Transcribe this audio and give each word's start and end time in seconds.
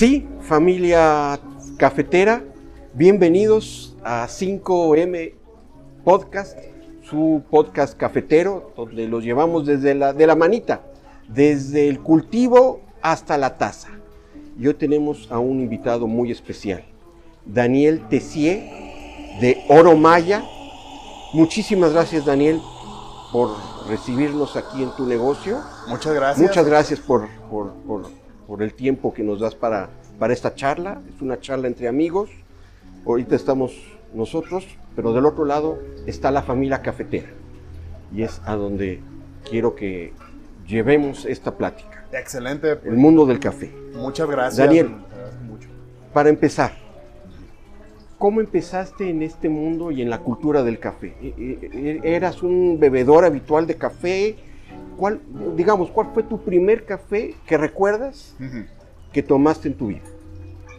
Sí, 0.00 0.26
familia 0.40 1.38
cafetera, 1.76 2.42
bienvenidos 2.94 3.94
a 4.02 4.26
5M 4.28 5.34
Podcast, 6.04 6.58
su 7.02 7.42
podcast 7.50 7.98
cafetero, 7.98 8.72
donde 8.74 9.06
los 9.06 9.22
llevamos 9.22 9.66
desde 9.66 9.94
la, 9.94 10.14
de 10.14 10.26
la 10.26 10.36
manita, 10.36 10.80
desde 11.28 11.86
el 11.86 12.00
cultivo 12.00 12.80
hasta 13.02 13.36
la 13.36 13.58
taza. 13.58 13.90
Y 14.58 14.68
hoy 14.68 14.72
tenemos 14.72 15.30
a 15.30 15.38
un 15.38 15.60
invitado 15.60 16.06
muy 16.06 16.30
especial, 16.30 16.82
Daniel 17.44 18.08
Tessier 18.08 18.70
de 19.38 19.62
Oro 19.68 19.98
Maya. 19.98 20.42
Muchísimas 21.34 21.92
gracias, 21.92 22.24
Daniel, 22.24 22.58
por 23.32 23.50
recibirnos 23.86 24.56
aquí 24.56 24.82
en 24.82 24.96
tu 24.96 25.04
negocio. 25.04 25.60
Muchas 25.88 26.14
gracias. 26.14 26.48
Muchas 26.48 26.66
gracias 26.66 27.00
por, 27.00 27.28
por, 27.50 27.74
por, 27.86 28.20
por 28.50 28.64
el 28.64 28.74
tiempo 28.74 29.14
que 29.14 29.22
nos 29.22 29.38
das 29.38 29.54
para, 29.54 29.90
para 30.20 30.32
esta 30.34 30.54
charla. 30.54 31.00
Es 31.12 31.20
una 31.22 31.40
charla 31.40 31.66
entre 31.66 31.88
amigos. 31.88 32.30
Ahorita 33.04 33.34
estamos 33.34 33.72
nosotros, 34.14 34.66
pero 34.94 35.12
del 35.12 35.24
otro 35.26 35.44
lado 35.44 35.78
está 36.06 36.30
la 36.30 36.42
familia 36.42 36.82
cafetera. 36.82 37.28
Y 38.14 38.22
es 38.22 38.40
a 38.44 38.54
donde 38.54 39.00
quiero 39.48 39.74
que 39.74 40.12
llevemos 40.68 41.24
esta 41.24 41.56
plática. 41.56 42.04
Excelente. 42.12 42.78
El 42.84 42.96
mundo 42.96 43.24
del 43.26 43.40
café. 43.40 43.72
Muchas 43.94 44.28
gracias. 44.28 44.58
Daniel. 44.58 44.90
Mucho. 45.48 45.68
Para 46.12 46.28
empezar, 46.28 46.72
¿cómo 48.18 48.40
empezaste 48.40 49.08
en 49.08 49.22
este 49.22 49.48
mundo 49.48 49.90
y 49.90 50.02
en 50.02 50.10
la 50.10 50.18
cultura 50.18 50.62
del 50.62 50.78
café? 50.78 51.14
E- 51.22 51.32
e- 52.02 52.14
¿Eras 52.14 52.42
un 52.42 52.78
bebedor 52.78 53.24
habitual 53.24 53.66
de 53.66 53.76
café? 53.76 54.36
¿Cuál, 54.98 55.20
digamos, 55.56 55.90
cuál 55.90 56.08
fue 56.12 56.24
tu 56.24 56.42
primer 56.42 56.84
café 56.84 57.34
que 57.46 57.56
recuerdas 57.56 58.34
Ujú. 58.38 58.64
Que 59.12 59.22
tomaste 59.22 59.68
en 59.68 59.74
tu 59.74 59.88
vida? 59.88 60.02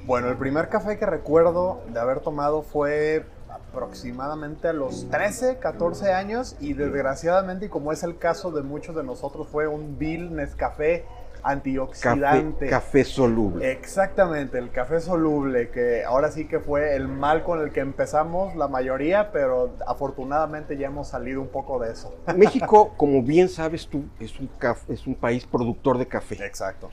Bueno, 0.06 0.30
el 0.30 0.38
primer 0.38 0.70
café 0.70 0.98
que 0.98 1.06
recuerdo 1.06 1.82
de 1.94 2.00
haber 2.00 2.22
tomado 2.22 2.64
fue 2.64 3.24
aproximadamente 3.50 4.68
a 4.68 4.74
los 4.74 5.10
13, 5.10 5.58
14 5.58 6.12
años 6.12 6.56
y 6.60 6.74
desgraciadamente, 6.74 7.68
y 7.68 7.70
como 7.70 7.92
es 7.92 8.04
el 8.04 8.18
caso 8.18 8.52
de 8.52 8.64
muchos 8.64 8.96
de 8.96 9.04
nosotros, 9.04 9.48
fue 9.48 9.68
un 9.68 9.98
Nescafé 10.00 10.58
Café, 10.58 11.06
antioxidante. 11.44 12.68
café 12.68 13.04
soluble. 13.04 13.72
Exactamente, 13.72 14.58
el 14.58 14.72
café 14.72 15.00
soluble, 15.00 15.70
que 15.70 16.04
ahora 16.04 16.32
sí 16.32 16.48
que 16.48 16.60
fue 16.60 16.96
el 16.96 17.08
mal 17.08 17.44
con 17.44 17.62
el 17.62 17.72
que 17.72 17.80
empezamos 17.80 18.56
la 18.56 18.68
mayoría, 18.68 19.32
pero 19.32 19.72
afortunadamente 19.88 20.78
ya 20.78 20.88
hemos 20.88 21.08
salido 21.08 21.42
un 21.42 21.48
poco 21.48 21.80
de 21.80 21.92
eso. 21.92 22.14
México, 22.36 22.94
como 22.98 23.22
bien 23.24 23.50
sabes 23.50 23.88
tú, 23.88 24.04
es 24.20 24.40
un, 24.40 24.50
es 24.90 25.08
un 25.08 25.16
país 25.16 25.46
productor 25.46 25.98
de 25.98 26.08
café. 26.08 26.44
Exacto. 26.46 26.90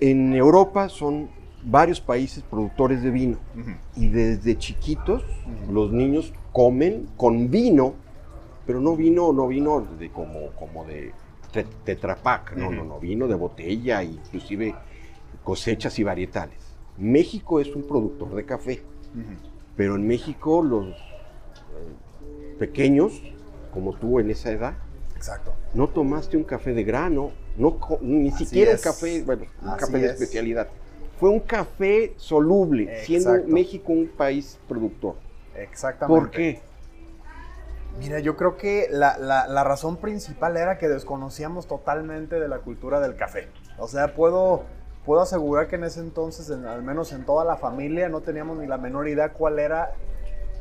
En 0.00 0.32
Europa 0.34 0.88
son 0.88 1.28
varios 1.62 2.00
países 2.00 2.42
productores 2.44 3.02
de 3.02 3.10
vino. 3.10 3.38
Y 3.96 4.08
desde 4.08 4.56
chiquitos 4.56 5.24
los 5.70 5.92
niños 5.92 6.32
comen 6.52 7.08
con 7.16 7.50
vino, 7.50 7.94
pero 8.66 8.80
no 8.80 8.96
vino, 8.96 9.32
no 9.32 9.48
vino 9.48 9.80
de 9.98 10.10
como, 10.10 10.50
como 10.58 10.84
de 10.84 11.12
te- 11.52 11.64
tetrapac, 11.84 12.54
no, 12.56 12.70
no, 12.70 12.84
no, 12.84 13.00
vino 13.00 13.26
de 13.26 13.34
botella, 13.34 14.02
inclusive 14.02 14.74
cosechas 15.42 15.98
y 15.98 16.04
varietales. 16.04 16.58
México 16.96 17.60
es 17.60 17.74
un 17.74 17.82
productor 17.82 18.34
de 18.34 18.44
café, 18.44 18.82
pero 19.76 19.96
en 19.96 20.06
México 20.06 20.62
los 20.62 20.86
eh, 20.88 20.94
pequeños, 22.58 23.20
como 23.72 23.94
tú 23.94 24.20
en 24.20 24.30
esa 24.30 24.50
edad, 24.50 24.74
Exacto. 25.18 25.52
no 25.74 25.88
tomaste 25.88 26.36
un 26.36 26.44
café 26.44 26.72
de 26.72 26.84
grano, 26.84 27.32
no, 27.56 27.76
ni 28.00 28.30
siquiera 28.30 28.70
un 28.72 28.78
café, 28.78 29.22
bueno, 29.24 29.46
un 29.62 29.68
Así 29.70 29.78
café 29.80 29.98
de 29.98 30.06
es. 30.06 30.12
especialidad. 30.12 30.68
Fue 31.18 31.28
un 31.28 31.40
café 31.40 32.14
soluble, 32.16 33.02
siendo 33.04 33.30
Exacto. 33.34 33.52
México 33.52 33.92
un 33.92 34.06
país 34.08 34.58
productor. 34.68 35.16
Exactamente. 35.56 36.20
¿Por 36.20 36.30
qué? 36.30 36.60
Mira, 37.98 38.20
yo 38.20 38.36
creo 38.36 38.56
que 38.56 38.86
la, 38.90 39.18
la- 39.18 39.48
la 39.48 39.64
razón 39.64 39.96
principal 39.96 40.56
era 40.56 40.78
que 40.78 40.86
desconocíamos 40.88 41.66
totalmente 41.66 42.38
de 42.38 42.46
la 42.46 42.58
cultura 42.58 43.00
del 43.00 43.16
café. 43.16 43.48
O 43.78 43.88
sea, 43.88 44.14
puedo, 44.14 44.62
puedo 45.04 45.20
asegurar 45.20 45.66
que 45.66 45.74
en 45.76 45.82
ese 45.84 45.98
entonces, 45.98 46.48
en- 46.50 46.64
al 46.64 46.82
menos 46.84 47.12
en 47.12 47.24
toda 47.26 47.44
la 47.44 47.56
familia, 47.56 48.08
no 48.08 48.20
teníamos 48.20 48.56
ni 48.58 48.68
la 48.68 48.78
menor 48.78 49.08
idea 49.08 49.32
cuál 49.32 49.58
era 49.58 49.94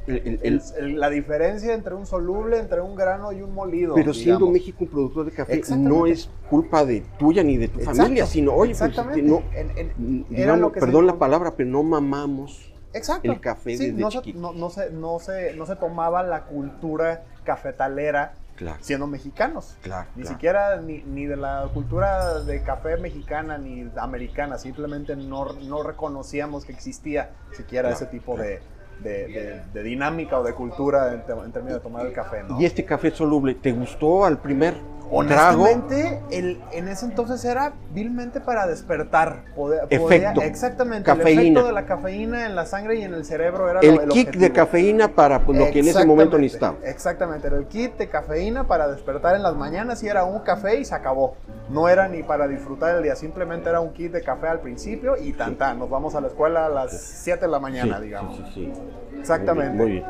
El- 0.08 0.16
el- 0.16 0.28
el- 0.28 0.40
el- 0.44 0.62
el- 0.78 1.00
la 1.00 1.10
diferencia 1.10 1.74
entre 1.74 1.94
un 1.94 2.06
soluble, 2.06 2.60
entre 2.60 2.80
un 2.82 2.96
grano 2.96 3.32
y 3.34 3.42
un 3.42 3.54
molido. 3.54 3.94
pero 3.94 4.14
siendo 4.14 4.40
digamos. 4.40 4.54
México 4.54 4.78
un 4.86 4.88
productor 4.90 5.26
de 5.26 5.32
café, 5.32 5.62
no 5.78 6.06
es 6.08 6.30
culpa 6.50 6.86
de 6.86 7.02
tuya 7.20 7.44
ni 7.44 7.58
de 7.58 7.68
tu 7.68 7.80
Exacto, 7.80 8.02
familia, 8.02 8.26
sino, 8.26 8.54
oye, 8.54 8.72
pues, 8.72 8.82
exactamente. 8.82 9.22
no, 9.22 9.44
En- 9.54 9.72
en- 9.78 10.26
era 10.30 10.38
digamos, 10.40 10.60
lo 10.62 10.72
que 10.72 10.80
se 10.80 10.86
perdón 10.86 11.08
la 11.08 11.16
palabra, 11.20 11.54
pero 11.58 11.70
no 11.70 11.84
mamamos. 11.84 12.74
Exacto. 12.94 13.32
el 13.32 13.40
café 13.42 13.78
Sí, 13.78 13.92
desde 13.92 14.02
no 14.02 14.10
se, 14.10 14.34
no, 14.34 14.54
no 14.54 14.70
se, 14.70 14.90
no, 14.92 15.20
se, 15.20 15.54
no 15.54 15.66
se 15.66 15.76
tomaba 15.76 16.24
la 16.24 16.46
cultura 16.46 17.26
cafetalera 17.44 18.34
Claro, 18.56 18.78
siendo 18.82 19.06
mexicanos. 19.06 19.76
claro. 19.84 20.08
Ni 20.16 20.24
claro. 20.24 20.36
siquiera 20.36 20.82
ni, 20.82 21.04
ni 21.04 21.26
de 21.28 21.36
la 21.36 21.70
cultura 21.74 22.40
de 22.40 22.64
café 22.64 22.98
mexicana 22.98 23.58
ni 23.60 23.88
americana, 23.98 24.58
simplemente 24.58 25.16
no, 25.16 25.54
no 25.54 25.84
reconocíamos 25.84 26.66
que 26.66 26.72
existía 26.72 27.32
siquiera 27.56 27.92
ese 27.92 28.08
tipo 28.08 28.36
de, 28.36 28.62
de- 29.04 29.28
de- 29.74 29.84
dinámica 29.84 30.40
o 30.40 30.44
de 30.44 30.54
cultura 30.54 31.14
en, 31.14 31.22
términos 31.52 31.74
de 31.76 31.80
tomar 31.80 32.06
el 32.06 32.14
café. 32.14 32.44
Y 32.60 32.66
este 32.66 32.84
café 32.86 33.12
soluble, 33.12 33.56
¿te 33.56 33.72
gustó 33.72 34.26
al 34.26 34.40
primer? 34.40 34.74
Honestamente, 35.10 36.22
el, 36.32 36.60
en 36.74 36.88
ese 36.88 37.06
entonces 37.06 37.44
era 37.46 37.74
vilmente 37.94 38.42
para 38.42 38.68
despertar. 38.68 39.46
Poder, 39.56 39.82
Efecto. 39.90 40.42
exactamente. 40.42 41.10
El 41.10 41.22
efecto 41.22 41.66
de 41.66 41.72
la 41.72 41.86
cafeína 41.86 42.46
en 42.46 42.56
la 42.56 42.66
sangre 42.66 42.96
y 43.00 43.04
en 43.04 43.14
el 43.14 43.24
cerebro 43.26 43.70
era 43.70 43.82
lo- 43.82 43.88
El 43.88 44.00
el 44.02 44.10
kick 44.10 44.36
de 44.36 44.52
cafeína 44.52 45.08
para 45.10 45.42
pues, 45.42 45.58
lo 45.58 45.72
que 45.72 45.80
en 45.80 45.88
ese 45.88 46.06
momento 46.06 46.38
necesitaba. 46.38 46.78
Exactamente, 46.84 47.48
era 47.48 47.58
el 47.58 47.68
kit 47.68 47.96
de 47.98 48.08
cafeína 48.10 48.68
para 48.68 48.88
despertar 48.88 49.36
en 49.36 49.44
las 49.44 49.56
mañanas 49.56 50.04
y 50.04 50.08
era 50.08 50.24
un 50.26 50.40
café 50.40 50.80
y 50.80 50.86
se 50.86 50.96
acabó. 50.96 51.36
No 51.70 51.88
era 51.90 52.08
ni 52.08 52.24
para 52.24 52.48
disfrutar 52.48 52.96
el 52.96 53.04
día, 53.04 53.16
simplemente 53.16 53.70
era 53.70 53.80
un 53.80 53.94
kit 53.94 54.12
de 54.12 54.22
café 54.22 54.48
al 54.48 54.60
principio 54.60 55.16
y 55.18 55.34
tan 55.34 55.56
tan. 55.56 55.80
Nos 55.80 55.90
vamos 55.90 56.16
a 56.16 56.22
la 56.22 56.28
escuela 56.28 56.66
a 56.66 56.70
las 56.70 56.92
7 57.00 57.46
de 57.46 57.52
la 57.52 57.60
mañana, 57.60 57.98
Sí, 57.98 58.04
digamos. 58.04 58.36
sí, 58.38 58.44
sí, 58.54 58.72
sí. 58.74 59.18
Exactamente. 59.20 59.76
Muy 59.76 59.92
bien. 59.92 60.06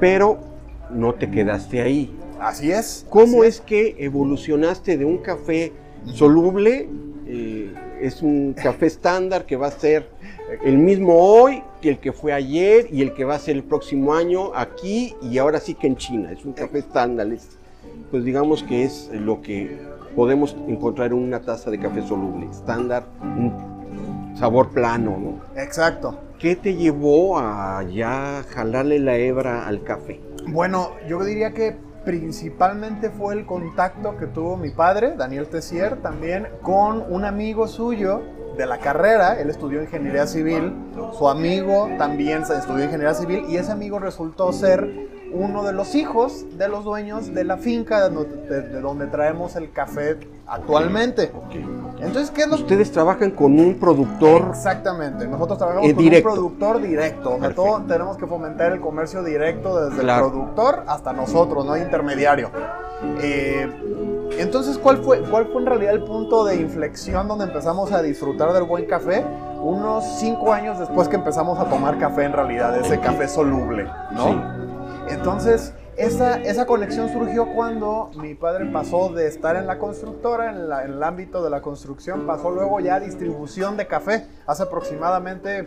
Pero 0.00 0.38
no 0.90 1.14
te 1.14 1.30
quedaste 1.30 1.80
ahí. 1.82 2.18
Así 2.42 2.72
es. 2.72 3.06
¿Cómo 3.08 3.38
así 3.42 3.48
es 3.48 3.60
que 3.60 3.96
evolucionaste 3.98 4.98
de 4.98 5.04
un 5.04 5.18
café 5.18 5.72
soluble? 6.06 6.88
eh, 7.26 7.72
es 8.00 8.20
un 8.20 8.52
café 8.52 8.86
estándar 8.86 9.46
que 9.46 9.56
va 9.56 9.68
a 9.68 9.70
ser 9.70 10.08
el 10.64 10.76
mismo 10.76 11.14
hoy 11.16 11.62
que 11.80 11.90
el 11.90 11.98
que 11.98 12.12
fue 12.12 12.32
ayer 12.32 12.88
y 12.92 13.00
el 13.00 13.14
que 13.14 13.24
va 13.24 13.36
a 13.36 13.38
ser 13.38 13.54
el 13.56 13.62
próximo 13.62 14.12
año 14.12 14.50
aquí 14.54 15.14
y 15.22 15.38
ahora 15.38 15.60
sí 15.60 15.74
que 15.74 15.86
en 15.86 15.96
China. 15.96 16.32
Es 16.32 16.44
un 16.44 16.52
café 16.52 16.78
estándar. 16.80 17.28
es- 17.32 17.56
pues 18.10 18.24
digamos 18.24 18.62
que 18.64 18.82
es 18.84 19.08
lo 19.12 19.40
que 19.40 19.78
podemos 20.16 20.54
encontrar 20.68 21.12
en 21.12 21.18
una 21.18 21.40
taza 21.40 21.70
de 21.70 21.78
café 21.78 22.02
soluble. 22.06 22.46
Estándar, 22.50 23.04
un 23.22 24.34
sabor 24.36 24.70
plano, 24.70 25.16
¿no? 25.18 25.62
Exacto. 25.62 26.18
¿Qué 26.38 26.56
te 26.56 26.74
llevó 26.74 27.38
a 27.38 27.82
ya 27.84 28.44
jalarle 28.50 28.98
la 28.98 29.16
hebra 29.16 29.66
al 29.66 29.82
café? 29.84 30.20
Bueno, 30.48 30.90
yo 31.08 31.24
diría 31.24 31.52
que 31.52 31.76
principalmente 32.04 33.10
fue 33.10 33.34
el 33.34 33.46
contacto 33.46 34.16
que 34.16 34.26
tuvo 34.26 34.56
mi 34.56 34.70
padre, 34.70 35.14
Daniel 35.16 35.46
Tessier, 35.46 35.96
también 36.02 36.48
con 36.62 37.04
un 37.12 37.24
amigo 37.24 37.68
suyo 37.68 38.22
de 38.56 38.66
la 38.66 38.78
carrera. 38.78 39.40
Él 39.40 39.50
estudió 39.50 39.82
ingeniería 39.82 40.26
civil, 40.26 40.72
su 41.16 41.28
amigo 41.28 41.88
también 41.98 42.42
estudió 42.42 42.84
ingeniería 42.84 43.14
civil 43.14 43.46
y 43.48 43.56
ese 43.56 43.72
amigo 43.72 43.98
resultó 43.98 44.52
ser 44.52 45.21
uno 45.34 45.62
de 45.62 45.72
los 45.72 45.94
hijos 45.94 46.44
de 46.58 46.68
los 46.68 46.84
dueños 46.84 47.34
de 47.34 47.44
la 47.44 47.56
finca 47.56 48.08
de, 48.08 48.24
de- 48.24 48.62
de 48.62 48.80
donde 48.80 49.06
traemos 49.06 49.56
el 49.56 49.70
café 49.72 50.18
actualmente. 50.46 51.30
Entonces, 52.00 52.30
¿qué 52.30 52.42
es 52.42 52.48
lo 52.48 52.56
Ustedes 52.56 52.90
trabajan 52.92 53.30
con 53.30 53.58
un 53.58 53.74
productor 53.78 54.48
Exactamente, 54.50 55.26
nosotros 55.26 55.56
trabajamos 55.58 55.88
Eh, 55.88 55.94
con 55.94 56.04
un 56.04 56.22
productor 56.22 56.82
directo. 56.82 57.28
O 57.30 57.32
sea, 57.32 57.40
Perfecto. 57.40 57.62
todo 57.64 57.82
tenemos 57.86 58.16
que 58.16 58.26
fomentar 58.26 58.72
el 58.72 58.80
comercio 58.80 59.22
directo 59.22 59.88
desde 59.88 60.02
Claro. 60.02 60.26
el 60.26 60.32
productor 60.32 60.82
hasta 60.86 61.12
nosotros, 61.12 61.64
no 61.64 61.72
hay 61.72 61.82
intermediario. 61.82 62.50
Eh, 63.20 63.70
entonces, 64.38 64.78
¿cuál 64.78 64.98
fue, 64.98 65.20
¿cuál 65.22 65.46
fue 65.46 65.60
en 65.60 65.66
realidad 65.66 65.92
el 65.94 66.04
punto 66.04 66.44
de 66.44 66.56
inflexión 66.56 67.28
donde 67.28 67.44
empezamos 67.44 67.92
a 67.92 68.02
disfrutar 68.02 68.52
del 68.52 68.64
buen 68.64 68.86
café? 68.86 69.24
Unos 69.60 70.04
cinco 70.18 70.52
años 70.52 70.78
después 70.78 71.08
que 71.08 71.16
empezamos 71.16 71.58
a 71.58 71.66
tomar 71.66 71.98
café 71.98 72.24
en 72.24 72.32
realidad, 72.32 72.76
ese 72.78 72.98
café 72.98 73.28
soluble, 73.28 73.86
¿no? 74.12 74.24
Sí. 74.26 74.40
Entonces, 75.08 75.74
esa, 75.96 76.40
esa 76.40 76.66
conexión 76.66 77.10
surgió 77.10 77.46
cuando 77.54 78.10
mi 78.16 78.34
padre 78.34 78.66
pasó 78.72 79.10
de 79.12 79.26
estar 79.26 79.56
en 79.56 79.66
la 79.66 79.78
constructora, 79.78 80.50
en, 80.50 80.68
la- 80.68 80.84
en 80.84 80.92
el 80.92 81.02
ámbito 81.02 81.42
de 81.44 81.50
la 81.50 81.60
construcción, 81.60 82.26
pasó 82.26 82.50
luego 82.50 82.80
ya 82.80 82.94
a 82.96 83.00
distribución 83.00 83.76
de 83.76 83.86
café. 83.86 84.26
Hace 84.46 84.62
aproximadamente 84.62 85.64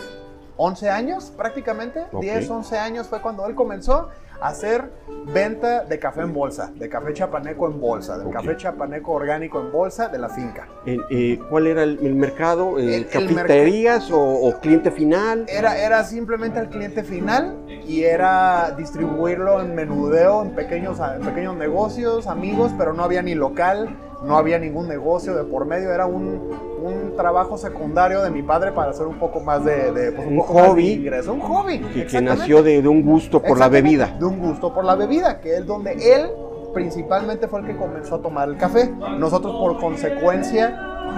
11 0.57 0.89
años 0.89 1.31
prácticamente, 1.35 2.05
Ok. 2.11 2.21
10, 2.21 2.49
11 2.49 2.77
años 2.77 3.07
fue 3.07 3.21
cuando 3.21 3.45
él 3.45 3.55
comenzó 3.55 4.09
a 4.41 4.47
hacer 4.49 4.89
venta 5.33 5.83
de 5.85 5.97
café 5.99 6.21
en 6.21 6.33
bolsa, 6.33 6.71
de 6.75 6.89
café 6.89 7.13
chapaneco 7.13 7.67
en 7.67 7.79
bolsa, 7.79 8.17
del 8.17 8.27
Ok. 8.27 8.33
café 8.33 8.57
chapaneco 8.57 9.11
orgánico 9.13 9.59
en 9.61 9.71
bolsa 9.71 10.07
de 10.09 10.17
la 10.17 10.29
finca. 10.29 10.67
En- 10.85 11.01
eh, 11.09 11.39
¿Cuál 11.49 11.67
era 11.67 11.83
el, 11.83 11.99
el 12.01 12.15
mercado? 12.15 12.77
Eh, 12.79 12.83
El- 12.83 12.93
el 12.93 13.09
¿Cafeterías 13.09 14.09
o, 14.11 14.19
o 14.21 14.59
cliente 14.59 14.91
final? 14.91 15.45
Era, 15.49 15.77
era 15.77 16.03
simplemente 16.03 16.59
al 16.59 16.69
cliente 16.69 17.03
final 17.03 17.55
y 17.87 18.03
era 18.03 18.71
distribuirlo 18.77 19.61
en 19.61 19.75
menudeo, 19.75 20.41
en 20.41 20.51
pequeños, 20.51 20.99
en 20.99 21.21
pequeños 21.21 21.55
negocios, 21.55 22.27
amigos, 22.27 22.71
pero 22.77 22.93
no 22.93 23.03
había 23.03 23.21
ni 23.21 23.35
local, 23.35 23.95
no 24.23 24.37
había 24.37 24.57
ningún 24.57 24.87
negocio 24.87 25.35
de 25.35 25.43
por 25.43 25.65
medio, 25.65 25.91
era 25.91 26.05
un, 26.05 26.49
un 26.83 27.15
trabajo 27.15 27.57
secundario 27.57 28.23
de 28.23 28.31
mi 28.31 28.41
padre 28.41 28.71
para 28.71 28.91
hacer 28.91 29.05
un 29.05 29.19
poco 29.19 29.39
más 29.39 29.63
de, 29.63 29.91
de, 29.91 30.11
pues, 30.11 30.27
Un 30.27 30.37
poco 30.37 30.53
más 30.53 30.63
de 30.63 30.69
hobby. 30.69 30.91
ingreso, 30.93 31.33
un 31.33 31.41
hobby. 31.41 31.79
Que, 31.79 32.07
que 32.07 32.21
nació 32.21 32.63
de, 32.63 32.81
de 32.81 32.87
un 32.87 33.03
gusto 33.03 33.41
por 33.41 33.59
la 33.59 33.69
bebida. 33.69 34.15
De 34.19 34.25
un 34.25 34.39
gusto 34.39 34.73
por 34.73 34.83
la 34.83 34.95
bebida, 34.95 35.39
que 35.41 35.57
es 35.57 35.65
donde 35.65 35.93
él 35.93 36.31
principalmente 36.73 37.47
fue 37.47 37.61
el 37.61 37.67
que 37.67 37.77
comenzó 37.77 38.15
a 38.15 38.21
tomar 38.21 38.49
el 38.49 38.57
café. 38.57 38.91
Nosotros 39.19 39.55
por 39.55 39.79
consecuencia 39.79 40.77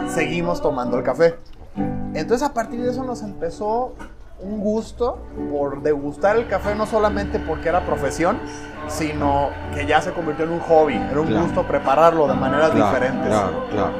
seguimos 0.09 0.61
tomando 0.61 0.97
el 0.97 1.03
café. 1.03 1.35
Entonces 2.13 2.47
a 2.47 2.53
partir 2.53 2.81
de 2.83 2.91
eso 2.91 3.03
nos 3.03 3.21
empezó 3.23 3.93
un 4.39 4.59
gusto 4.59 5.19
por 5.51 5.81
degustar 5.81 6.35
el 6.35 6.47
café, 6.47 6.75
no 6.75 6.85
solamente 6.85 7.39
porque 7.39 7.69
era 7.69 7.81
profesión, 7.85 8.37
sino 8.87 9.49
que 9.73 9.85
ya 9.85 10.01
se 10.01 10.11
convirtió 10.13 10.45
en 10.45 10.51
un 10.51 10.59
hobby, 10.61 10.95
era 10.95 11.19
un 11.19 11.27
Claro. 11.27 11.45
gusto 11.45 11.63
prepararlo 11.63 12.27
de 12.27 12.35
maneras 12.35 12.69
Claro, 12.71 12.85
diferentes. 12.85 13.27
Claro, 13.27 13.65
claro. 13.71 13.91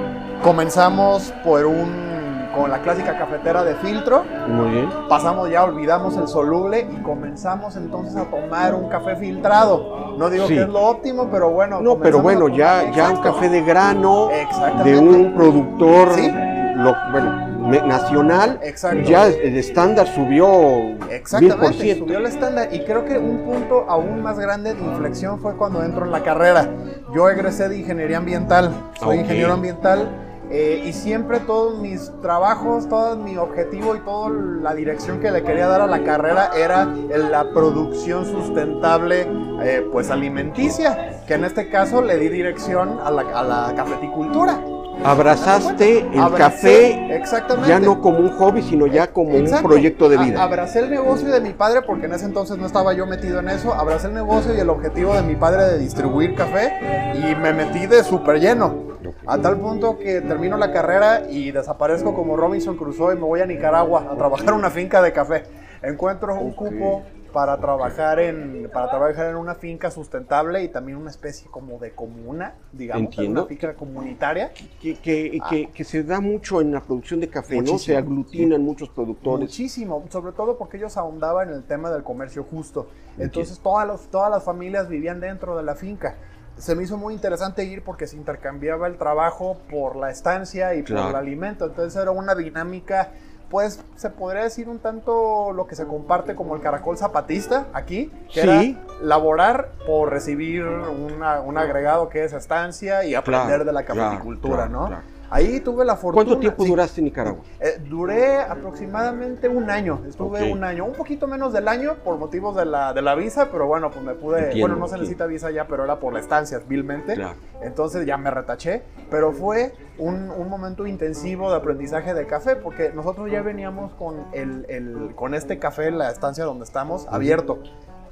Comenzamos 0.44 1.34
por 1.44 1.66
un 1.66 2.08
con 2.56 2.72
la 2.72 2.80
clásica 2.82 3.16
cafetera 3.20 3.64
de 3.64 3.76
filtro, 3.76 4.24
Muy 4.48 4.70
bien. 4.72 4.90
pasamos 5.08 5.48
ya, 5.48 5.64
olvidamos 5.64 6.18
el 6.18 6.28
soluble 6.28 6.88
y 6.92 7.04
comenzamos 7.04 7.76
entonces 7.76 8.16
a 8.16 8.24
tomar 8.24 8.74
un 8.74 8.90
café 8.90 9.16
filtrado. 9.16 10.16
No 10.18 10.28
digo 10.32 10.48
Sí. 10.48 10.56
que 10.56 10.62
es 10.62 10.68
lo 10.70 10.82
óptimo, 10.82 11.28
pero 11.32 11.52
bueno. 11.52 11.82
No, 11.82 11.98
pero 12.00 12.20
bueno, 12.20 12.48
ya, 12.48 12.90
ya 12.92 13.12
un 13.12 13.18
café 13.18 13.50
de 13.50 13.62
grano 13.62 14.32
Exactamente. 14.32 14.92
de 14.92 14.98
un 14.98 15.36
productor 15.36 16.14
Sí. 16.14 16.32
lo- 16.32 16.96
bueno, 17.12 17.57
nacional, 17.68 18.60
Exacto. 18.64 19.02
ya 19.02 19.28
el 19.28 19.58
estándar 19.58 20.08
subió 20.08 20.98
Exactamente, 21.10 21.74
ciento. 21.74 22.06
subió 22.06 22.20
el 22.20 22.26
estándar 22.26 22.70
y 22.72 22.80
creo 22.86 23.06
que 23.06 23.18
un 23.18 23.40
punto 23.40 23.86
aún 23.88 24.22
más 24.22 24.40
grande 24.40 24.74
de 24.74 24.82
inflexión 24.82 25.40
fue 25.40 25.56
cuando 25.56 25.84
entro 25.84 26.06
en 26.06 26.12
la 26.12 26.24
carrera. 26.24 26.70
Yo 27.14 27.30
egresé 27.30 27.70
de 27.70 27.78
ingeniería 27.78 28.18
ambiental, 28.18 28.72
soy 29.00 29.18
ingeniero 29.20 29.54
ambiental 29.54 30.10
eh, 30.50 30.82
y 30.86 30.94
siempre 30.94 31.42
todos 31.42 31.78
mis 31.80 32.10
trabajos, 32.22 32.88
todo 32.88 33.18
mi 33.18 33.36
objetivo 33.38 33.96
y 33.96 34.00
toda 34.00 34.30
la 34.62 34.74
dirección 34.74 35.20
que 35.20 35.30
le 35.30 35.44
quería 35.44 35.68
dar 35.68 35.82
a 35.82 35.88
la 35.88 36.04
carrera 36.04 36.52
era 36.56 36.86
la 36.86 37.52
producción 37.54 38.26
sustentable 38.26 39.28
eh, 39.62 39.86
pues 39.92 40.10
alimenticia, 40.10 41.22
que 41.28 41.34
en 41.34 41.44
este 41.44 41.70
caso 41.70 42.02
le 42.02 42.18
di 42.18 42.30
dirección 42.30 43.00
a 43.04 43.12
la, 43.12 43.22
a 43.24 43.44
la 43.44 43.74
cafeticultura. 43.76 44.58
Abrazaste 45.08 46.00
el 46.00 46.20
Abracé- 46.20 46.38
café 46.38 47.16
exactamente. 47.16 47.70
ya 47.70 47.80
no 47.80 48.02
como 48.02 48.20
un 48.20 48.30
hobby, 48.38 48.62
sino 48.62 48.88
ya 48.88 49.08
como 49.08 49.32
Exacto. 49.36 49.66
un 49.66 49.72
proyecto 49.72 50.10
de 50.10 50.18
A- 50.18 50.22
vida. 50.22 50.44
abracé 50.44 50.80
el 50.80 50.90
negocio 50.90 51.30
de 51.30 51.40
mi 51.40 51.52
padre 51.54 51.82
porque 51.82 52.08
en 52.08 52.14
ese 52.14 52.26
entonces 52.26 52.58
no 52.58 52.66
estaba 52.66 52.94
yo 52.94 53.06
metido 53.08 53.40
en 53.40 53.48
eso. 53.50 53.74
Abracé 53.74 54.08
el 54.08 54.14
negocio 54.14 54.54
y 54.54 54.60
el 54.60 54.70
objetivo 54.70 55.14
de 55.16 55.22
mi 55.24 55.36
padre 55.36 55.64
de 55.64 55.78
distribuir 55.78 56.36
café 56.36 57.14
y 57.16 57.36
me 57.36 57.54
metí 57.54 57.88
de 57.88 58.04
súper 58.04 58.40
lleno. 58.42 58.86
A 59.26 59.38
tal 59.38 59.58
punto 59.58 59.98
que 59.98 60.20
termino 60.22 60.58
la 60.58 60.72
carrera 60.74 61.22
y 61.30 61.52
desaparezco 61.52 62.14
como 62.14 62.36
Robinson 62.36 62.76
Crusoe 62.76 63.14
y 63.14 63.18
me 63.18 63.24
voy 63.24 63.40
a 63.40 63.46
Nicaragua 63.46 64.08
a 64.12 64.16
trabajar 64.18 64.50
en 64.50 64.56
una 64.56 64.70
finca 64.70 65.02
de 65.02 65.14
café. 65.14 65.44
Encuentro 65.84 66.36
un 66.36 66.52
cupo 66.52 67.04
para 67.38 67.56
trabajar 67.60 68.20
en 68.20 68.68
para 68.74 68.90
trabajar 68.90 69.28
en 69.30 69.36
una 69.36 69.54
finca 69.54 69.92
sustentable 69.92 70.64
y 70.64 70.70
también 70.70 70.98
una 70.98 71.12
especie 71.12 71.48
como 71.52 71.78
de 71.78 71.92
comuna, 71.92 72.56
digamos, 72.72 73.04
Entiendo. 73.04 73.42
una 73.42 73.48
finca 73.48 73.76
comunitaria. 73.76 74.50
que, 74.82 74.96
que- 74.96 75.40
que- 75.48 75.70
que 75.70 75.84
se 75.84 76.02
da 76.04 76.20
mucho 76.20 76.62
en 76.62 76.72
la 76.72 76.82
producción 76.82 77.20
de 77.20 77.30
café, 77.30 77.58
¿no? 77.58 77.66
Se 77.68 77.72
Muchísimo. 77.74 77.98
aglutinan 78.00 78.62
muchos 78.64 78.90
productores. 78.90 79.50
Muchísimo, 79.50 80.04
sobre 80.10 80.32
todo 80.32 80.58
porque 80.58 80.78
ellos 80.78 80.98
ahondaban 80.98 81.50
en 81.50 81.56
el 81.58 81.64
tema 81.64 81.92
del 81.92 82.02
comercio 82.02 82.44
justo. 82.44 82.88
Entonces 83.20 83.60
todas, 83.60 83.86
los- 83.88 84.08
todas 84.08 84.32
las 84.32 84.44
familias 84.44 84.90
vivían 84.90 85.20
dentro 85.20 85.56
de 85.56 85.62
la 85.62 85.76
finca. 85.76 86.16
Se 86.58 86.74
me 86.74 86.82
hizo 86.82 86.98
muy 86.98 87.14
interesante 87.14 87.64
ir 87.66 87.84
porque 87.84 88.08
se 88.08 88.16
intercambiaba 88.16 88.88
el 88.88 88.98
trabajo 88.98 89.58
por 89.70 89.96
la 89.96 90.10
estancia 90.10 90.74
y 90.74 90.80
por 90.82 90.88
Claro. 90.94 91.10
el 91.10 91.16
alimento. 91.18 91.66
Entonces 91.68 92.02
era 92.02 92.10
una 92.10 92.34
dinámica, 92.34 93.12
pues 93.50 93.82
se 93.96 94.10
podría 94.10 94.44
decir 94.44 94.68
un 94.70 94.80
tanto 94.80 95.52
lo 95.54 95.68
que 95.68 95.76
se 95.76 95.86
comparte 95.86 96.36
como 96.36 96.56
el 96.56 96.62
caracol 96.62 96.98
zapatista 96.98 97.68
aquí, 97.74 98.12
que 98.34 98.42
Sí. 98.42 98.48
era 98.50 98.62
laborar 99.02 99.70
por 99.86 100.10
recibir 100.12 100.66
una- 100.66 101.40
un 101.42 101.58
agregado 101.58 102.10
que 102.10 102.24
es 102.24 102.34
estancia 102.34 103.04
y 103.06 103.16
aprender 103.16 103.48
Claro, 103.48 103.66
de 103.66 103.72
la 103.74 103.84
claro, 103.84 104.02
cafeticultura, 104.02 104.56
claro, 104.68 104.72
¿no? 104.72 104.88
claro. 104.88 105.02
Ahí 105.30 105.60
tuve 105.60 105.84
la 105.84 105.98
fortuna. 105.98 106.24
¿Cuánto 106.24 106.40
tiempo 106.40 106.64
sí. 106.64 106.70
duraste 106.70 107.02
en 107.02 107.06
Nicaragua? 107.06 107.42
Eh, 107.60 107.82
duré 107.90 108.38
aproximadamente 108.40 109.50
un 109.50 109.70
año, 109.70 110.00
estuve 110.08 110.50
un 110.52 110.64
año, 110.64 110.86
un 110.86 110.94
poquito 110.94 111.28
menos 111.28 111.52
del 111.52 111.68
año 111.68 111.96
por 111.96 112.18
motivos 112.18 112.56
de 112.56 112.64
la, 112.66 112.94
de 112.94 113.02
la 113.02 113.14
visa, 113.14 113.50
pero 113.52 113.68
bueno, 113.68 113.92
pues 113.92 114.06
me 114.06 114.14
pude, 114.14 114.38
Entiendo, 114.38 114.62
bueno, 114.62 114.76
no 114.78 114.88
se 114.88 114.96
entiendo. 114.96 115.02
necesita 115.04 115.26
visa 115.26 115.52
ya, 115.52 115.68
pero 115.68 115.84
era 115.84 116.00
por 116.00 116.14
la 116.14 116.20
estancia, 116.22 116.62
vilmente, 116.66 117.16
Claro. 117.16 117.34
Entonces 117.62 118.06
ya 118.06 118.18
me 118.18 118.30
retaché, 118.32 118.84
pero 119.10 119.32
fue 119.32 119.74
un, 119.98 120.30
un 120.32 120.50
momento 120.50 120.86
intensivo 120.88 121.50
de 121.52 121.58
aprendizaje 121.58 122.14
de 122.14 122.26
café, 122.28 122.56
porque 122.56 122.92
nosotros 122.94 123.32
ya 123.32 123.42
veníamos 123.42 123.94
con, 123.94 124.26
el, 124.34 124.66
el- 124.70 125.14
con 125.16 125.34
este 125.34 125.58
café 125.60 125.88
en 125.88 125.98
la 125.98 126.12
estancia 126.12 126.44
donde 126.46 126.66
estamos 126.66 127.08
abierto, 127.10 127.60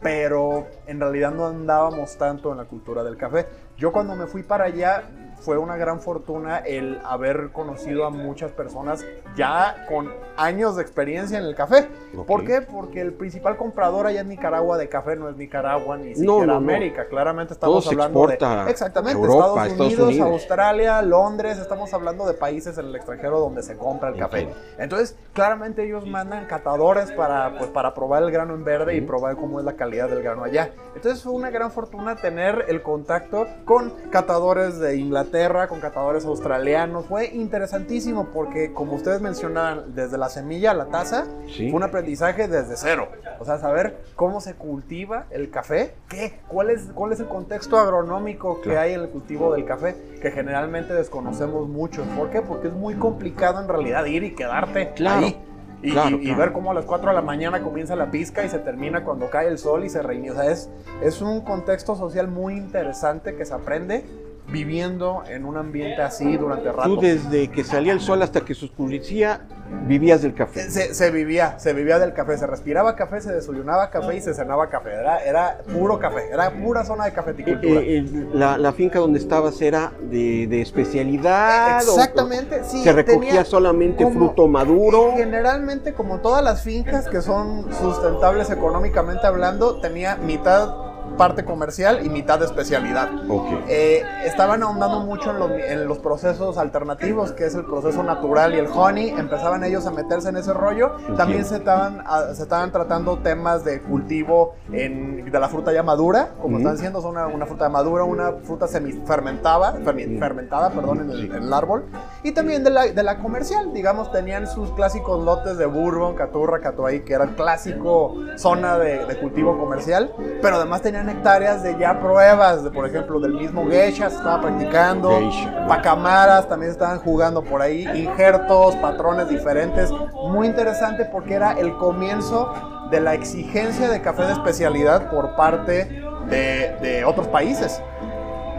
pero 0.02 0.68
en 0.88 1.00
realidad 1.00 1.32
no 1.32 1.48
andábamos 1.48 2.18
tanto 2.18 2.52
en 2.52 2.58
la 2.58 2.66
cultura 2.66 3.04
del 3.04 3.18
café. 3.18 3.46
Yo 3.78 3.92
cuando 3.92 4.16
me 4.16 4.28
fui 4.28 4.44
para 4.44 4.66
allá 4.66 5.04
fue 5.40 5.58
una 5.58 5.78
gran 5.78 6.00
fortuna 6.02 6.58
el 6.58 7.00
haber 7.04 7.52
conocido 7.52 8.06
a 8.06 8.10
muchas 8.10 8.52
personas 8.52 9.06
ya 9.36 9.86
con 9.88 10.12
años 10.38 10.76
de 10.76 10.82
experiencia 10.82 11.38
en 11.38 11.46
el 11.46 11.56
café. 11.56 11.88
Ok. 12.18 12.26
¿Por 12.26 12.46
qué? 12.46 12.62
Porque 12.62 13.02
el 13.02 13.14
principal 13.14 13.58
comprador 13.58 14.08
allá 14.08 14.22
en 14.22 14.30
Nicaragua 14.30 14.78
de 14.78 14.90
café 14.90 15.16
no 15.16 15.30
es 15.30 15.36
Nicaragua 15.38 15.98
ni 15.98 16.10
No, 16.10 16.16
siquiera 16.16 16.40
no, 16.40 16.46
no. 16.46 16.56
América. 16.56 17.06
Claramente 17.08 17.56
Todo 17.56 17.80
estamos 17.80 17.84
se 17.84 17.90
hablando 17.92 18.28
de 18.28 18.72
exactamente 18.72 19.20
Europa, 19.20 19.38
Estados, 19.46 19.58
a 19.58 19.66
Estados 19.68 19.94
Unidos, 19.94 20.08
Unidos. 20.10 20.32
Australia, 20.32 21.02
Londres. 21.02 21.58
Estamos 21.60 21.94
hablando 21.94 22.26
de 22.26 22.34
países 22.34 22.78
en 22.78 22.86
el 22.88 22.96
extranjero 22.96 23.40
donde 23.40 23.62
se 23.64 23.78
compra 23.78 24.10
el 24.10 24.18
café. 24.18 24.40
Entiendo. 24.42 24.64
Entonces, 24.78 25.18
claramente 25.34 25.86
ellos 25.86 26.06
mandan 26.08 26.46
catadores 26.48 27.12
para, 27.12 27.58
pues, 27.58 27.70
para 27.70 27.94
probar 27.94 28.24
el 28.24 28.32
grano 28.32 28.54
en 28.56 28.64
verde 28.64 28.96
y 28.96 29.00
Ujú. 29.00 29.08
probar 29.08 29.36
cómo 29.36 29.60
es 29.60 29.66
la 29.66 29.74
calidad 29.74 30.10
del 30.10 30.24
grano 30.24 30.44
allá. 30.44 30.72
Entonces 30.96 31.22
fue 31.22 31.34
una 31.34 31.50
gran 31.50 31.72
fortuna 31.72 32.16
tener 32.16 32.66
el 32.68 32.82
contacto 32.82 33.48
con 33.66 33.92
catadores 34.12 34.80
de 34.80 34.96
Inglaterra, 34.98 35.25
con 35.70 35.80
catadores 35.80 36.26
australianos. 36.26 37.06
Fue 37.08 37.28
interesantísimo 37.28 38.28
porque, 38.34 38.74
como 38.74 38.94
ustedes 38.94 39.22
mencionaban, 39.22 39.96
desde 39.96 40.18
la 40.18 40.30
semilla 40.30 40.72
a 40.72 40.74
la 40.74 40.86
taza, 40.86 41.26
Sí. 41.48 41.70
fue 41.70 41.78
un 41.78 41.84
aprendizaje 41.84 42.48
desde 42.48 42.76
cero. 42.78 43.08
O 43.40 43.46
sea, 43.46 43.58
saber 43.58 43.98
cómo 44.16 44.40
se 44.40 44.54
cultiva 44.56 45.26
el 45.32 45.50
café, 45.50 45.94
qué, 46.10 46.40
cuál 46.48 46.70
es, 46.70 46.88
cuál 46.94 47.12
es 47.12 47.20
el 47.20 47.28
contexto 47.28 47.78
agronómico 47.78 48.58
que 48.62 48.70
Claro. 48.70 48.82
hay 48.82 48.94
en 48.94 49.02
el 49.02 49.10
cultivo 49.10 49.54
del 49.54 49.66
café, 49.66 49.96
que 50.22 50.32
generalmente 50.32 50.94
desconocemos 50.94 51.68
mucho. 51.68 52.04
¿Por 52.18 52.30
qué? 52.30 52.42
Porque 52.42 52.68
es 52.68 52.74
muy 52.74 52.96
complicado 52.96 53.62
en 53.62 53.68
realidad 53.68 54.06
ir 54.06 54.24
y 54.24 54.36
quedarte 54.36 54.94
Claro. 54.94 55.26
ahí. 55.26 55.42
Y, 55.82 55.92
Claro, 55.92 56.18
y- 56.18 56.22
y 56.22 56.24
claro. 56.28 56.40
ver 56.40 56.52
cómo 56.54 56.72
a 56.72 56.74
las 56.74 56.86
4 56.86 57.10
de 57.10 57.16
la 57.16 57.22
mañana 57.22 57.62
comienza 57.62 57.96
la 57.96 58.10
pizca 58.10 58.44
y 58.44 58.50
se 58.50 58.58
termina 58.58 59.04
cuando 59.04 59.30
cae 59.30 59.48
el 59.50 59.60
sol 59.60 59.84
y 59.84 59.90
se 59.90 60.02
reinicia. 60.02 60.34
O 60.34 60.42
sea, 60.42 60.52
es, 60.52 60.70
es 61.04 61.22
un 61.22 61.42
contexto 61.42 61.96
social 61.96 62.28
muy 62.28 62.56
interesante 62.56 63.36
que 63.36 63.46
se 63.46 63.54
aprende 63.54 64.04
viviendo 64.48 65.24
en 65.28 65.46
un 65.46 65.58
ambiente 65.58 66.02
así 66.02 66.38
durante 66.38 66.72
rato. 66.72 66.84
Tú 66.96 67.02
desde 67.02 67.50
que 67.50 67.64
salía 67.64 67.94
el 67.94 68.00
sol 68.00 68.22
hasta 68.22 68.42
que 68.42 68.54
se 68.54 68.66
oscurecía, 68.66 69.42
vivías 69.88 70.22
del 70.22 70.34
café. 70.36 70.70
Se, 70.70 70.94
se 70.94 71.12
vivía, 71.12 71.58
se 71.60 71.74
vivía 71.74 71.98
del 71.98 72.14
café, 72.14 72.38
se 72.38 72.46
respiraba 72.46 72.96
café, 72.96 73.22
se 73.22 73.32
desayunaba 73.34 73.90
café 73.90 74.16
y 74.18 74.22
se 74.22 74.34
cenaba 74.34 74.70
café. 74.70 74.94
Era, 74.94 75.24
era 75.24 75.58
puro 75.74 75.98
café, 76.00 76.30
era 76.32 76.52
pura 76.52 76.86
zona 76.86 77.06
de 77.06 77.10
Eh, 77.10 77.14
cafeticultura. 77.14 77.82
eh, 77.82 77.98
el- 77.98 78.30
la, 78.40 78.58
la 78.58 78.72
finca 78.74 79.00
donde 79.00 79.18
estabas 79.20 79.60
era 79.62 79.92
de, 80.02 80.46
de 80.48 80.62
especialidad. 80.62 81.78
o- 81.88 81.94
Exactamente, 81.94 82.64
sí. 82.64 82.84
Se 82.84 82.94
recogía 82.94 83.44
solamente 83.46 84.04
como- 84.04 84.28
fruto 84.28 84.48
maduro. 84.48 85.14
Generalmente, 85.16 85.94
como 85.94 86.20
todas 86.20 86.44
las 86.44 86.62
fincas 86.62 87.08
que 87.08 87.22
son 87.22 87.74
sustentables 87.74 88.50
económicamente 88.52 89.26
hablando, 89.26 89.80
tenía 89.82 90.16
mitad 90.18 90.85
parte 91.18 91.46
comercial 91.46 92.06
y 92.06 92.10
mitad 92.10 92.40
de 92.40 92.46
especialidad. 92.46 93.10
Ok. 93.30 93.48
Eh, 93.68 94.04
estaban 94.26 94.62
ahondando 94.64 95.00
mucho 95.02 95.32
en 95.32 95.40
los, 95.40 95.52
en 95.52 95.88
los 95.88 96.00
procesos 96.00 96.58
alternativos, 96.58 97.32
que 97.32 97.46
es 97.46 97.56
el 97.56 97.66
proceso 97.66 98.04
natural 98.04 98.54
y 98.56 98.60
el 98.60 98.68
honey. 98.74 99.10
Empezaban 99.10 99.64
ellos 99.64 99.86
a 99.88 99.92
meterse 99.92 100.30
en 100.30 100.38
ese 100.38 100.54
rollo. 100.54 100.92
También 101.18 101.46
se 101.46 101.56
estaban, 101.58 102.02
a- 102.06 102.34
se 102.34 102.44
estaban 102.44 102.72
tratando 102.72 103.18
temas 103.20 103.64
de 103.64 103.82
cultivo 103.82 104.56
en- 104.72 105.30
de 105.32 105.40
la 105.40 105.48
fruta 105.50 105.72
ya 105.74 105.84
madura, 105.84 106.30
como 106.42 106.56
Ujú. 106.56 106.58
están 106.60 106.76
diciendo, 106.76 107.02
son 107.02 107.12
una, 107.12 107.28
una 107.28 107.46
fruta 107.46 107.70
madura, 107.70 108.04
una 108.04 108.32
fruta 108.44 108.68
semifermentada, 108.68 109.74
fermentada, 109.84 110.70
perdón, 110.70 111.02
en 111.02 111.12
el, 111.12 111.26
en 111.32 111.44
el 111.44 111.54
árbol. 111.54 111.86
Y 112.24 112.32
también 112.32 112.64
de 112.64 112.70
la, 112.70 112.88
de 112.88 113.04
la 113.04 113.18
comercial, 113.20 113.74
digamos, 113.74 114.12
tenían 114.12 114.48
sus 114.48 114.72
clásicos 114.72 115.24
lotes 115.24 115.58
de 115.58 115.66
bourbon, 115.66 116.16
caturra, 116.16 116.60
catuay, 116.60 117.04
que 117.04 117.14
era 117.14 117.24
el 117.26 117.36
clásico 117.36 118.16
zona 118.38 118.78
de, 118.78 119.06
de 119.06 119.18
cultivo 119.20 119.58
comercial, 119.58 120.12
pero 120.42 120.58
además 120.58 120.82
tenían 120.82 121.05
hectáreas 121.10 121.64
de 121.64 121.78
ya 121.78 122.00
pruebas, 122.00 122.64
de, 122.64 122.72
por 122.72 122.86
ejemplo, 122.88 123.20
del 123.20 123.34
mismo 123.34 123.66
geisha 123.68 124.10
se 124.10 124.18
estaba 124.18 124.42
practicando, 124.42 125.10
Geisha. 125.10 125.66
pacamaras 125.68 126.48
también 126.50 126.72
estaban 126.72 127.00
jugando 127.00 127.44
por 127.44 127.62
ahí, 127.62 127.88
injertos, 127.96 128.76
patrones 128.78 129.30
diferentes, 129.30 129.92
muy 130.30 130.48
interesante 130.48 131.06
porque 131.06 131.34
era 131.36 131.54
el 131.54 131.74
comienzo 131.78 132.52
de 132.92 133.00
la 133.02 133.14
exigencia 133.14 133.90
de 133.90 134.02
café 134.02 134.24
de 134.26 134.34
especialidad 134.34 135.10
por 135.10 135.36
parte 135.36 135.86
de, 136.30 136.76
de 136.82 137.04
otros 137.06 137.28
países. 137.28 137.82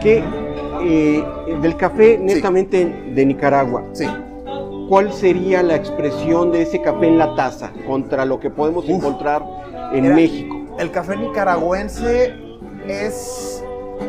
Que 0.00 0.22
eh, 0.82 1.24
del 1.62 1.76
café 1.76 2.18
netamente 2.18 2.84
de 3.14 3.24
Nicaragua, 3.26 3.82
Sí. 3.92 4.06
¿cuál 4.88 5.12
sería 5.12 5.62
la 5.62 5.74
expresión 5.74 6.52
de 6.52 6.62
ese 6.62 6.82
café 6.82 7.06
en 7.08 7.18
la 7.18 7.34
taza 7.34 7.70
contra 7.86 8.24
lo 8.24 8.38
que 8.38 8.50
podemos 8.50 8.84
Uf. 8.84 8.90
encontrar 8.90 9.42
en 9.92 10.04
Era- 10.04 10.14
México? 10.14 10.55
El 10.78 10.90
café 10.90 11.16
nicaragüense 11.16 12.34
es, 12.86 13.64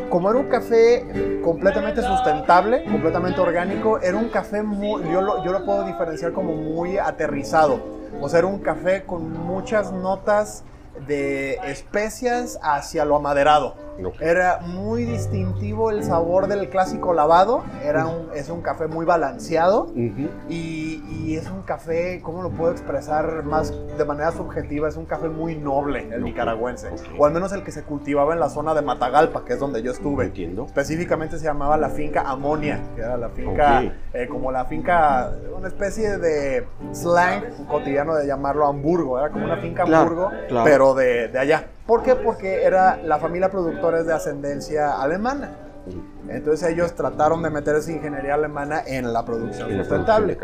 como 0.10 0.30
era 0.30 0.40
un 0.40 0.50
café 0.50 1.40
completamente 1.44 2.02
sustentable, 2.02 2.84
completamente 2.84 3.40
orgánico, 3.40 4.00
era 4.00 4.18
un 4.18 4.28
café 4.28 4.62
muy, 4.62 5.02
yo 5.12 5.22
lo, 5.22 5.46
yo 5.46 5.54
lo 5.54 5.66
puedo 5.66 5.86
diferenciar 5.86 6.34
como 6.34 6.54
muy 6.54 6.98
aterrizado. 6.98 7.80
O 8.20 8.28
sea, 8.28 8.40
era 8.40 8.48
un 8.48 8.60
café 8.60 9.06
con 9.06 9.32
muchas 9.32 9.94
notas 9.94 10.66
de 11.08 11.54
especias 11.66 12.60
hacia 12.62 13.06
lo 13.06 13.16
amaderado. 13.16 13.87
Era 14.20 14.60
muy 14.62 15.04
distintivo 15.04 15.92
el 15.92 16.04
sabor 16.04 16.48
del 16.48 16.70
clásico 16.70 17.14
lavado, 17.14 17.64
era 17.84 18.06
un, 18.08 18.30
es 18.34 18.50
un 18.50 18.62
café 18.62 18.88
muy 18.88 19.06
balanceado. 19.06 19.92
Y, 20.50 21.04
y 21.10 21.36
es 21.36 21.50
un 21.50 21.62
café, 21.64 22.22
¿cómo 22.22 22.42
lo 22.42 22.50
puedo 22.52 22.72
expresar 22.72 23.44
más 23.44 23.74
de 23.98 24.06
manera 24.06 24.32
subjetiva? 24.32 24.88
Es 24.88 24.98
un 24.98 25.06
café 25.06 25.30
muy 25.30 25.56
noble, 25.56 26.08
el 26.14 26.24
nicaragüense. 26.24 26.90
O 27.18 27.26
al 27.26 27.34
menos 27.34 27.52
el 27.54 27.64
que 27.64 27.72
se 27.72 27.84
cultivaba 27.84 28.34
en 28.34 28.40
la 28.40 28.50
zona 28.50 28.74
de 28.74 28.82
Matagalpa, 28.82 29.44
que 29.46 29.54
es 29.54 29.60
donde 29.60 29.82
yo 29.82 29.92
estuve. 29.92 30.26
Entiendo. 30.26 30.66
Específicamente 30.66 31.38
se 31.38 31.46
llamaba 31.46 31.78
la 31.78 31.90
finca 31.90 32.22
Amonia, 32.22 32.80
que 32.96 33.02
era 33.02 33.18
la 33.18 33.30
finca, 33.30 33.84
eh, 34.14 34.28
como 34.28 34.52
la 34.52 34.66
finca, 34.66 35.32
una 35.58 35.68
especie 35.68 36.18
de 36.18 36.68
slang 36.94 37.44
cotidiano 37.68 38.16
de 38.16 38.26
llamarlo 38.28 38.68
Hamburgo, 38.68 39.18
era 39.20 39.30
como 39.30 39.46
una 39.46 39.58
finca 39.58 39.84
Claro, 39.84 40.02
Hamburgo, 40.04 40.32
claro. 40.48 40.64
pero 40.66 40.94
de, 40.94 41.28
de 41.30 41.40
allá. 41.40 41.68
¿Por 41.88 42.04
qué? 42.04 42.16
Porque 42.16 42.64
era 42.64 42.98
la 43.04 43.18
familia 43.18 43.50
productora 43.50 44.00
es 44.00 44.06
de 44.06 44.14
ascendencia 44.14 45.02
alemana. 45.02 45.52
Entonces 46.28 46.70
ellos 46.70 46.94
trataron 46.96 47.42
de 47.42 47.50
meter 47.50 47.78
esa 47.78 47.92
ingeniería 47.94 48.34
alemana 48.34 48.82
en 48.86 49.14
la 49.14 49.24
producción 49.24 49.72
En 49.72 49.78
sustentable. 49.80 50.38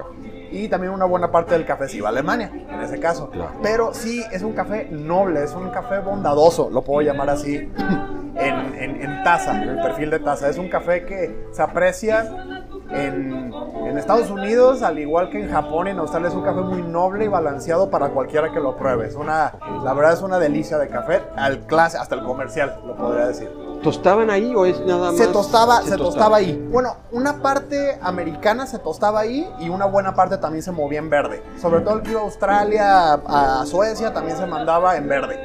Y 0.51 0.69
también 0.69 0.93
una 0.93 1.03
buena 1.05 1.31
parte 1.31 1.53
del 1.53 1.65
café 1.65 1.89
se 1.89 1.97
iba 1.97 2.07
a 2.07 2.11
Alemania, 2.11 2.49
en 2.53 2.79
ese 2.79 2.97
caso. 2.99 3.29
Claro. 3.29 3.51
Pero 3.61 3.93
sí, 3.93 4.23
es 4.31 4.41
un 4.43 4.53
café 4.53 4.87
noble, 4.89 5.43
es 5.43 5.53
un 5.53 5.69
café 5.71 5.99
bondadoso, 5.99 6.69
lo 6.69 6.81
puedo 6.83 7.01
llamar 7.01 7.29
así, 7.29 7.55
en, 8.35 8.75
en- 8.75 9.01
en 9.01 9.23
taza, 9.23 9.61
en 9.61 9.67
el 9.69 9.81
perfil 9.81 10.11
de 10.11 10.19
taza. 10.19 10.47
Es 10.47 10.57
un 10.57 10.69
café 10.69 11.05
que 11.05 11.47
se 11.51 11.61
aprecia 11.61 12.52
en, 12.93 13.53
en 13.85 13.97
Estados 13.97 14.29
Unidos, 14.29 14.81
al 14.83 14.99
igual 14.99 15.29
que 15.29 15.43
en 15.43 15.51
Japón 15.51 15.87
en 15.87 15.99
Australia. 15.99 16.29
Es 16.29 16.35
un 16.35 16.43
café 16.43 16.61
muy 16.61 16.81
noble 16.81 17.25
y 17.25 17.27
balanceado 17.27 17.89
para 17.89 18.09
cualquiera 18.09 18.51
que 18.51 18.59
lo 18.59 18.75
pruebe. 18.77 19.07
Es 19.07 19.15
una, 19.15 19.53
la 19.83 19.93
verdad 19.93 20.13
es 20.13 20.21
una 20.21 20.39
delicia 20.39 20.77
de 20.77 20.87
café, 20.87 21.23
al 21.35 21.59
clase, 21.61 21.97
hasta 21.97 22.15
el 22.15 22.23
comercial, 22.23 22.79
lo 22.85 22.95
podría 22.95 23.27
decir. 23.27 23.51
¿Tostaban 23.83 24.29
ahí 24.29 24.55
o 24.55 24.65
es 24.65 24.79
nada 24.79 25.11
más? 25.11 25.17
Se 25.17 25.27
tostaba, 25.27 25.81
se 25.81 25.97
tostaba 25.97 26.37
ahí. 26.37 26.69
Bueno, 26.71 26.95
una 27.11 27.41
parte 27.41 27.99
americana 28.01 28.65
se 28.65 28.79
tostaba 28.79 29.19
ahí 29.19 29.45
y 29.59 29.67
una 29.67 29.85
buena 29.85 30.15
parte 30.15 30.37
también 30.37 30.63
se 30.63 30.71
movía 30.71 30.99
en 30.99 31.09
verde. 31.09 31.43
Sobre 31.61 31.81
todo 31.81 31.95
el 31.95 32.01
que 32.01 32.11
iba 32.11 32.21
a 32.21 32.23
Australia, 32.23 33.13
a 33.13 33.65
Suecia, 33.65 34.13
también 34.13 34.37
se 34.37 34.45
mandaba 34.45 34.95
en 34.95 35.09
verde. 35.09 35.37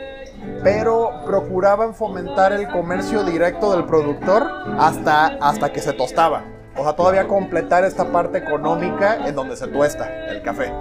Pero 0.62 1.10
procuraban 1.26 1.94
fomentar 1.96 2.52
el 2.52 2.68
comercio 2.68 3.24
directo 3.24 3.72
del 3.72 3.84
productor 3.86 4.48
hasta, 4.78 5.26
hasta 5.40 5.72
que 5.72 5.80
se 5.80 5.92
tostaba. 5.92 6.44
O 6.78 6.84
sea, 6.84 6.92
todavía 6.94 7.26
completar 7.26 7.84
esta 7.84 8.04
parte 8.04 8.38
económica 8.38 9.26
en 9.26 9.34
donde 9.34 9.56
se 9.56 9.66
tuesta 9.66 10.08
el 10.28 10.42
café. 10.42 10.72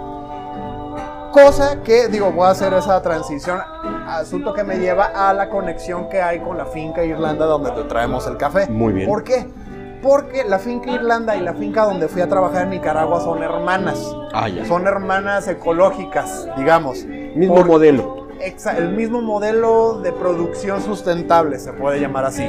Cosa 1.32 1.82
que, 1.84 2.08
digo, 2.08 2.32
voy 2.32 2.46
a 2.48 2.52
hacer 2.52 2.74
esa 2.74 3.02
transición, 3.02 3.60
asunto 4.08 4.54
que 4.54 4.64
me 4.64 4.78
lleva 4.78 5.06
a 5.14 5.34
la 5.34 5.50
conexión 5.50 6.10
que 6.10 6.22
hay 6.22 6.40
con 6.40 6.58
la 6.58 6.66
finca 6.66 7.04
Irlanda 7.04 7.46
donde 7.46 7.72
te 7.72 7.84
traemos 7.84 8.26
el 8.28 8.38
café. 8.38 8.68
Muy 8.70 8.94
bien. 8.94 9.08
¿Por 9.08 9.24
qué? 9.24 9.48
Porque 10.02 10.44
la 10.44 10.60
finca 10.60 10.92
Irlanda 10.92 11.36
y 11.36 11.42
la 11.42 11.54
finca 11.54 11.84
donde 11.84 12.08
fui 12.08 12.22
a 12.22 12.30
trabajar 12.30 12.64
en 12.64 12.70
Nicaragua 12.72 13.20
son 13.20 13.44
hermanas. 13.44 14.00
Ah, 14.34 14.48
ya. 14.48 14.66
Son 14.66 14.88
hermanas 14.88 15.48
ecológicas, 15.48 16.48
digamos. 16.56 17.04
Mismo 17.06 17.56
Por- 17.56 17.66
modelo. 17.68 18.27
El 18.40 18.90
mismo 18.90 19.22
modelo 19.22 20.00
de 20.02 20.12
producción 20.14 20.82
sustentable, 20.82 21.60
se 21.60 21.74
puede 21.74 22.00
llamar 22.00 22.26
así. 22.26 22.44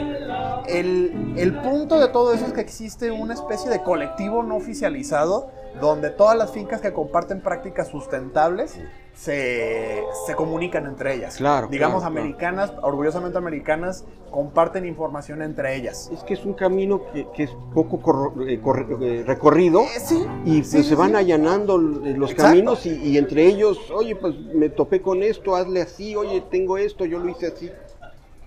El, 0.67 1.35
el 1.37 1.55
punto 1.61 1.99
de 1.99 2.09
todo 2.09 2.33
eso 2.35 2.47
es 2.47 2.53
que 2.53 2.61
existe 2.61 3.11
una 3.11 3.35
especie 3.35 3.71
de 3.71 3.83
colectivo 3.83 4.43
no 4.43 4.57
oficializado 4.57 5.51
donde 5.81 6.11
todas 6.11 6.37
las 6.37 6.51
fincas 6.53 6.81
que 6.81 6.93
comparten 6.93 7.41
prácticas 7.41 7.89
sustentables 7.89 8.79
se, 9.15 10.03
se 10.27 10.35
comunican 10.37 10.87
entre 10.87 11.15
ellas. 11.15 11.37
Claro, 11.37 11.67
Digamos, 11.69 12.01
claro, 12.01 12.13
claro. 12.13 12.21
americanas, 12.27 12.73
orgullosamente 12.83 13.37
americanas, 13.39 14.05
comparten 14.31 14.85
información 14.87 15.43
entre 15.43 15.75
ellas. 15.75 16.09
Es 16.13 16.23
que 16.23 16.35
es 16.35 16.45
un 16.45 16.55
camino 16.55 17.03
que, 17.13 17.27
que 17.35 17.43
es 17.45 17.51
poco 17.75 18.01
corro- 18.01 18.49
eh, 18.49 18.61
corre- 18.63 18.87
eh, 19.01 19.25
recorrido 19.27 19.81
Eh, 19.83 20.01
sí. 20.05 20.25
y 20.45 20.59
pues 20.59 20.71
sí, 20.71 20.83
se 20.85 20.95
van 20.95 21.17
allanando 21.17 21.77
l- 21.77 22.17
los 22.17 22.31
Exacto. 22.31 22.51
caminos 22.53 22.87
y, 22.87 22.91
y 22.95 23.19
entre 23.19 23.47
ellos, 23.47 23.91
oye, 23.91 24.15
pues 24.15 24.39
me 24.39 24.69
topé 24.69 25.03
con 25.03 25.23
esto, 25.23 25.57
hazle 25.57 25.83
así, 25.83 26.15
oye, 26.15 26.43
tengo 26.51 26.79
esto, 26.79 27.05
yo 27.05 27.19
lo 27.19 27.29
hice 27.29 27.49
así. 27.49 27.71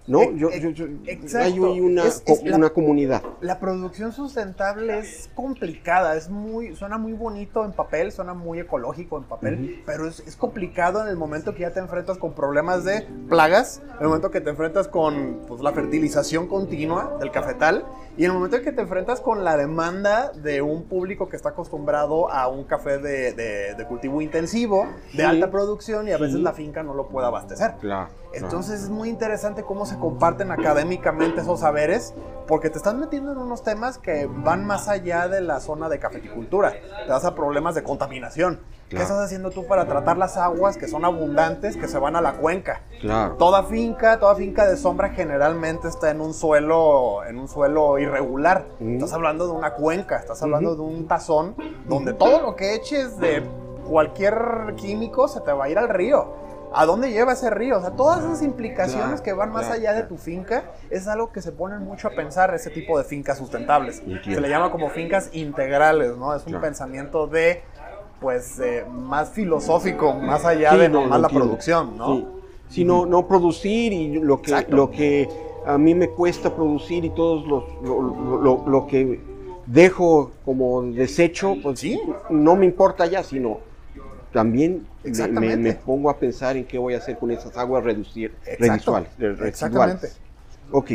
¿No? 0.08 0.22
E- 0.24 0.34
Yo, 0.36 0.50
yo- 0.51 0.70
yo- 0.72 0.88
exacto. 1.05 1.48
hay 1.48 1.79
una, 1.79 2.05
Es- 2.05 2.24
es 2.25 2.39
co- 2.39 2.46
la- 2.48 2.58
una 2.58 2.70
comunidad. 2.72 3.22
La 3.39 3.60
producción 3.60 4.12
sustentable 4.12 4.98
es 4.98 5.29
complicada, 5.36 6.15
es 6.15 6.27
muy, 6.29 6.75
suena 6.75 6.98
muy 6.98 7.13
bonito 7.13 7.63
en 7.63 7.72
papel, 7.72 8.12
suena 8.12 8.34
muy 8.34 8.60
ecológico 8.60 9.17
en 9.20 9.24
papel, 9.25 9.84
pero 9.86 10.08
es, 10.08 10.22
es 10.22 10.36
complicado 10.36 11.01
en 11.03 11.08
el 11.08 11.17
momento 11.17 11.53
que 11.53 11.62
ya 11.62 11.72
te 11.72 11.79
enfrentas 11.79 12.17
con 12.17 12.34
problemas 12.34 12.84
de 12.84 13.08
plagas, 13.29 13.81
en 13.98 14.01
el 14.01 14.08
momento 14.08 14.31
que 14.31 14.41
te 14.41 14.50
enfrentas 14.50 14.88
con 14.88 15.41
pues, 15.48 15.62
la 15.62 15.72
fertilización 15.72 16.48
continua 16.48 17.17
del 17.20 17.29
cafetal 17.31 17.86
y 18.22 18.25
en 18.25 18.30
el 18.30 18.34
momento 18.38 18.58
en 18.58 18.63
que 18.63 18.72
te 18.72 18.82
enfrentas 18.84 19.20
con 19.20 19.44
la 19.44 19.58
demanda 19.58 20.32
de 20.32 20.62
un 20.62 20.84
público 20.84 21.28
que 21.28 21.36
está 21.36 21.50
acostumbrado 21.50 22.30
a 22.32 22.48
un 22.50 22.66
café 22.66 23.00
de, 23.00 23.34
de- 23.34 23.74
de 23.74 23.86
cultivo 23.88 24.22
intensivo, 24.22 24.86
de 25.13 25.18
Sí. 25.18 25.22
alta 25.24 25.50
producción 25.50 26.08
y 26.08 26.12
a 26.12 26.20
veces 26.20 26.36
Sí. 26.36 26.42
la 26.44 26.54
finca 26.54 26.84
no 26.84 26.94
lo 26.94 27.08
puede 27.08 27.25
abastecer. 27.25 27.74
Claro. 27.82 28.10
Entonces 28.34 28.84
es 28.84 28.90
muy 28.90 29.10
interesante 29.10 29.63
cómo 29.63 29.88
se 29.88 29.98
comparten 29.98 30.51
académicamente 30.51 31.42
esos 31.42 31.62
saberes, 31.62 32.13
porque 32.48 32.70
te 32.70 32.78
estás 32.78 32.94
metiendo 32.94 33.32
en 33.32 33.40
unos 33.40 33.63
temas 33.63 33.98
que 33.98 34.28
van 34.32 34.66
más 34.68 34.88
allá 34.88 35.28
de 35.28 35.42
la 35.42 35.60
zona 35.60 35.90
de 35.90 35.98
cafeticultura. 35.98 36.74
Te 36.74 37.10
vas 37.12 37.25
a 37.25 37.34
problemas 37.34 37.74
de 37.74 37.82
contaminación. 37.82 38.60
¿Qué 38.91 38.98
Claro. 38.98 39.03
estás 39.13 39.25
haciendo 39.27 39.51
tú 39.51 39.65
para 39.67 39.86
tratar 39.86 40.17
las 40.17 40.36
aguas 40.36 40.75
que 40.75 40.86
son 40.86 41.05
abundantes, 41.05 41.77
que 41.77 41.88
se 41.88 41.98
van 41.98 42.17
a 42.17 42.21
la 42.21 42.33
cuenca? 42.33 42.81
claro. 43.00 43.36
Toda 43.38 43.63
finca, 43.63 44.19
toda 44.19 44.36
finca 44.36 44.67
de 44.67 44.75
sombra 44.75 45.12
generalmente 45.12 45.88
está 45.88 46.10
en 46.12 46.19
un 46.19 46.33
suelo, 46.33 47.24
en 47.24 47.39
un 47.39 47.48
suelo 47.48 47.98
irregular. 48.00 48.65
Ujú. 48.81 48.89
Estás 48.95 49.13
hablando 49.13 49.45
de 49.48 49.53
una 49.53 49.75
cuenca, 49.75 50.17
estás 50.17 50.43
hablando 50.43 50.74
Ujú. 50.74 50.83
de 50.89 50.93
un 50.98 51.07
tazón 51.07 51.55
donde 51.86 52.12
todo 52.12 52.41
lo 52.41 52.57
que 52.57 52.75
eches 52.75 53.17
de 53.17 53.41
cualquier 53.88 54.74
químico 54.75 55.29
se 55.29 55.39
te 55.39 55.53
va 55.53 55.65
a 55.65 55.69
ir 55.69 55.77
al 55.77 55.88
río. 55.88 56.41
¿A 56.74 56.86
dónde 56.86 57.12
lleva 57.12 57.31
ese 57.33 57.50
río? 57.50 57.77
O 57.77 57.81
sea, 57.81 57.91
todas 57.91 58.19
esas 58.24 58.41
implicaciones 58.41 59.05
Claro, 59.07 59.24
que 59.24 59.33
van 59.33 59.51
más 59.51 59.67
claro, 59.67 59.75
allá 59.75 59.93
de 59.93 60.03
tu 60.03 60.17
finca 60.17 60.63
es 60.89 61.05
algo 61.07 61.31
que 61.31 61.41
se 61.41 61.51
ponen 61.53 61.79
mucho 61.83 62.07
a 62.07 62.12
pensar 62.12 62.53
ese 62.53 62.69
tipo 62.69 62.98
de 62.98 63.03
fincas 63.05 63.38
sustentables. 63.38 64.00
Entiendo. 64.00 64.36
Se 64.36 64.41
le 64.41 64.50
llama 64.50 64.69
como 64.71 64.89
fincas 64.89 65.29
integrales, 65.33 66.15
¿no? 66.17 66.33
Es 66.33 66.43
un 66.43 66.50
Claro. 66.51 66.62
pensamiento 66.62 67.27
de, 67.27 67.62
pues, 68.22 68.60
eh, 68.60 68.86
más 68.90 69.32
filosófico, 69.32 70.13
más 70.13 70.46
allá 70.46 70.72
Sí, 70.72 70.78
de 70.78 70.90
no, 70.90 71.01
nomás 71.01 71.20
la 71.22 71.28
entiendo. 71.28 71.46
producción, 71.48 71.98
¿no? 71.98 72.16
Sí. 72.16 72.28
Sino 72.70 73.06
no 73.06 73.28
producir 73.28 73.92
y 73.92 74.20
lo 74.20 74.42
que, 74.42 74.51
Exacto. 74.51 74.75
lo 74.78 74.92
que 74.92 75.28
a 75.66 75.78
mí 75.78 75.94
me 75.96 76.10
cuesta 76.10 76.56
producir 76.56 77.04
y 77.04 77.10
todo 77.10 77.46
lo, 77.46 77.68
lo- 77.84 78.42
lo- 78.42 78.63
lo 78.70 78.88
que 78.88 79.20
dejo 79.66 80.32
como 80.46 80.82
desecho, 80.84 81.56
pues 81.62 81.80
Sí. 81.80 82.00
no 82.30 82.56
me 82.56 82.66
importa 82.66 83.06
ya, 83.08 83.24
sino 83.24 83.60
también 84.32 84.88
me- 85.04 85.58
me, 85.58 85.74
pongo 85.74 86.10
a 86.10 86.18
pensar 86.18 86.56
en 86.56 86.66
qué 86.66 86.78
voy 86.78 86.94
a 86.94 86.98
hacer 87.00 87.18
con 87.18 87.32
esas 87.32 87.58
aguas 87.58 87.84
reducir, 87.84 88.34
residuales, 88.60 89.10
Exactamente. 89.42 90.08
Ok, 90.72 90.92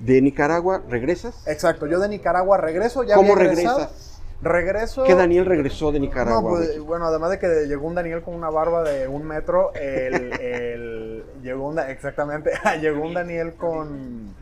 de 0.00 0.20
Nicaragua 0.20 0.82
regresas. 0.88 1.46
Exacto, 1.46 1.86
yo 1.86 2.00
de 2.00 2.08
Nicaragua 2.08 2.56
regreso, 2.58 3.04
ya 3.04 3.14
¿Cómo 3.14 3.34
regresas? 3.36 4.11
Regreso. 4.42 5.04
¿Qué 5.04 5.14
Daniel 5.14 5.46
regresó 5.46 5.92
de 5.92 6.00
Nicaragua? 6.00 6.42
No, 6.42 6.56
pues, 6.56 6.80
bueno, 6.80 7.06
además 7.06 7.30
de 7.30 7.38
que 7.38 7.46
llegó 7.68 7.86
un 7.86 7.94
Daniel 7.94 8.22
con 8.22 8.34
una 8.34 8.50
barba 8.50 8.82
de 8.82 9.06
un 9.06 9.24
metro, 9.24 9.72
el, 9.74 10.32
el- 10.40 11.24
llegó 11.42 11.68
un, 11.68 11.78
exactamente, 11.78 12.50
llegó 12.80 13.02
un 13.06 13.14
Daniel 13.14 13.54
con, 13.54 14.34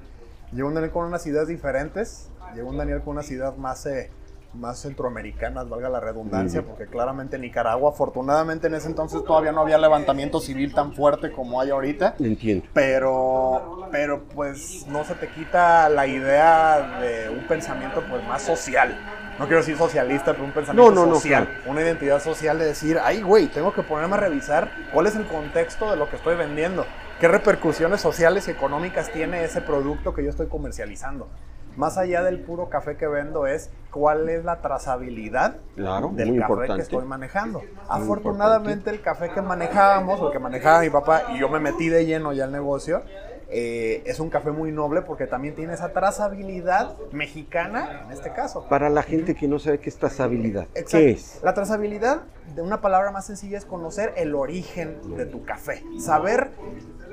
llegó 0.52 0.68
un 0.68 0.74
Daniel 0.74 0.90
con 0.92 1.04
unas 1.06 1.26
ideas 1.26 1.48
diferentes, 1.48 2.30
llegó 2.54 2.70
un 2.70 2.78
Daniel 2.78 3.02
con 3.02 3.12
unas 3.16 3.30
ideas 3.30 3.56
más, 3.58 3.84
eh, 3.86 4.10
más 4.54 4.80
centroamericanas, 4.80 5.68
valga 5.68 5.88
la 5.90 6.00
redundancia, 6.00 6.62
porque 6.62 6.86
claramente 6.86 7.38
Nicaragua, 7.38 7.90
afortunadamente 7.90 8.66
en 8.68 8.74
ese 8.74 8.88
entonces 8.88 9.22
todavía 9.22 9.52
no 9.52 9.60
había 9.60 9.78
levantamiento 9.78 10.40
civil 10.40 10.74
tan 10.74 10.92
fuerte 10.94 11.30
como 11.30 11.60
hay 11.60 11.70
ahorita. 11.70 12.16
Entiendo. 12.18 12.66
Pero, 12.72 13.86
pero 13.92 14.24
pues 14.34 14.86
no 14.88 15.04
se 15.04 15.14
te 15.14 15.28
quita 15.28 15.88
la 15.90 16.06
idea 16.06 16.98
de 17.00 17.28
un 17.30 17.46
pensamiento 17.46 18.02
pues 18.10 18.26
más 18.26 18.42
social. 18.42 18.96
No 19.40 19.46
quiero 19.46 19.60
decir 19.60 19.76
socialista, 19.76 20.32
pero 20.32 20.44
un 20.44 20.52
pensamiento 20.52 20.90
No, 20.90 20.94
no, 20.94 21.06
no, 21.06 21.14
social. 21.16 21.46
claro. 21.48 21.70
Una 21.70 21.80
identidad 21.80 22.20
social 22.22 22.58
de 22.58 22.66
decir, 22.66 22.98
ay 23.02 23.22
güey, 23.22 23.48
tengo 23.48 23.72
que 23.72 23.82
ponerme 23.82 24.14
a 24.14 24.18
revisar 24.18 24.70
cuál 24.92 25.06
es 25.06 25.16
el 25.16 25.26
contexto 25.26 25.90
de 25.90 25.96
lo 25.96 26.08
que 26.08 26.16
estoy 26.16 26.36
vendiendo. 26.36 26.84
¿Qué 27.18 27.26
repercusiones 27.28 28.00
sociales 28.00 28.48
y 28.48 28.50
económicas 28.52 29.10
tiene 29.10 29.42
ese 29.44 29.60
producto 29.62 30.14
que 30.14 30.22
yo 30.24 30.30
estoy 30.30 30.46
comercializando? 30.46 31.28
Más 31.76 31.96
allá 31.98 32.22
del 32.22 32.40
puro 32.40 32.68
café 32.68 32.96
que 32.96 33.06
vendo 33.06 33.46
es 33.46 33.70
cuál 33.90 34.28
es 34.28 34.44
la 34.44 34.60
trazabilidad 34.60 35.56
Claro, 35.76 36.10
del 36.12 36.28
café 36.38 36.40
importante. 36.52 36.74
que 36.76 36.82
estoy 36.82 37.04
manejando. 37.06 37.62
Afortunadamente 37.88 38.90
el 38.90 39.00
café 39.00 39.30
que 39.30 39.40
manejábamos, 39.40 40.20
o 40.20 40.26
el 40.26 40.32
que 40.32 40.38
manejaba 40.38 40.80
mi 40.80 40.90
papá, 40.90 41.22
y 41.34 41.38
yo 41.38 41.48
me 41.48 41.60
metí 41.60 41.88
de 41.88 42.04
lleno 42.06 42.32
ya 42.32 42.44
al 42.44 42.52
negocio, 42.52 43.02
eh, 43.52 44.02
es 44.06 44.20
un 44.20 44.30
café 44.30 44.52
muy 44.52 44.70
noble 44.70 45.02
porque 45.02 45.26
también 45.26 45.54
tiene 45.54 45.74
esa 45.74 45.92
trazabilidad 45.92 46.96
mexicana, 47.10 48.04
en 48.06 48.12
este 48.12 48.32
caso. 48.32 48.66
Para 48.68 48.88
la 48.88 49.02
gente 49.02 49.34
que 49.34 49.48
no 49.48 49.58
sabe 49.58 49.80
qué 49.80 49.88
es 49.90 49.96
trazabilidad, 49.96 50.64
Exacto. 50.74 50.98
¿qué 50.98 51.10
es? 51.10 51.40
La 51.42 51.52
trazabilidad, 51.52 52.22
de 52.54 52.62
una 52.62 52.80
palabra 52.80 53.10
más 53.10 53.26
sencilla, 53.26 53.58
es 53.58 53.64
conocer 53.64 54.12
el 54.16 54.34
origen 54.34 55.16
de 55.16 55.26
tu 55.26 55.44
café. 55.44 55.82
Saber, 55.98 56.50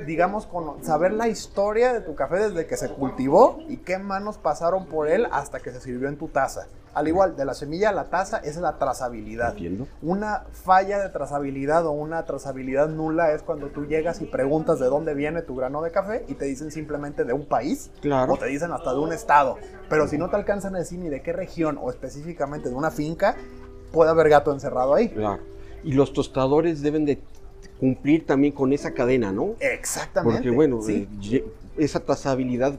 digamos, 0.05 0.47
saber 0.81 1.13
la 1.13 1.27
historia 1.27 1.91
de 1.91 2.01
tu 2.01 2.13
café 2.13 2.49
desde 2.49 2.67
que 2.67 2.77
se 2.77 2.89
cultivó 2.89 3.59
y 3.67 3.77
qué 3.77 3.97
manos 3.97 4.37
pasaron 4.37 4.85
por 4.85 5.09
él 5.09 5.27
hasta 5.31 5.59
que 5.59 5.71
se 5.71 5.81
sirvió 5.81 6.07
en 6.07 6.17
tu 6.17 6.27
taza. 6.27 6.67
Al 6.97 7.07
igual, 7.07 7.35
de 7.35 7.45
la 7.45 7.53
semilla 7.53 7.89
a 7.89 7.91
la 7.91 8.05
taza, 8.05 8.37
es 8.39 8.57
la 8.57 8.79
trazabilidad. 8.79 9.51
Entiendo. 9.51 9.85
Una 10.01 10.45
falla 10.51 10.97
de 10.99 11.09
trazabilidad 11.09 11.85
o 11.85 11.91
una 11.91 12.25
trazabilidad 12.25 12.89
nula 12.89 13.33
es 13.33 13.43
cuando 13.43 13.67
tú 13.67 13.85
llegas 13.85 14.19
y 14.21 14.25
preguntas 14.25 14.79
de 14.79 14.87
dónde 14.87 15.13
viene 15.13 15.43
tu 15.43 15.55
grano 15.55 15.83
de 15.83 15.91
café 15.91 16.25
y 16.27 16.33
te 16.33 16.45
dicen 16.45 16.71
simplemente 16.71 17.23
de 17.23 17.33
un 17.33 17.45
país 17.45 17.91
Claro. 18.01 18.33
o 18.33 18.37
te 18.37 18.47
dicen 18.47 18.71
hasta 18.71 18.93
de 18.93 18.99
un 18.99 19.13
estado. 19.13 19.57
Pero 19.89 20.07
si 20.07 20.17
no 20.17 20.31
te 20.31 20.37
alcanzan 20.37 20.75
a 20.75 20.79
decir 20.79 20.97
ni 20.97 21.07
de 21.07 21.21
qué 21.21 21.33
región 21.33 21.77
o 21.79 21.91
específicamente 21.91 22.69
de 22.69 22.73
una 22.75 22.89
finca, 22.89 23.35
puede 23.91 24.09
haber 24.09 24.29
gato 24.29 24.51
encerrado 24.51 24.95
ahí. 24.95 25.09
Claro. 25.09 25.43
Y 25.83 25.93
los 25.93 26.13
tostadores 26.13 26.81
deben 26.81 27.05
de 27.05 27.21
cumplir 27.79 28.25
también 28.25 28.53
con 28.53 28.73
esa 28.73 28.91
cadena, 28.95 29.31
¿no? 29.31 29.53
Exactamente. 29.59 30.39
Porque 30.39 30.49
bueno, 30.49 30.81
sí. 30.81 31.07
eh, 31.31 31.45
esa 31.77 31.99
trazabilidad 31.99 32.73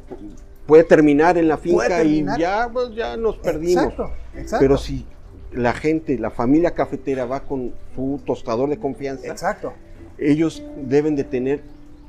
puede 0.69 0.85
terminar 0.85 1.39
en 1.39 1.49
la 1.49 1.57
finca 1.57 2.03
y 2.05 2.25
ya, 2.39 2.69
pues, 2.71 2.95
ya 2.95 3.17
nos 3.17 3.39
perdimos. 3.39 3.85
Exacto, 3.85 4.13
exacto. 4.35 4.59
Pero 4.61 4.77
si 4.77 5.07
la 5.51 5.73
gente, 5.73 6.19
la 6.19 6.31
familia 6.31 6.73
cafetera 6.73 7.25
va 7.25 7.41
con 7.41 7.73
su 7.95 8.21
tostador 8.25 8.69
de 8.69 8.79
confianza, 8.79 9.29
Exacto, 9.29 9.73
ellos 10.19 10.63
deben 10.77 11.17
de 11.17 11.25
tener 11.25 11.63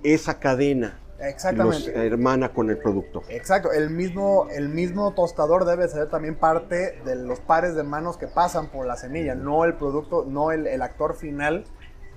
esa 0.03 0.39
cadena, 0.39 0.99
los 1.17 1.27
exactamente. 1.29 2.05
hermana 2.05 2.49
con 2.49 2.69
el 2.69 2.77
producto. 2.77 3.23
Exacto, 3.29 3.71
el 3.71 3.91
mismo, 3.91 4.47
el 4.51 4.67
mismo 4.67 5.13
tostador 5.13 5.63
debe 5.63 5.87
ser 5.87 6.09
también 6.09 6.35
parte 6.35 6.99
de 7.05 7.15
los 7.15 7.39
pares 7.39 7.75
de 7.75 7.83
manos 7.83 8.17
que 8.17 8.27
pasan 8.27 8.67
por 8.67 8.85
la 8.85 8.97
semilla, 8.97 9.35
no 9.35 9.63
el 9.63 9.75
producto, 9.75 10.25
no 10.27 10.51
el, 10.51 10.67
el 10.67 10.81
actor 10.81 11.15
final 11.15 11.63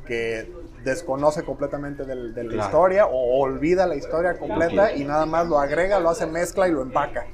que 0.06 0.50
desconoce 0.85 1.44
completamente 1.44 2.04
del- 2.04 2.35
de 2.35 2.44
la 2.44 2.50
Claro. 2.50 2.66
historia 2.68 3.06
o 3.06 3.40
olvida 3.40 3.87
la 3.87 3.94
historia 3.94 4.38
completa 4.38 4.92
y 4.94 5.04
nada 5.04 5.26
más 5.26 5.47
lo 5.47 5.59
agrega, 5.59 6.00
lo 6.00 6.11
hace 6.11 6.26
mezcla 6.26 6.66
y 6.68 6.73
lo 6.73 6.82
empaca. 6.82 7.26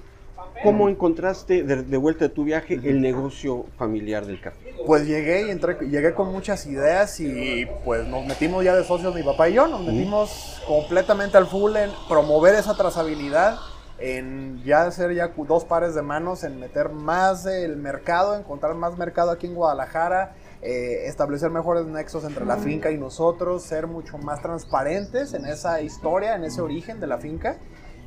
¿Cómo 0.62 0.88
encontraste 0.88 1.62
de, 1.62 1.82
de 1.84 1.96
vuelta 1.96 2.24
de 2.26 2.30
tu 2.30 2.42
viaje 2.44 2.74
el 2.74 3.00
negocio 3.00 3.66
familiar 3.78 4.26
del 4.26 4.40
café? 4.40 4.74
Pues 4.86 5.06
llegué 5.06 5.46
y 5.46 5.50
entré, 5.50 5.76
llegué 5.88 6.14
con 6.14 6.32
muchas 6.32 6.66
ideas 6.66 7.20
y 7.20 7.66
pues 7.84 8.06
nos 8.08 8.26
metimos 8.26 8.64
ya 8.64 8.74
de 8.74 8.82
socios 8.84 9.14
mi 9.14 9.22
papá 9.22 9.48
y 9.48 9.54
yo, 9.54 9.66
nos 9.68 9.82
metimos 9.82 10.60
completamente 10.66 11.36
al 11.36 11.46
full 11.46 11.76
en 11.76 11.90
promover 12.08 12.54
esa 12.56 12.76
trazabilidad, 12.76 13.56
en 14.00 14.60
ya 14.64 14.82
hacer 14.82 15.14
ya 15.14 15.28
dos 15.36 15.64
pares 15.64 15.94
de 15.94 16.02
manos, 16.02 16.42
en 16.44 16.58
meter 16.58 16.88
más 16.90 17.46
el 17.46 17.76
mercado, 17.76 18.36
encontrar 18.36 18.74
más 18.74 18.98
mercado 18.98 19.30
aquí 19.30 19.46
en 19.46 19.54
Guadalajara, 19.54 20.34
eh, 20.62 21.06
establecer 21.06 21.50
mejores 21.50 21.86
nexos 21.86 22.24
entre 22.24 22.44
la 22.44 22.56
finca 22.56 22.90
y 22.90 22.98
nosotros, 22.98 23.62
ser 23.62 23.86
mucho 23.86 24.18
más 24.18 24.42
transparentes 24.42 25.34
en 25.34 25.46
esa 25.46 25.80
historia, 25.82 26.34
en 26.34 26.44
ese 26.44 26.60
origen 26.60 26.98
de 27.00 27.06
la 27.06 27.18
finca 27.18 27.56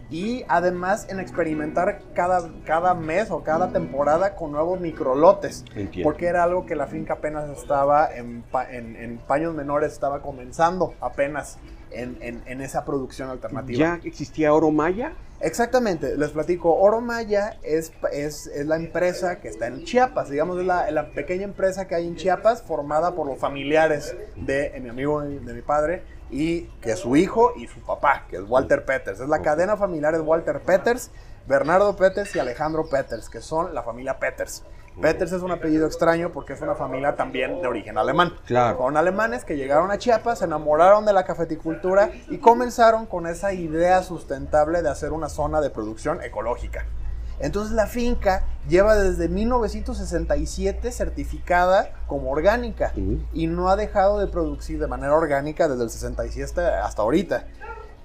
y 0.09 0.43
además 0.49 1.07
en 1.09 1.21
experimentar 1.21 2.01
cada, 2.13 2.49
cada 2.65 2.93
mes 2.93 3.31
o 3.31 3.43
cada 3.43 3.71
temporada 3.71 4.35
con 4.35 4.51
nuevos 4.51 4.77
microlotes. 4.81 5.63
Entiendo. 5.73 6.03
Porque 6.03 6.25
era 6.25 6.43
algo 6.43 6.65
que 6.65 6.75
la 6.75 6.87
finca 6.87 7.13
apenas 7.13 7.49
estaba 7.57 8.13
en, 8.13 8.41
pa- 8.41 8.69
en- 8.69 8.97
en 8.97 9.19
paños 9.19 9.55
menores, 9.55 9.93
estaba 9.93 10.21
comenzando 10.21 10.93
apenas 10.99 11.57
en, 11.91 12.17
en- 12.19 12.43
en 12.45 12.59
esa 12.61 12.83
producción 12.83 13.29
alternativa. 13.29 13.79
¿Ya 13.79 13.99
existía 14.03 14.53
Oro 14.53 14.69
Maya? 14.71 15.13
Exactamente, 15.43 16.17
les 16.17 16.29
platico, 16.29 16.75
Oro 16.75 17.01
Maya 17.01 17.57
es, 17.63 17.91
es, 18.11 18.45
es 18.45 18.67
la 18.67 18.75
empresa 18.75 19.39
que 19.39 19.47
está 19.47 19.65
en 19.65 19.83
Chiapas, 19.83 20.29
digamos, 20.29 20.59
es 20.59 20.65
la, 20.65 20.91
la 20.91 21.11
pequeña 21.13 21.45
empresa 21.45 21.87
que 21.87 21.95
hay 21.95 22.07
en 22.07 22.15
Chiapas 22.15 22.61
formada 22.61 23.15
por 23.15 23.25
los 23.25 23.39
familiares 23.39 24.15
de 24.35 24.79
mi 24.81 24.89
amigo, 24.89 25.21
de 25.21 25.53
mi 25.53 25.61
padre, 25.61 26.03
y 26.29 26.61
que 26.81 26.91
es 26.91 26.99
su 26.99 27.15
hijo 27.15 27.53
y 27.57 27.67
su 27.67 27.79
papá, 27.81 28.25
que 28.29 28.37
es 28.37 28.43
Walter 28.47 28.85
Peters. 28.85 29.19
Es 29.19 29.27
la 29.27 29.41
cadena 29.41 29.77
familiar 29.77 30.13
de 30.13 30.21
Walter 30.21 30.61
Peters, 30.61 31.09
Bernardo 31.47 31.95
Peters 31.95 32.35
y 32.35 32.39
Alejandro 32.39 32.87
Peters, 32.87 33.27
que 33.27 33.41
son 33.41 33.73
la 33.73 33.81
familia 33.81 34.19
Peters. 34.19 34.63
Peters 34.99 35.31
es 35.31 35.41
un 35.41 35.51
apellido 35.51 35.87
extraño 35.87 36.31
porque 36.31 36.53
es 36.53 36.61
una 36.61 36.75
familia 36.75 37.15
también 37.15 37.61
de 37.61 37.67
origen 37.67 37.97
alemán. 37.97 38.33
Claro. 38.45 38.77
Con 38.77 38.97
alemanes 38.97 39.45
que 39.45 39.55
llegaron 39.55 39.91
a 39.91 39.97
Chiapas, 39.97 40.39
se 40.39 40.45
enamoraron 40.45 41.05
de 41.05 41.13
la 41.13 41.23
cafeticultura 41.23 42.11
y 42.29 42.37
comenzaron 42.39 43.05
con 43.05 43.27
esa 43.27 43.53
idea 43.53 44.03
sustentable 44.03 44.81
de 44.81 44.89
hacer 44.89 45.11
una 45.11 45.29
zona 45.29 45.61
de 45.61 45.69
producción 45.69 46.21
ecológica. 46.21 46.85
Entonces 47.39 47.73
la 47.73 47.87
finca 47.87 48.43
lleva 48.69 48.95
desde 48.95 49.27
1967 49.27 50.91
certificada 50.91 51.91
como 52.05 52.29
orgánica 52.29 52.93
y 53.33 53.47
no 53.47 53.69
ha 53.69 53.75
dejado 53.75 54.19
de 54.19 54.27
producir 54.27 54.79
de 54.79 54.87
manera 54.87 55.15
orgánica 55.15 55.67
desde 55.67 55.83
el 55.83 55.89
67 55.89 56.61
hasta 56.61 57.01
ahorita. 57.01 57.45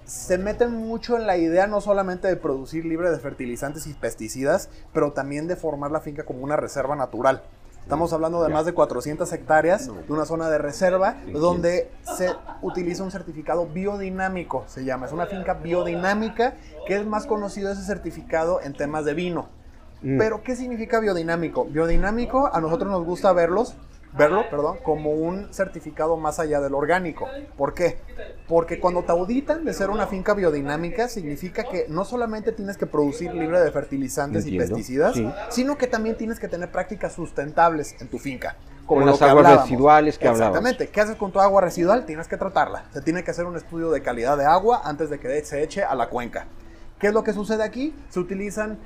Se 0.07 0.39
meten 0.39 0.73
mucho 0.73 1.17
en 1.17 1.27
la 1.27 1.37
idea 1.37 1.67
no 1.67 1.81
solamente 1.81 2.29
de 2.29 2.37
producir 2.37 2.85
libre 2.85 3.11
de 3.11 3.19
fertilizantes 3.19 3.89
y 3.89 3.95
pesticidas, 3.95 4.69
pero 4.93 5.13
también 5.13 5.49
de 5.49 5.57
formar 5.57 5.91
la 5.91 6.01
finca 6.01 6.25
como 6.25 6.45
una 6.45 6.55
reserva 6.55 6.95
natural. 6.95 7.43
Estamos 7.83 8.13
hablando 8.13 8.43
de 8.43 8.49
más 8.49 8.67
de 8.67 8.73
400 8.73 9.33
hectáreas 9.33 9.87
de 9.87 10.13
una 10.13 10.25
zona 10.25 10.49
de 10.49 10.59
reserva 10.59 11.17
donde 11.33 11.91
se 12.17 12.33
utiliza 12.63 13.03
un 13.03 13.11
certificado 13.11 13.67
biodinámico, 13.67 14.65
se 14.69 14.85
llama. 14.85 15.07
Es 15.07 15.13
una 15.13 15.27
finca 15.27 15.55
biodinámica 15.55 16.55
que 16.87 16.97
es 16.97 17.05
más 17.05 17.27
conocido 17.27 17.71
ese 17.71 17.83
certificado 17.83 18.61
en 18.61 18.75
temas 18.75 19.05
de 19.05 19.15
vino. 19.15 19.49
Mm. 20.03 20.19
Pero, 20.19 20.43
¿qué 20.43 20.55
significa 20.55 21.01
biodinámico? 21.01 21.65
Biodinámico, 21.65 22.49
a 22.53 22.61
nosotros 22.61 22.91
nos 22.91 23.05
gusta 23.05 23.33
verlos, 23.33 23.77
verlo, 24.13 24.49
perdón, 24.51 24.79
como 24.83 25.11
un 25.11 25.53
certificado 25.53 26.17
más 26.17 26.39
allá 26.39 26.61
del 26.61 26.75
orgánico. 26.75 27.29
¿Por 27.57 27.75
qué? 27.75 27.99
Porque 28.49 28.81
cuando 28.81 29.03
te 29.03 29.13
auditan 29.13 29.65
de 29.65 29.73
ser 29.73 29.91
una 29.91 30.07
finca 30.07 30.35
biodinámica, 30.35 31.09
significa 31.09 31.65
que 31.65 31.87
no 31.89 32.05
solamente 32.05 32.53
tienes 32.53 32.77
que 32.77 32.87
producir 32.87 33.35
libre 33.35 33.61
de 33.61 33.71
fertilizantes 33.71 34.45
Entiendo, 34.45 34.65
y 34.65 34.69
pesticidas, 34.69 35.15
sí. 35.15 35.29
sino 35.51 35.77
que 35.77 35.87
también 35.87 36.17
tienes 36.17 36.39
que 36.39 36.49
tener 36.49 36.71
prácticas 36.71 37.13
sustentables 37.13 38.01
en 38.01 38.09
tu 38.09 38.19
finca. 38.19 38.57
Con 38.87 39.01
lo 39.01 39.07
las 39.07 39.21
aguas 39.23 39.39
hablábamos. 39.39 39.63
residuales 39.65 40.17
que 40.17 40.29
hablabas. 40.29 40.49
Exactamente. 40.51 40.89
¿Qué 40.89 41.01
haces 41.01 41.17
con 41.17 41.33
tu 41.33 41.41
agua 41.41 41.61
residual? 41.61 42.07
Tienes 42.07 42.29
que 42.29 42.37
tratarla. 42.37 42.85
Se 42.93 43.01
tiene 43.01 43.25
que 43.25 43.33
hacer 43.33 43.45
un 43.45 43.57
estudio 43.57 43.91
de 43.91 44.01
calidad 44.01 44.39
de 44.39 44.45
agua 44.45 44.83
antes 44.85 45.11
de 45.11 45.19
que 45.19 45.45
se 45.45 45.63
eche 45.63 45.83
a 45.83 45.95
la 45.97 46.09
cuenca. 46.09 46.47
¿Qué 46.99 47.09
es 47.09 47.13
lo 47.13 47.23
que 47.25 47.35
sucede 47.35 47.63
aquí? 47.63 47.95
Se, 48.09 48.19
utilizan 48.21 48.79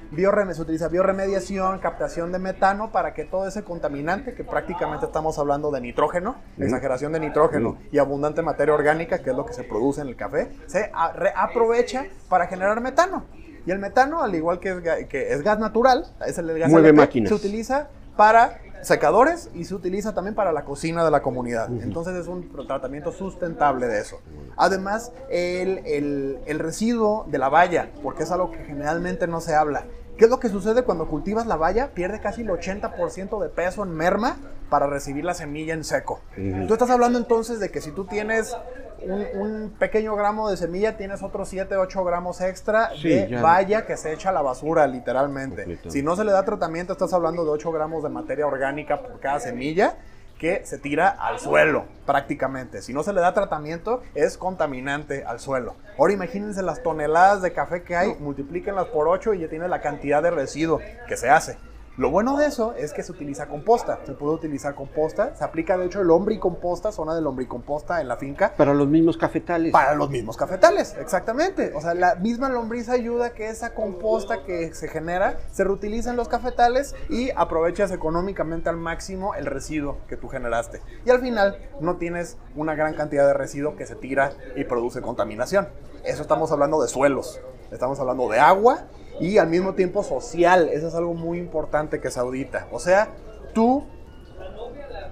se 0.53 0.63
utiliza 0.63 0.89
bioremediación, 0.89 1.79
captación 1.79 2.33
de 2.33 2.41
metano 2.41 2.91
para 2.91 3.15
que 3.15 3.25
todo 3.25 3.47
ese 3.47 3.63
contaminante, 3.63 4.35
que 4.35 4.43
prácticamente 4.43 5.07
estamos 5.07 5.39
hablando 5.39 5.71
de 5.71 5.81
nitrógeno, 5.81 6.35
exageración 6.59 7.13
de 7.13 7.21
nitrógeno 7.21 7.79
y 7.93 7.99
abundante 7.99 8.43
materia 8.43 8.75
orgánica, 8.75 9.21
que 9.21 9.31
es 9.31 9.37
lo 9.37 9.47
que 9.47 9.53
se 9.53 9.63
produce 9.63 10.01
en 10.01 10.09
el 10.09 10.17
café, 10.17 10.51
se 10.67 10.91
a- 10.93 11.13
reaprovecha 11.13 12.07
para 12.29 12.47
generar 12.49 12.81
metano. 12.81 13.27
Y 13.65 13.71
el 13.71 13.79
metano, 13.79 14.23
al 14.23 14.35
igual 14.35 14.59
que 14.59 14.71
es, 14.71 14.77
ga- 14.79 15.07
que 15.07 15.33
es 15.33 15.43
gas 15.43 15.59
natural, 15.61 16.07
es 16.27 16.37
el 16.39 16.59
gas 16.59 16.69
Mueve 16.71 16.89
LP, 16.89 16.97
máquinas. 17.01 17.29
se 17.29 17.35
utiliza 17.35 17.89
para 18.17 18.59
secadores 18.83 19.51
y 19.55 19.65
se 19.65 19.75
utiliza 19.75 20.15
también 20.15 20.35
para 20.35 20.53
la 20.53 20.65
cocina 20.65 21.05
de 21.05 21.11
la 21.11 21.23
comunidad. 21.23 21.69
Entonces 21.83 22.15
es 22.15 22.27
un 22.27 22.51
tratamiento 22.67 23.13
sustentable 23.13 23.87
de 23.87 24.01
eso. 24.01 24.21
Además, 24.57 25.13
el, 25.31 25.79
el, 25.87 26.39
el 26.47 26.59
residuo 26.59 27.27
de 27.29 27.39
la 27.39 27.49
valla, 27.49 27.91
porque 28.03 28.23
es 28.25 28.31
algo 28.31 28.51
que 28.51 28.59
generalmente 28.65 29.27
no 29.27 29.41
se 29.41 29.55
habla. 29.55 29.85
¿Qué 30.17 30.25
es 30.25 30.31
lo 30.31 30.39
que 30.39 30.51
sucede 30.51 30.83
cuando 30.83 31.09
cultivas 31.09 31.47
la 31.47 31.57
valla? 31.57 31.93
Pierde 31.95 32.21
casi 32.21 32.43
el 32.43 32.49
80% 32.49 33.41
de 33.43 33.49
peso 33.49 33.83
en 33.85 33.93
merma 33.93 34.37
para 34.69 34.87
recibir 34.87 35.25
la 35.25 35.33
semilla 35.33 35.73
en 35.73 35.83
seco. 35.83 36.21
Tú 36.69 36.75
estás 36.75 36.91
hablando 36.91 37.19
entonces 37.19 37.59
de 37.59 37.71
que 37.71 37.81
si 37.81 37.91
tú 37.91 38.05
tienes 38.05 38.55
un, 39.03 39.75
pequeño 39.79 40.15
gramo 40.17 40.51
de 40.51 40.57
semilla, 40.57 40.97
tienes 40.97 41.23
otros 41.23 41.49
7, 41.49 41.77
8 41.77 42.05
gramos 42.05 42.41
extra 42.41 42.91
de 43.03 43.39
valla 43.41 43.87
que 43.87 43.97
se 43.97 44.13
echa 44.13 44.31
a 44.31 44.33
la 44.33 44.43
basura, 44.43 44.87
literalmente. 44.87 45.79
Si 45.89 46.03
no 46.03 46.17
se 46.17 46.25
le 46.25 46.33
da 46.33 46.45
tratamiento, 46.45 46.93
estás 46.93 47.13
hablando 47.13 47.45
de 47.45 47.51
8 47.51 47.73
gramos 47.73 48.03
de 48.03 48.09
materia 48.09 48.47
orgánica 48.47 49.01
por 49.01 49.21
cada 49.21 49.41
semilla 49.41 49.97
que 50.39 50.65
se 50.65 50.79
tira 50.79 51.09
al 51.09 51.39
suelo 51.39 51.85
prácticamente. 52.07 52.81
Si 52.81 52.95
no 52.95 53.03
se 53.03 53.13
le 53.13 53.21
da 53.21 53.35
tratamiento, 53.35 54.03
es 54.15 54.39
contaminante 54.39 55.23
al 55.25 55.39
suelo. 55.39 55.77
Ahora 55.99 56.15
imagínense 56.15 56.63
las 56.63 56.83
toneladas 56.83 57.43
de 57.43 57.53
café 57.53 57.83
que 57.83 57.95
hay, 57.95 58.15
multiplíquenlas 58.19 58.87
por 58.87 59.07
8 59.07 59.35
y 59.35 59.41
ya 59.41 59.49
tiene 59.49 59.69
la 59.69 59.83
cantidad 59.83 60.23
de 60.23 60.31
residuo 60.31 60.81
que 61.07 61.17
se 61.19 61.29
hace. 61.29 61.59
Lo 62.01 62.09
bueno 62.09 62.39
de 62.39 62.47
eso 62.47 62.73
es 62.79 62.95
que 62.95 63.03
se 63.03 63.13
utiliza 63.13 63.47
composta. 63.47 63.99
Se 64.07 64.15
puede 64.15 64.33
utilizar 64.33 64.75
composta. 64.75 65.37
Se 65.37 65.45
aplica, 65.45 65.77
de 65.77 65.85
hecho, 65.85 66.01
el 66.01 66.07
lombricomposta, 66.07 66.93
zona 66.93 67.15
de 67.15 67.21
lombricomposta 67.21 68.01
en 68.01 68.09
la 68.09 68.17
finca. 68.17 68.55
Para 68.57 68.73
los 68.73 68.89
mismos 68.89 69.19
cafetales. 69.19 69.71
Para 69.71 69.95
los 69.95 70.09
mismos 70.09 70.39
cafetales, 70.39 70.97
exactamente. 70.99 71.75
O 71.75 71.83
sea, 71.83 71.93
la 71.93 72.15
misma 72.15 72.49
lombriz 72.49 72.89
ayuda 72.89 73.35
que 73.35 73.51
esa 73.51 73.75
composta 73.75 74.45
que 74.45 74.73
se 74.73 74.89
genera 74.89 75.41
se 75.53 75.63
reutilice 75.63 76.09
en 76.09 76.17
los 76.17 76.29
cafetales 76.29 76.95
y 77.11 77.33
aprovechas 77.37 77.93
económicamente 77.93 78.71
al 78.71 78.79
máximo 78.79 79.35
el 79.35 79.45
residuo 79.45 79.99
que 80.09 80.17
tú 80.17 80.29
generaste. 80.29 80.81
Y 81.05 81.11
al 81.11 81.21
final 81.21 81.59
no 81.81 81.99
tienes 81.99 82.39
una 82.57 82.75
gran 82.75 82.95
cantidad 82.95 83.27
de 83.27 83.35
residuo 83.35 83.77
que 83.77 83.85
se 83.85 83.95
tira 83.95 84.33
y 84.57 84.65
produce 84.65 85.03
contaminación. 85.03 85.69
Eso 86.03 86.23
estamos 86.23 86.51
hablando 86.51 86.81
de 86.81 86.89
suelos. 86.89 87.43
Estamos 87.71 88.01
hablando 88.01 88.27
de 88.31 88.41
agua 88.41 88.87
y 89.21 89.39
al 89.39 89.49
mismo 89.49 89.75
tiempo 89.75 90.03
social. 90.03 90.69
Eso 90.73 90.89
es 90.89 90.95
algo 90.95 91.15
muy 91.15 91.39
importante 91.39 92.01
que 92.01 92.11
se 92.11 92.19
audita. 92.19 92.67
O 92.73 92.81
sea, 92.81 93.11
tú 93.55 93.85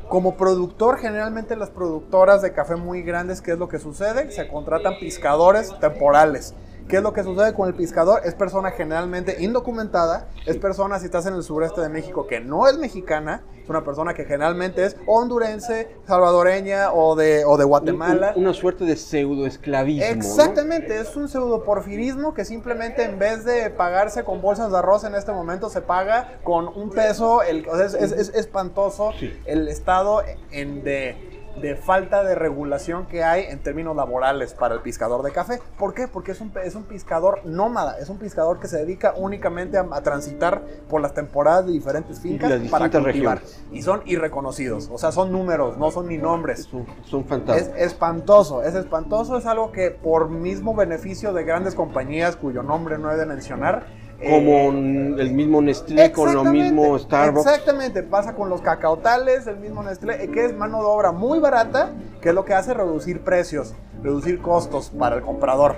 como 0.09 0.37
productor, 0.37 0.99
generalmente 0.99 1.55
las 1.55 1.71
productoras 1.71 2.41
de 2.41 2.53
café 2.53 2.77
muy 2.77 3.03
grandes, 3.03 3.43
¿qué 3.43 3.53
es 3.53 3.59
lo 3.59 3.69
que 3.69 3.79
sucede? 3.79 4.31
Se 4.33 4.49
contratan 4.49 4.99
piscadores 4.99 5.79
temporales. 5.81 6.55
¿Qué 6.89 6.97
es 6.97 7.03
lo 7.03 7.13
que 7.13 7.23
sucede 7.23 7.53
con 7.53 7.69
el 7.69 7.75
pescador? 7.75 8.23
Es 8.25 8.35
persona 8.35 8.71
generalmente 8.71 9.37
indocumentada, 9.41 10.29
es 10.47 10.57
persona 10.57 10.99
si 10.99 11.05
estás 11.05 11.27
en 11.27 11.35
el 11.35 11.43
sureste 11.43 11.83
de 11.83 11.91
México 11.91 12.27
que 12.27 12.41
no 12.41 12.67
es 12.67 12.79
mexicana, 12.79 13.43
es 13.63 13.69
una 13.69 13.85
persona 13.85 14.15
que 14.15 14.25
generalmente 14.25 14.87
es 14.87 14.97
hondurense, 15.07 15.95
salvadoreña 16.07 16.93
o 16.95 17.15
de, 17.15 17.45
o 17.45 17.59
de 17.59 17.65
Guatemala. 17.65 18.33
una 18.37 18.55
suerte 18.55 18.87
de 18.87 18.97
pseudo 18.97 19.47
esclavismo. 19.47 20.07
Exactamente, 20.07 20.99
es 20.99 21.15
un 21.15 21.29
pseudo 21.29 21.63
porfirismo 21.63 22.33
que 22.33 22.47
simplemente 22.47 23.05
en 23.05 23.19
vez 23.19 23.45
de 23.45 23.69
pagarse 23.69 24.25
con 24.25 24.41
bolsas 24.41 24.73
de 24.73 24.79
arroz 24.79 25.05
en 25.05 25.15
este 25.15 25.33
momento 25.33 25.69
se 25.69 25.83
paga 25.83 26.39
con 26.43 26.69
un 26.69 26.89
peso, 26.89 27.43
el, 27.43 27.67
es, 27.85 27.93
es, 27.93 28.31
espantoso 28.31 29.13
el 29.45 29.69
estado 29.69 30.23
en 30.51 30.83
de 30.83 31.28
de 31.61 31.77
falta 31.77 32.25
de 32.25 32.35
regulación 32.35 33.07
que 33.07 33.25
hay 33.25 33.45
en 33.45 33.59
términos 33.61 33.97
laborales 33.97 34.55
para 34.55 34.75
el 34.75 34.81
pescador 34.81 35.23
de 35.23 35.33
café. 35.33 35.61
¿Por 35.79 35.95
qué? 35.95 36.09
Porque 36.09 36.33
es 36.33 36.41
un, 36.41 36.53
es 36.65 36.75
un 36.75 36.85
pescador 36.85 37.41
nómada, 37.45 37.99
es 37.99 38.09
un 38.09 38.19
pescador 38.19 38.61
que 38.61 38.69
se 38.69 38.79
dedica 38.79 39.15
únicamente 39.17 39.79
a, 39.79 39.85
transitar 40.03 40.63
por 40.89 41.01
las 41.01 41.15
temporadas 41.15 41.67
de 41.67 41.73
diferentes 41.73 42.21
fincas 42.21 42.53
para 42.71 42.91
cultivar. 42.91 43.41
Y 43.73 43.83
son 43.83 44.03
irreconocidos, 44.07 44.89
o 44.93 44.99
sea, 44.99 45.13
son 45.13 45.33
números, 45.33 45.77
no 45.77 45.91
son 45.91 46.09
ni 46.09 46.19
nombres. 46.19 46.69
Son, 47.05 47.25
fantásticos. 47.25 47.77
Es 47.77 47.87
espantoso, 47.87 48.63
es 48.63 48.75
espantoso, 48.75 49.37
es 49.39 49.47
algo 49.47 49.73
que 49.73 49.91
por 49.91 50.31
mismo 50.31 50.75
beneficio 50.75 51.33
de 51.33 51.45
grandes 51.45 51.75
compañías 51.75 52.37
cuyo 52.37 52.63
nombre 52.63 52.99
no 52.99 53.11
he 53.11 53.17
de 53.17 53.27
mencionar, 53.27 53.87
como 54.19 54.71
el 54.71 55.31
mismo 55.33 55.63
Nestlé, 55.63 56.11
con 56.13 56.35
lo 56.35 56.45
mismo 56.45 56.99
Starbucks. 56.99 57.47
Exactamente, 57.47 58.03
pasa 58.03 58.35
con 58.35 58.49
los 58.49 58.61
cacautales, 58.61 59.47
el 59.47 59.59
mismo 59.59 59.83
Nestlé, 59.83 60.25
eh, 60.25 60.31
que 60.31 60.45
es 60.45 60.55
mano 60.55 60.79
de 60.79 60.87
obra 60.87 61.13
muy 61.13 61.39
barata, 61.39 61.91
que 62.21 62.31
es 62.31 62.35
lo 62.35 62.45
que 62.45 62.55
hace 62.55 62.75
reducir 62.75 63.21
precios, 63.21 63.75
reducir 64.03 64.41
costos 64.41 64.91
para 64.91 65.17
el 65.17 65.23
comprador. 65.23 65.77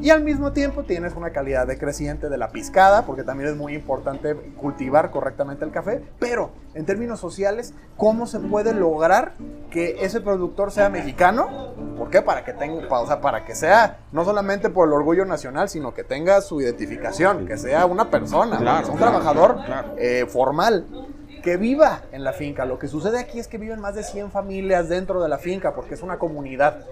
Y 0.00 0.10
al 0.10 0.22
mismo 0.22 0.52
tiempo 0.52 0.84
tienes 0.84 1.14
una 1.16 1.30
calidad 1.30 1.66
decreciente 1.66 2.28
de 2.28 2.38
la 2.38 2.50
piscada, 2.50 3.04
porque 3.04 3.24
también 3.24 3.50
es 3.50 3.56
muy 3.56 3.74
importante 3.74 4.34
cultivar 4.34 5.10
correctamente 5.10 5.64
el 5.64 5.72
café. 5.72 6.02
Pero 6.20 6.52
en 6.74 6.86
términos 6.86 7.18
sociales, 7.18 7.74
¿cómo 7.96 8.26
se 8.26 8.38
puede 8.38 8.74
lograr 8.74 9.34
que 9.70 10.04
ese 10.04 10.20
productor 10.20 10.70
sea 10.70 10.88
mexicano? 10.88 11.74
¿Por 11.96 12.10
qué? 12.10 12.22
Para 12.22 12.44
que 12.44 12.52
tenga, 12.52 12.86
o 12.88 13.06
sea, 13.08 13.20
para 13.20 13.44
que 13.44 13.56
sea 13.56 13.98
no 14.12 14.24
solamente 14.24 14.70
por 14.70 14.86
el 14.86 14.94
orgullo 14.94 15.24
nacional, 15.24 15.68
sino 15.68 15.92
que 15.92 16.04
tenga 16.04 16.40
su 16.42 16.60
identificación, 16.60 17.44
que 17.46 17.56
sea 17.56 17.84
una 17.84 18.08
persona, 18.08 18.58
un 18.88 18.98
trabajador 18.98 19.58
eh, 19.96 20.26
formal 20.28 20.86
que 21.42 21.56
viva 21.56 22.02
en 22.12 22.22
la 22.22 22.32
finca. 22.32 22.64
Lo 22.64 22.78
que 22.78 22.88
sucede 22.88 23.18
aquí 23.18 23.38
es 23.38 23.48
que 23.48 23.58
viven 23.58 23.80
más 23.80 23.94
de 23.94 24.04
100 24.04 24.30
familias 24.30 24.88
dentro 24.88 25.22
de 25.22 25.28
la 25.28 25.38
finca 25.38 25.74
porque 25.74 25.94
es 25.94 26.02
una 26.02 26.18
comunidad. 26.18 26.84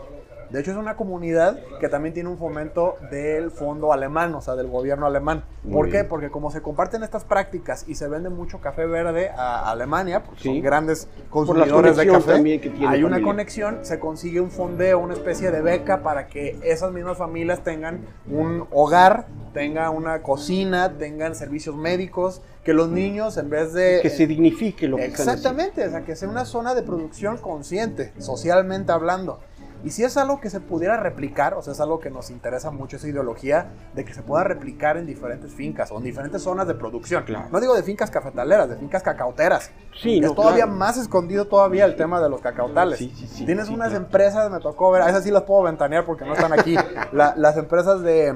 De 0.51 0.61
hecho, 0.61 0.71
es 0.71 0.77
una 0.77 0.97
comunidad 0.97 1.59
que 1.81 1.89
también 1.89 2.15
tiene 2.15 2.29
un 2.29 2.39
fomento 2.39 2.97
del 3.11 3.51
fondo 3.51 3.93
alemán, 3.93 4.35
o 4.35 4.41
sea, 4.41 4.55
del 4.55 4.69
gobierno 4.69 5.07
alemán. 5.07 5.45
¿Por 5.71 5.91
qué? 5.91 6.05
Porque 6.05 6.31
como 6.31 6.51
se 6.51 6.63
comparten 6.63 7.03
estas 7.03 7.25
prácticas 7.25 7.85
y 7.89 7.97
se 7.97 8.09
vende 8.09 8.31
mucho 8.31 8.61
café 8.61 8.87
verde 8.87 9.31
a 9.31 9.71
Alemania, 9.71 10.23
porque 10.23 10.45
son 10.45 10.61
grandes 10.61 11.09
consumidores 11.31 11.97
de 11.97 12.07
café, 12.07 12.61
hay 12.87 13.03
una 13.03 13.23
conexión, 13.23 13.81
se 13.83 13.99
consigue 13.99 14.41
un 14.41 14.51
fondeo, 14.51 14.99
una 14.99 15.15
especie 15.15 15.51
de 15.51 15.61
beca 15.61 16.03
para 16.03 16.29
que 16.29 16.59
esas 16.63 16.93
mismas 16.93 17.19
familias 17.19 17.65
tengan 17.65 18.01
un 18.31 18.67
hogar, 18.71 19.27
tengan 19.53 19.95
una 19.95 20.23
cocina, 20.23 20.93
tengan 20.99 21.35
servicios 21.35 21.75
médicos, 21.77 22.43
que 22.67 22.73
los 22.73 22.89
niños 22.89 23.37
en 23.37 23.49
vez 23.49 23.73
de... 23.73 24.01
Que 24.03 24.11
se 24.11 24.27
dignifique 24.27 24.89
lo 24.89 24.97
que 24.97 25.05
Exactamente, 25.05 25.87
o 25.87 25.91
sea, 25.91 26.05
que 26.05 26.17
sea 26.17 26.29
una 26.29 26.45
zona 26.45 26.75
de 26.75 26.83
producción 26.83 27.39
consciente, 27.39 28.13
socialmente 28.19 28.93
hablando. 28.93 29.39
Y 29.85 29.91
si 29.91 30.05
es 30.05 30.17
algo 30.17 30.41
que 30.41 30.51
se 30.51 30.61
pudiera 30.61 30.97
replicar, 30.97 31.55
o 31.55 31.63
sea, 31.63 31.73
es 31.73 31.81
algo 31.81 32.01
que 32.01 32.11
nos 32.11 32.31
interesa 32.31 32.71
mucho 32.71 32.97
esa 32.97 33.09
ideología 33.09 33.73
de 33.95 34.05
que 34.05 34.15
se 34.15 34.23
pueda 34.23 34.45
replicar 34.45 34.97
en 34.97 35.07
diferentes 35.07 35.53
fincas 35.53 35.91
o 35.93 35.99
en 35.99 36.05
diferentes 36.05 36.43
zonas 36.43 36.67
de 36.67 36.75
producción. 36.75 37.25
No 37.51 37.61
digo 37.61 37.75
de 37.75 37.83
fincas 37.83 38.11
cafetaleras, 38.11 38.69
de 38.69 38.77
fincas 38.77 39.03
cacauteras. 39.03 39.71
Sí, 40.01 40.19
es 40.23 40.35
todavía 40.35 40.67
más 40.67 40.97
escondido 40.97 41.47
todavía 41.47 41.85
el 41.85 41.97
tema 41.97 42.21
de 42.21 42.29
los 42.29 42.41
cacautales. 42.41 42.99
Sí, 42.99 43.13
sí, 43.17 43.27
sí, 43.27 43.47
Tienes 43.47 43.69
unas 43.69 43.93
empresas, 43.95 44.51
me 44.51 44.61
tocó 44.61 44.91
ver, 44.91 45.03
a 45.03 45.09
esas 45.09 45.25
sí 45.25 45.31
las 45.31 45.43
puedo 45.43 45.63
ventanear 45.63 46.05
porque 46.05 46.25
no 46.25 46.35
están 46.35 46.53
aquí. 46.53 46.77
las 47.13 47.57
empresas 47.57 48.03
de 48.03 48.35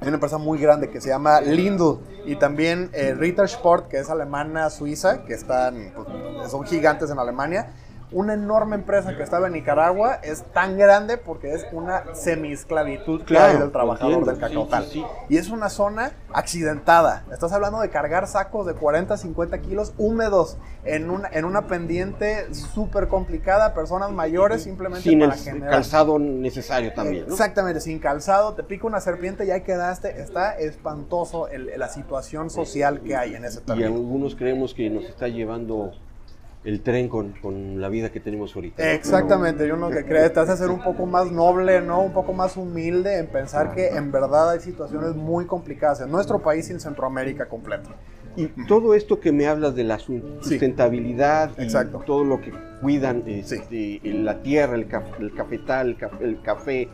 hay 0.00 0.08
una 0.08 0.16
empresa 0.16 0.36
muy 0.38 0.58
grande 0.58 0.90
que 0.90 1.00
se 1.00 1.08
llama 1.08 1.40
Lindl 1.40 1.98
y 2.26 2.36
también 2.36 2.90
eh, 2.92 3.14
Rittersport, 3.14 3.88
que 3.88 3.98
es 3.98 4.10
alemana 4.10 4.68
suiza, 4.68 5.24
que 5.24 5.32
están, 5.32 5.92
pues, 5.94 6.50
son 6.50 6.64
gigantes 6.64 7.10
en 7.10 7.18
Alemania 7.18 7.72
una 8.14 8.34
enorme 8.34 8.76
empresa 8.76 9.16
que 9.16 9.24
estaba 9.24 9.48
en 9.48 9.54
Nicaragua 9.54 10.20
es 10.22 10.44
tan 10.52 10.78
grande 10.78 11.18
porque 11.18 11.52
es 11.52 11.66
una 11.72 12.14
semi-esclavitud 12.14 13.24
claro, 13.24 13.58
del 13.58 13.72
trabajador 13.72 14.24
del 14.24 14.38
cacautal. 14.38 14.86
Y 15.28 15.36
es 15.36 15.50
una 15.50 15.68
zona 15.68 16.12
accidentada. 16.32 17.24
Estás 17.32 17.52
hablando 17.52 17.80
de 17.80 17.90
cargar 17.90 18.28
sacos 18.28 18.66
de 18.66 18.74
40, 18.74 19.16
50 19.16 19.58
kilos 19.62 19.94
húmedos 19.98 20.58
en 20.84 21.10
una, 21.10 21.28
en 21.32 21.44
una 21.44 21.66
pendiente 21.66 22.54
súper 22.54 23.08
complicada, 23.08 23.74
personas 23.74 24.12
mayores 24.12 24.62
simplemente 24.62 25.02
sin 25.02 25.18
para 25.18 25.34
el 25.34 25.60
calzado 25.60 26.20
necesario 26.20 26.94
también. 26.94 27.24
Exactamente, 27.24 27.80
sin 27.80 27.98
calzado, 27.98 28.54
te 28.54 28.62
pica 28.62 28.86
una 28.86 29.00
serpiente 29.00 29.44
y 29.44 29.50
ahí 29.50 29.62
quedaste. 29.62 30.20
Está 30.20 30.56
espantoso 30.56 31.48
la 31.76 31.88
situación 31.88 32.48
social 32.48 33.00
que 33.00 33.16
hay 33.16 33.34
en 33.34 33.44
ese 33.44 33.60
territorio. 33.60 33.90
Y 33.90 33.92
algunos 33.92 34.36
creemos 34.36 34.72
que 34.72 34.88
nos 34.88 35.04
está 35.04 35.26
llevando 35.26 35.90
el 36.64 36.80
tren 36.80 37.08
con, 37.08 37.32
con, 37.40 37.80
la 37.80 37.88
vida 37.88 38.10
que 38.10 38.20
tenemos 38.20 38.54
ahorita. 38.56 38.92
Exactamente, 38.92 39.68
yo 39.68 39.76
no 39.76 39.90
que 39.90 40.04
cree, 40.04 40.30
te 40.30 40.40
hace 40.40 40.56
ser 40.56 40.70
un 40.70 40.82
poco 40.82 41.06
más 41.06 41.30
noble, 41.30 41.80
¿no? 41.80 42.00
Un 42.00 42.12
poco 42.12 42.32
más 42.32 42.56
humilde 42.56 43.18
en 43.18 43.26
pensar 43.26 43.74
que 43.74 43.88
en 43.88 44.10
verdad 44.10 44.50
hay 44.50 44.60
situaciones 44.60 45.14
muy 45.14 45.46
complicadas 45.46 46.00
en 46.00 46.10
nuestro 46.10 46.40
país 46.40 46.68
y 46.70 46.72
en 46.72 46.80
Centroamérica 46.80 47.48
completo. 47.48 47.90
Y 48.36 48.48
todo 48.66 48.94
esto 48.94 49.20
que 49.20 49.30
me 49.30 49.46
hablas 49.46 49.76
de 49.76 49.84
la 49.84 49.98
sustentabilidad 49.98 51.50
y 51.58 51.68
todo 52.04 52.24
lo 52.24 52.40
que 52.40 52.52
cuidan 52.80 53.22
este, 53.26 54.00
la 54.02 54.42
tierra, 54.42 54.74
el, 54.74 54.88
cafetal, 54.88 55.96
el 56.20 56.42
café, 56.42 56.88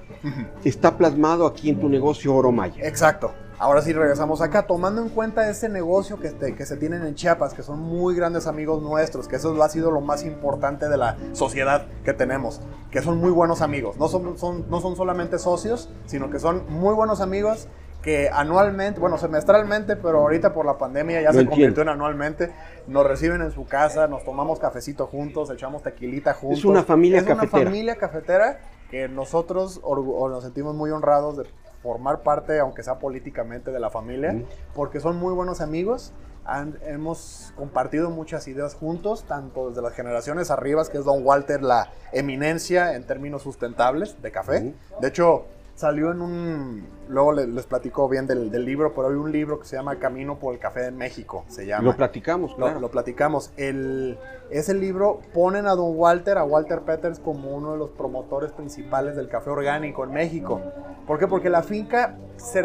está 0.65 0.99
plasmado 0.99 1.47
aquí 1.47 1.71
en 1.71 1.81
tu 1.81 1.89
negocio 1.89 2.35
Oro 2.35 2.53
Maya. 2.53 2.87
Exacto. 2.87 3.33
Ahora 3.61 3.83
sí 3.83 3.93
regresamos 3.93 4.41
acá, 4.41 4.67
tomando 4.67 5.03
en 5.03 5.11
cuenta 5.11 5.51
ese 5.51 5.69
negocio 5.69 6.19
que, 6.19 6.35
que 6.35 6.65
se 6.65 6.79
tienen 6.79 7.03
en 7.05 7.15
Chiapas, 7.15 7.53
que 7.53 7.63
son 7.63 7.79
muy 7.79 8.15
grandes 8.15 8.47
amigos 8.47 8.83
nuestros, 8.83 9.29
que 9.29 9.37
eso 9.37 9.63
ha 9.63 9.69
sido 9.69 9.91
lo 9.91 10.01
más 10.01 10.25
importante 10.25 10.89
de 10.89 10.97
la 10.97 11.19
sociedad 11.33 11.87
que 12.03 12.15
tenemos, 12.15 12.63
que 12.91 13.03
son 13.03 13.19
muy 13.19 13.31
buenos 13.31 13.61
amigos, 13.61 13.99
no 13.99 14.09
son, 14.09 14.39
son, 14.39 14.65
no 14.71 14.81
son 14.81 14.97
solamente 14.97 15.39
socios, 15.39 15.91
sino 16.07 16.31
que 16.31 16.39
son 16.39 16.65
muy 16.71 16.95
buenos 16.95 17.21
amigos 17.21 17.69
que 18.01 18.31
anualmente, 18.33 18.99
bueno, 18.99 19.19
semestralmente, 19.19 19.95
pero 19.95 20.21
ahorita 20.21 20.55
por 20.55 20.65
la 20.65 20.79
pandemia 20.79 21.21
ya 21.21 21.29
Lo 21.29 21.41
se 21.41 21.45
convirtió 21.45 21.67
entiendo. 21.67 21.83
en 21.83 21.89
anualmente. 21.91 22.51
Nos 22.87 23.07
reciben 23.07 23.43
en 23.43 23.51
su 23.51 23.67
casa, 23.67 24.09
nos 24.09 24.25
tomamos 24.25 24.59
cafecito 24.59 25.07
juntos, 25.07 25.51
echamos 25.51 25.83
tequilita 25.83 26.33
juntos. 26.33 26.61
Es 26.61 26.65
una 26.65 26.83
familia 26.83 27.19
es 27.19 27.25
cafetera. 27.25 27.59
una 27.59 27.67
familia 27.67 27.97
cafetera 27.97 28.61
que 28.91 29.07
nosotros 29.09 29.83
nos 29.85 30.43
sentimos 30.43 30.75
muy 30.75 30.91
honrados 30.91 31.37
de 31.37 31.45
formar 31.83 32.21
parte, 32.21 32.59
aunque 32.61 32.83
sea 32.83 32.99
políticamente, 32.99 33.71
de 33.71 33.81
la 33.81 33.91
familia, 33.91 34.33
porque 34.75 35.01
son 35.01 35.17
muy 35.17 35.33
buenos 35.35 35.61
amigos. 35.61 36.13
Han- 36.45 36.79
hemos 36.87 37.53
compartido 37.57 38.11
muchas 38.11 38.49
ideas 38.49 38.75
juntos, 38.75 39.25
tanto 39.25 39.69
desde 39.69 39.83
las 39.83 39.93
generaciones 39.95 40.51
arribas, 40.51 40.89
que 40.91 40.99
es 40.99 41.05
Don 41.05 41.25
Walter 41.25 41.63
la 41.63 41.91
eminencia 42.13 42.95
en 42.95 43.05
términos 43.07 43.43
sustentables 43.43 44.21
de 44.23 44.31
café. 44.33 44.75
De 45.01 45.09
hecho, 45.09 45.45
salió 45.75 46.11
en 46.13 46.21
un, 46.21 46.87
luego 47.11 47.33
le- 47.33 47.47
les, 47.47 47.67
platico 47.67 48.09
bien 48.09 48.27
del, 48.27 48.51
del 48.51 48.65
libro, 48.65 48.95
pero 48.95 49.09
hay 49.09 49.15
un 49.15 49.31
libro 49.33 49.59
que 49.61 49.67
se 49.67 49.77
llama 49.77 49.97
Camino 49.99 50.39
por 50.39 50.55
el 50.55 50.61
Café 50.61 50.87
en 50.87 50.97
México, 50.97 51.45
se 51.49 51.67
llama. 51.67 51.85
Lo 51.85 51.97
platicamos, 51.97 52.53
Lo, 52.53 52.57
claro. 52.57 52.81
lo 52.81 52.91
platicamos. 52.91 53.53
El, 53.57 54.19
ese 54.51 54.75
libro 54.75 55.21
ponen 55.35 55.67
a 55.67 55.75
Don 55.75 55.93
Walter, 55.97 56.39
a 56.39 56.45
Walter 56.45 56.81
Peters, 56.81 57.19
como 57.21 57.55
uno 57.55 57.73
de 57.73 57.79
los 57.79 57.91
promotores 57.91 58.53
principales 58.53 59.17
del 59.17 59.29
café 59.29 59.51
orgánico 59.51 60.05
en 60.05 60.13
México. 60.13 60.61
¿Por 61.07 61.19
qué? 61.19 61.27
Porque 61.27 61.51
la 61.51 61.63
finca 61.63 62.17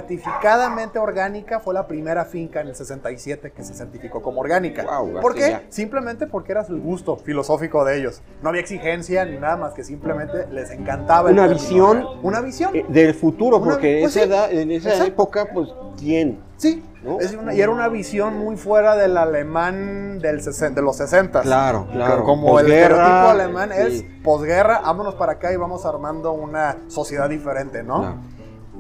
certificadamente 0.10 1.00
orgánica 1.00 1.60
fue 1.60 1.74
la 1.74 1.88
primera 1.88 2.26
finca 2.26 2.62
en 2.62 2.68
el 2.68 2.76
67 2.76 3.52
que 3.52 3.64
se 3.64 3.74
certificó 3.74 4.22
como 4.22 4.40
orgánica. 4.42 4.84
Guau, 4.84 5.20
¿Por 5.22 5.34
qué? 5.34 5.50
ya. 5.50 5.64
Simplemente 5.70 6.28
porque 6.28 6.52
era 6.54 6.62
el 6.68 6.80
gusto 6.80 7.18
filosófico 7.18 7.84
de 7.84 7.98
ellos. 8.00 8.22
No 8.42 8.50
había 8.50 8.62
exigencia 8.62 9.26
ni 9.26 9.38
nada 9.38 9.58
más 9.58 9.74
que 9.74 9.84
simplemente 9.84 10.48
les 10.52 10.72
encantaba. 10.72 11.30
el 11.30 11.34
Una 11.36 11.48
término 11.48 11.62
visión. 11.68 12.06
Una 12.24 12.42
visión. 12.42 12.76
Eh, 12.76 12.86
del 12.88 13.14
futuro, 13.14 13.58
Una- 13.58 13.66
porque 13.74 14.00
pues 14.02 14.16
esa 14.16 14.26
sí, 14.26 14.30
edad- 14.36 14.52
en 14.52 14.72
esa 14.72 14.90
exacto. 14.90 15.12
época, 15.12 15.48
pues, 15.54 15.70
¿quién? 15.98 16.40
Sí, 16.58 16.84
¿No? 17.04 17.20
es 17.20 17.34
una- 17.34 17.54
y 17.54 17.62
era 17.62 17.72
una 17.72 17.88
visión 17.90 18.38
muy 18.38 18.56
fuera 18.58 18.96
del 18.96 19.18
alemán 19.18 20.20
del 20.20 20.42
sesen- 20.42 20.74
de 20.74 20.82
los 20.82 20.98
60. 20.98 21.42
Claro, 21.42 21.88
claro. 21.92 22.24
Como 22.24 22.60
el 22.60 22.72
estereotipo 22.72 23.28
alemán 23.30 23.70
sí. 23.74 23.82
es 23.82 24.06
posguerra, 24.24 24.82
vámonos 24.84 25.16
para 25.16 25.34
acá 25.34 25.52
y 25.52 25.58
vamos 25.58 25.86
armando 25.86 26.32
una 26.32 26.78
sociedad 26.88 27.30
diferente, 27.30 27.84
¿no? 27.84 28.00
Claro. 28.00 28.16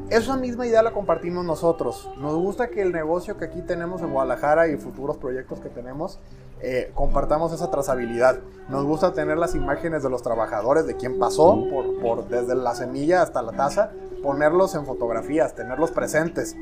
Esa 0.09 0.37
misma 0.37 0.67
idea 0.67 0.83
la 0.83 0.91
compartimos 0.91 1.43
nosotros. 1.45 2.09
Nos 2.19 2.35
gusta 2.35 2.67
que 2.69 2.81
el 2.81 2.91
negocio 2.91 3.37
que 3.37 3.45
aquí 3.45 3.61
tenemos 3.61 4.01
en 4.01 4.11
Guadalajara 4.13 4.67
y 4.67 4.77
futuros 4.77 5.17
proyectos 5.17 5.59
que 5.59 5.69
tenemos, 5.69 6.19
eh, 6.61 6.91
compartamos 6.93 7.51
esa 7.53 7.71
trazabilidad. 7.71 8.37
Nos 8.69 8.85
gusta 8.85 9.13
tener 9.13 9.37
las 9.37 9.55
imágenes 9.55 10.03
de 10.03 10.09
los 10.09 10.21
trabajadores, 10.21 10.85
de 10.85 10.95
quién 10.95 11.17
pasó, 11.19 11.59
por, 11.71 11.99
por- 12.01 12.27
desde 12.27 12.55
la 12.55 12.75
semilla 12.75 13.21
hasta 13.23 13.41
la 13.41 13.51
taza, 13.53 13.91
ponerlos 14.21 14.75
en 14.75 14.85
fotografías, 14.85 15.55
tenerlos 15.55 15.91
presentes. 15.91 16.55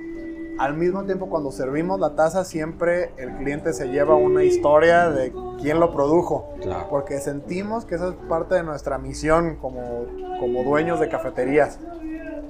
Al 0.60 0.76
mismo 0.76 1.04
tiempo, 1.04 1.28
cuando 1.30 1.52
servimos 1.52 2.00
la 2.00 2.16
taza, 2.16 2.46
siempre 2.46 3.12
el 3.18 3.36
cliente 3.38 3.74
se 3.74 3.90
lleva 3.90 4.16
una 4.16 4.44
historia 4.44 5.10
de 5.10 5.34
quién 5.60 5.80
lo 5.80 5.92
produjo. 5.92 6.50
Claro. 6.62 6.88
Porque 6.90 7.20
sentimos 7.20 7.86
que 7.86 7.96
esa 7.96 8.10
es 8.10 8.14
parte 8.30 8.56
de 8.56 8.64
nuestra 8.64 8.98
misión 9.00 9.58
como, 9.58 10.06
como 10.40 10.64
dueños 10.64 11.00
de 11.00 11.10
cafeterías. 11.10 11.80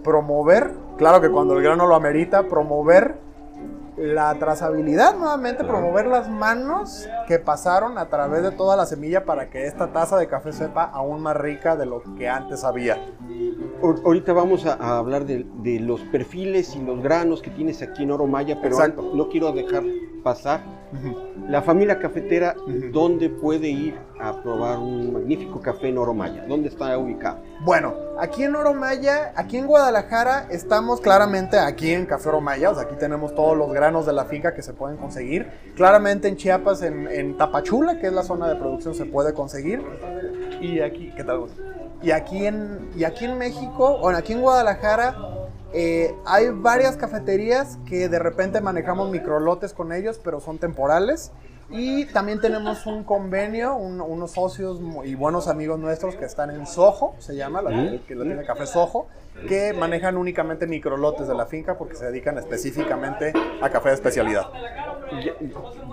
Promover, 0.04 0.72
claro 0.98 1.22
que 1.22 1.30
cuando 1.30 1.56
el 1.58 1.64
grano 1.64 1.86
lo 1.88 1.96
amerita, 1.96 2.44
promover 2.44 3.16
la 3.96 4.34
trazabilidad 4.40 5.16
nuevamente, 5.16 5.64
Claro. 5.64 5.78
promover 5.80 6.08
las 6.08 6.28
manos 6.28 7.08
que 7.28 7.38
pasaron 7.38 7.98
a 8.00 8.08
través 8.10 8.42
de 8.42 8.50
toda 8.52 8.76
la 8.76 8.88
semilla 8.88 9.24
para 9.24 9.52
que 9.52 9.68
esta 9.68 9.94
taza 9.94 10.18
de 10.18 10.28
café 10.28 10.52
sepa 10.52 10.84
aún 10.86 11.22
más 11.22 11.38
rica 11.38 11.76
de 11.76 11.86
lo 11.86 12.02
que 12.18 12.28
antes 12.28 12.64
había. 12.64 12.98
Ahor- 13.82 14.02
Ahorita 14.04 14.34
vamos 14.34 14.66
a, 14.66 14.74
a 14.74 14.98
hablar 14.98 15.26
de, 15.26 15.46
de 15.62 15.80
los 15.80 16.02
perfiles 16.06 16.76
y 16.76 16.82
los 16.82 17.04
granos 17.04 17.42
que 17.44 17.52
tienes 17.52 17.84
aquí 17.84 18.02
en 18.04 18.12
Oro 18.12 18.26
Maya, 18.26 18.58
pero 18.62 18.76
Exacto. 18.76 19.12
no 19.14 19.30
quiero 19.30 19.52
dejar 19.52 19.84
pasar. 20.24 20.62
La 21.48 21.62
familia 21.62 22.00
cafetera. 22.00 22.56
¿dónde 22.92 23.30
puede 23.30 23.68
ir 23.68 23.96
a 24.20 24.42
probar 24.42 24.78
un 24.78 25.14
magnífico 25.14 25.60
café 25.60 25.90
en 25.90 25.98
Oro 25.98 26.14
Maya? 26.14 26.46
¿Dónde 26.48 26.70
está 26.70 26.98
ubicado? 26.98 27.40
Bueno, 27.66 27.94
aquí 28.20 28.44
en 28.44 28.56
Oro 28.56 28.74
Maya, 28.74 29.34
aquí 29.36 29.58
en 29.58 29.68
Guadalajara, 29.68 30.48
estamos 30.50 31.02
claramente 31.02 31.58
aquí 31.60 31.92
en 31.92 32.06
Café 32.06 32.30
Oro 32.30 32.42
Maya. 32.42 32.72
O 32.72 32.76
sea, 32.76 32.84
aquí 32.84 32.96
tenemos 32.96 33.34
todos 33.36 33.58
los 33.58 33.72
granos 33.74 34.06
de 34.06 34.14
la 34.14 34.26
finca 34.26 34.54
que 34.54 34.62
se 34.62 34.74
pueden 34.74 34.98
conseguir. 34.98 35.48
Claramente 35.76 36.28
en 36.28 36.38
Chiapas, 36.38 36.82
en, 36.82 37.08
en 37.08 37.38
Tapachula, 37.38 38.00
que 38.00 38.08
es 38.08 38.14
la 38.14 38.24
zona 38.24 38.48
de 38.48 38.56
producción, 38.56 38.94
se 38.96 39.06
puede 39.06 39.34
conseguir. 39.34 39.82
Y 40.62 40.80
aquí, 40.80 41.12
¿qué 41.16 41.24
tal? 41.24 41.40
Gus? 41.40 41.52
Y 42.02 42.12
aquí 42.12 42.46
en, 42.46 42.90
y 42.96 43.06
aquí 43.06 43.26
en 43.26 43.38
México, 43.38 44.00
bueno, 44.00 44.18
aquí 44.18 44.34
en 44.34 44.42
Guadalajara, 44.42 45.16
eh, 45.74 46.16
hay 46.26 46.50
varias 46.52 46.96
cafeterías 46.98 47.78
que 47.88 48.08
de 48.10 48.20
repente 48.20 48.62
manejamos 48.62 49.10
microlotes 49.10 49.74
con 49.74 49.92
ellos, 49.92 50.20
pero 50.24 50.40
son 50.40 50.58
temporales. 50.60 51.32
Y 51.70 52.06
también 52.06 52.40
tenemos 52.40 52.86
un 52.86 53.04
convenio, 53.04 53.76
un- 53.76 54.00
unos 54.02 54.32
socios 54.32 54.80
y 55.06 55.16
buenos 55.16 55.48
amigos 55.48 55.80
nuestros 55.80 56.16
que 56.16 56.26
están 56.26 56.52
en 56.52 56.68
Soho, 56.68 57.16
se 57.20 57.36
llama, 57.36 57.62
la, 57.62 57.72
Mm. 57.72 58.00
que 58.08 58.16
la 58.16 58.24
tiene 58.26 58.44
Café 58.46 58.68
Soho, 58.68 59.08
que 59.48 59.74
manejan 59.74 60.18
únicamente 60.18 60.68
microlotes 60.68 61.28
de 61.28 61.34
la 61.34 61.48
finca 61.48 61.76
porque 61.78 61.96
se 61.96 62.06
dedican 62.06 62.38
específicamente 62.38 63.34
a 63.62 63.70
café 63.70 63.90
de 63.90 63.96
especialidad. 63.96 64.48
Ya, 65.24 65.34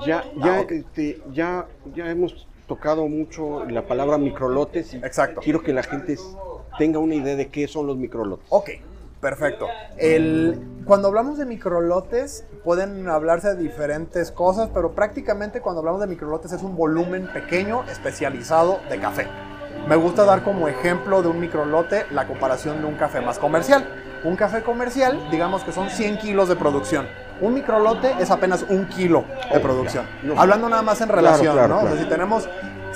ya, 0.06 0.24
ya, 0.44 0.56
Ah, 0.56 0.60
ok. 0.60 0.70
este, 0.72 1.22
ya, 1.32 1.66
ya 1.94 2.10
hemos 2.10 2.46
tocado 2.66 3.06
mucho 3.08 3.64
la 3.64 3.82
palabra 3.86 4.18
microlotes 4.18 4.92
y 4.92 4.98
Exacto. 4.98 5.40
quiero 5.40 5.62
que 5.62 5.72
la 5.72 5.82
gente 5.82 6.16
tenga 6.78 6.98
una 6.98 7.14
idea 7.14 7.36
de 7.36 7.48
qué 7.48 7.66
son 7.66 7.86
los 7.86 7.96
microlotes. 7.96 8.46
Ok, 8.50 8.70
perfecto. 9.20 9.66
El, 9.96 10.60
cuando 10.84 11.08
hablamos 11.08 11.38
de 11.38 11.46
microlotes, 11.46 12.44
pueden 12.64 13.08
hablarse 13.08 13.54
de 13.54 13.62
diferentes 13.62 14.32
cosas, 14.32 14.70
pero 14.72 14.92
prácticamente 14.92 15.60
cuando 15.60 15.80
hablamos 15.80 16.00
de 16.00 16.06
microlotes 16.06 16.52
es 16.52 16.62
un 16.62 16.76
volumen 16.76 17.28
pequeño 17.32 17.84
especializado 17.84 18.80
de 18.90 18.98
café. 18.98 19.26
Me 19.88 19.96
gusta 19.96 20.24
dar 20.24 20.42
como 20.42 20.68
ejemplo 20.68 21.22
de 21.22 21.28
un 21.28 21.40
microlote 21.40 22.04
la 22.10 22.26
comparación 22.26 22.80
de 22.80 22.86
un 22.86 22.96
café 22.96 23.20
más 23.20 23.38
comercial. 23.38 23.88
Un 24.24 24.36
café 24.36 24.62
comercial, 24.62 25.18
digamos 25.30 25.64
que 25.64 25.72
son 25.72 25.88
100 25.88 26.18
kilos 26.18 26.48
de 26.48 26.56
producción. 26.56 27.06
Un 27.40 27.54
microlote 27.54 28.14
es 28.20 28.30
apenas 28.30 28.66
un 28.68 28.86
kilo 28.86 29.24
de 29.50 29.58
Oh, 29.58 29.62
producción. 29.62 30.04
Hablando 30.36 30.68
nada 30.68 30.82
más 30.82 31.00
en 31.00 31.08
relación, 31.08 31.56
¿no? 31.68 31.78
O 31.78 31.88
sea, 31.88 31.96
si 31.96 32.04
tenemos 32.04 32.46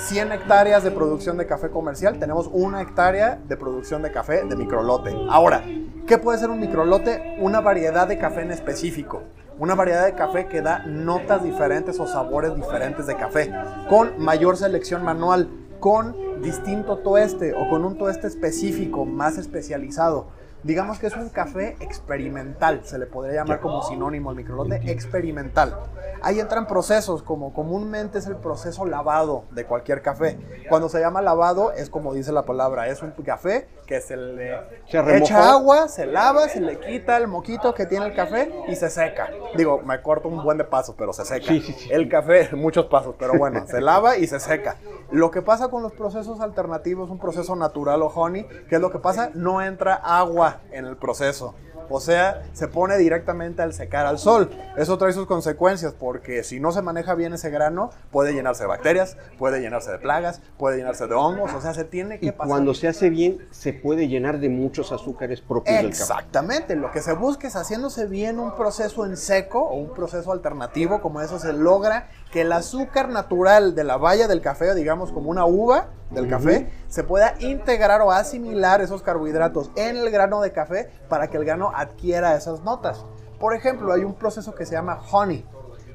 100 0.05 0.33
hectáreas 0.33 0.83
de 0.83 0.91
producción 0.91 1.35
de 1.35 1.47
café 1.47 1.71
comercial, 1.71 2.19
tenemos 2.19 2.47
una 2.53 2.79
hectárea 2.79 3.39
de 3.47 3.57
producción 3.57 4.03
de 4.03 4.11
café 4.11 4.43
de 4.45 4.55
microlote. 4.55 5.11
Ahora, 5.29 5.63
¿qué 6.05 6.19
puede 6.19 6.37
ser 6.37 6.51
un 6.51 6.59
microlote? 6.59 7.37
Una 7.39 7.59
variedad 7.59 8.07
de 8.07 8.19
café 8.19 8.41
en 8.41 8.51
específico. 8.51 9.23
Una 9.57 9.73
variedad 9.73 10.05
de 10.05 10.13
café 10.13 10.45
que 10.45 10.61
da 10.61 10.85
notas 10.85 11.43
diferentes 11.43 11.99
o 11.99 12.05
sabores 12.05 12.55
diferentes 12.55 13.07
de 13.07 13.15
café, 13.15 13.51
con 13.89 14.19
mayor 14.19 14.57
selección 14.57 15.03
manual, 15.03 15.49
con 15.79 16.15
distinto 16.39 16.99
tueste 16.99 17.55
o 17.55 17.67
con 17.67 17.83
un 17.83 17.97
tueste 17.97 18.27
específico, 18.27 19.05
más 19.05 19.39
especializado. 19.39 20.27
Digamos 20.65 20.97
que 20.97 21.05
es 21.05 21.15
un 21.15 21.29
café 21.29 21.77
experimental, 21.79 22.81
se 22.85 22.97
le 22.97 23.05
podría 23.05 23.43
llamar 23.43 23.59
como 23.59 23.83
sinónimo 23.83 24.31
al 24.31 24.35
microlote, 24.35 24.81
experimental. 24.89 25.77
Ahí 26.23 26.39
entran 26.39 26.65
procesos, 26.65 27.21
como 27.21 27.53
comúnmente 27.53 28.17
es 28.17 28.25
el 28.25 28.37
proceso 28.37 28.83
lavado 28.83 29.43
de 29.51 29.65
cualquier 29.65 30.01
café. 30.01 30.39
Cuando 30.67 30.89
se 30.89 30.99
llama 30.99 31.21
lavado, 31.21 31.71
es 31.71 31.91
como 31.91 32.15
dice 32.15 32.31
la 32.31 32.45
palabra, 32.45 32.87
es 32.87 33.03
un 33.03 33.11
café 33.11 33.67
que 33.85 34.01
se 34.01 34.17
le 34.17 34.57
Se 34.89 35.17
echa 35.17 35.51
agua, 35.51 35.87
se 35.87 36.07
lava, 36.07 36.49
se 36.49 36.59
le 36.59 36.79
quita 36.79 37.17
el 37.17 37.27
moquito 37.27 37.75
que 37.75 37.85
tiene 37.85 38.07
el 38.07 38.15
café 38.15 38.51
y 38.67 38.75
se 38.75 38.89
seca. 38.89 39.29
Digo, 39.55 39.83
me 39.83 40.01
corto 40.01 40.29
un 40.29 40.43
buen 40.43 40.57
de 40.57 40.63
pasos, 40.63 40.95
pero 40.97 41.13
se 41.13 41.25
seca. 41.25 41.45
Sí, 41.45 41.61
sí, 41.61 41.73
sí. 41.73 41.89
El 41.91 42.09
café, 42.09 42.49
muchos 42.55 42.87
pasos, 42.87 43.13
pero 43.19 43.37
bueno, 43.37 43.67
se 43.67 43.81
lava 43.81 44.17
y 44.17 44.25
se 44.25 44.39
seca. 44.39 44.77
Lo 45.11 45.29
que 45.29 45.43
pasa 45.43 45.67
con 45.67 45.83
los 45.83 45.91
procesos 45.91 46.41
alternativos, 46.41 47.11
un 47.11 47.19
proceso 47.19 47.55
natural 47.55 48.01
o 48.01 48.07
honey, 48.07 48.47
¿qué 48.67 48.77
es 48.77 48.81
lo 48.81 48.89
que 48.89 48.97
pasa? 48.97 49.29
No 49.35 49.61
entra 49.61 49.93
agua 49.93 50.54
en 50.71 50.85
el 50.85 50.97
proceso. 50.97 51.55
O 51.87 51.99
sea, 51.99 52.41
se 52.53 52.67
pone 52.67 52.97
directamente 52.97 53.61
al 53.61 53.71
secar 53.71 54.07
al 54.07 54.17
sol. 54.17 54.49
Eso 54.75 54.97
trae 54.97 55.13
sus 55.13 55.27
consecuencias 55.27 55.93
porque 55.93 56.43
si 56.43 56.59
no 56.59 56.71
se 56.71 56.81
maneja 56.81 57.13
bien 57.13 57.33
ese 57.33 57.51
grano, 57.51 57.91
puede 58.09 58.33
llenarse 58.33 58.63
de 58.63 58.67
bacterias, 58.69 59.17
puede 59.37 59.61
llenarse 59.61 59.91
de 59.91 59.99
plagas, 59.99 60.41
puede 60.57 60.77
llenarse 60.77 61.05
de 61.05 61.13
hongos. 61.13 61.53
O 61.53 61.61
sea, 61.61 61.75
se 61.75 61.83
tiene 61.83 62.19
que 62.19 62.25
Y 62.27 62.31
pasar. 62.31 62.47
cuando 62.47 62.73
se 62.73 62.87
hace 62.87 63.11
bien, 63.11 63.47
se 63.51 63.71
puede 63.71 64.07
llenar 64.07 64.39
de 64.39 64.49
muchos 64.49 64.91
azúcares 64.91 65.41
propios 65.41 65.75
del 65.77 65.91
café. 65.91 66.01
Exactamente, 66.01 66.75
lo 66.75 66.91
que 66.91 67.01
se 67.03 67.13
busca 67.13 67.47
es 67.47 67.55
haciéndose 67.55 68.07
bien 68.07 68.39
un 68.39 68.55
proceso 68.55 69.05
en 69.05 69.15
seco 69.15 69.59
o 69.61 69.75
un 69.75 69.93
proceso 69.93 70.31
alternativo, 70.31 71.01
como 71.01 71.21
eso 71.21 71.37
se 71.37 71.53
logra 71.53 72.07
que 72.31 72.41
el 72.41 72.51
azúcar 72.51 73.09
natural 73.09 73.75
de 73.75 73.83
la 73.83 73.97
valla 73.97 74.27
del 74.27 74.41
café, 74.41 74.73
digamos 74.75 75.11
como 75.11 75.29
una 75.29 75.45
uva 75.45 75.87
del 76.09 76.27
café, 76.27 76.69
se 76.87 77.03
pueda 77.03 77.35
integrar 77.39 78.01
o 78.01 78.11
asimilar 78.11 78.81
esos 78.81 79.01
carbohidratos 79.01 79.71
en 79.75 79.97
el 79.97 80.09
grano 80.11 80.41
de 80.41 80.51
café 80.51 80.89
para 81.09 81.29
que 81.29 81.37
el 81.37 81.45
grano 81.45 81.71
adquiera 81.73 82.35
esas 82.35 82.61
notas. 82.61 83.05
Por 83.39 83.53
ejemplo, 83.55 83.91
hay 83.93 84.03
un 84.03 84.13
proceso 84.15 84.53
que 84.53 84.65
se 84.65 84.73
llama 84.73 84.99
honey. 85.11 85.45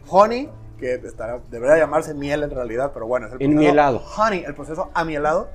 Honey, 0.09 0.51
que 0.79 0.95
estará- 0.95 1.41
debería 1.51 1.77
llamarse 1.79 2.15
miel 2.15 2.43
en 2.43 2.51
realidad, 2.51 2.91
pero 2.95 3.07
bueno, 3.07 3.27
es 3.27 3.33
el 3.33 3.39
proceso 3.39 3.53
Enmielado. 3.59 4.03
honey, 4.19 4.45
el 4.45 4.55
proceso 4.55 4.91
amielado. 4.95 5.49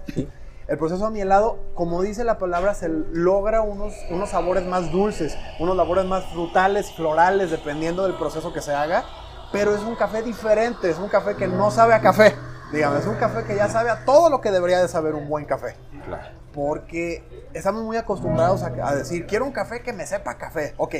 el 0.67 0.77
proceso 0.77 1.05
amielado, 1.05 1.57
como 1.73 2.01
dice 2.01 2.23
la 2.23 2.37
palabra, 2.37 2.73
se 2.75 2.89
logra 2.89 3.61
unos, 3.61 3.93
unos 4.09 4.29
sabores 4.29 4.65
más 4.65 4.91
dulces, 4.91 5.35
unos 5.59 5.77
sabores 5.77 6.05
más 6.05 6.25
frutales, 6.25 6.91
florales, 6.93 7.51
dependiendo 7.51 8.03
del 8.03 8.15
proceso 8.15 8.53
que 8.53 8.61
se 8.61 8.73
haga. 8.73 9.03
Pero 9.51 9.75
es 9.75 9.81
un 9.81 9.95
café 9.95 10.21
diferente, 10.21 10.89
es 10.89 10.97
un 10.97 11.07
café 11.07 11.35
que 11.35 11.47
no 11.47 11.71
sabe 11.71 11.93
a 11.93 12.01
café. 12.01 12.35
Digamos, 12.71 12.99
es 13.01 13.05
un 13.07 13.15
café 13.15 13.43
que 13.45 13.55
ya 13.55 13.69
sabe 13.69 13.89
a 13.89 14.03
todo 14.05 14.29
lo 14.29 14.41
que 14.41 14.51
debería 14.51 14.81
de 14.81 14.87
saber 14.87 15.13
un 15.15 15.29
buen 15.29 15.45
café. 15.45 15.75
Claro. 16.05 16.27
Porque 16.53 17.23
estamos 17.53 17.83
muy 17.83 17.95
acostumbrados 17.97 18.63
a, 18.63 18.67
a 18.87 18.95
decir, 18.95 19.25
quiero 19.27 19.45
un 19.45 19.51
café 19.51 19.81
que 19.81 19.93
me 19.93 20.05
sepa 20.07 20.35
café. 20.37 20.73
Ok, 20.77 20.95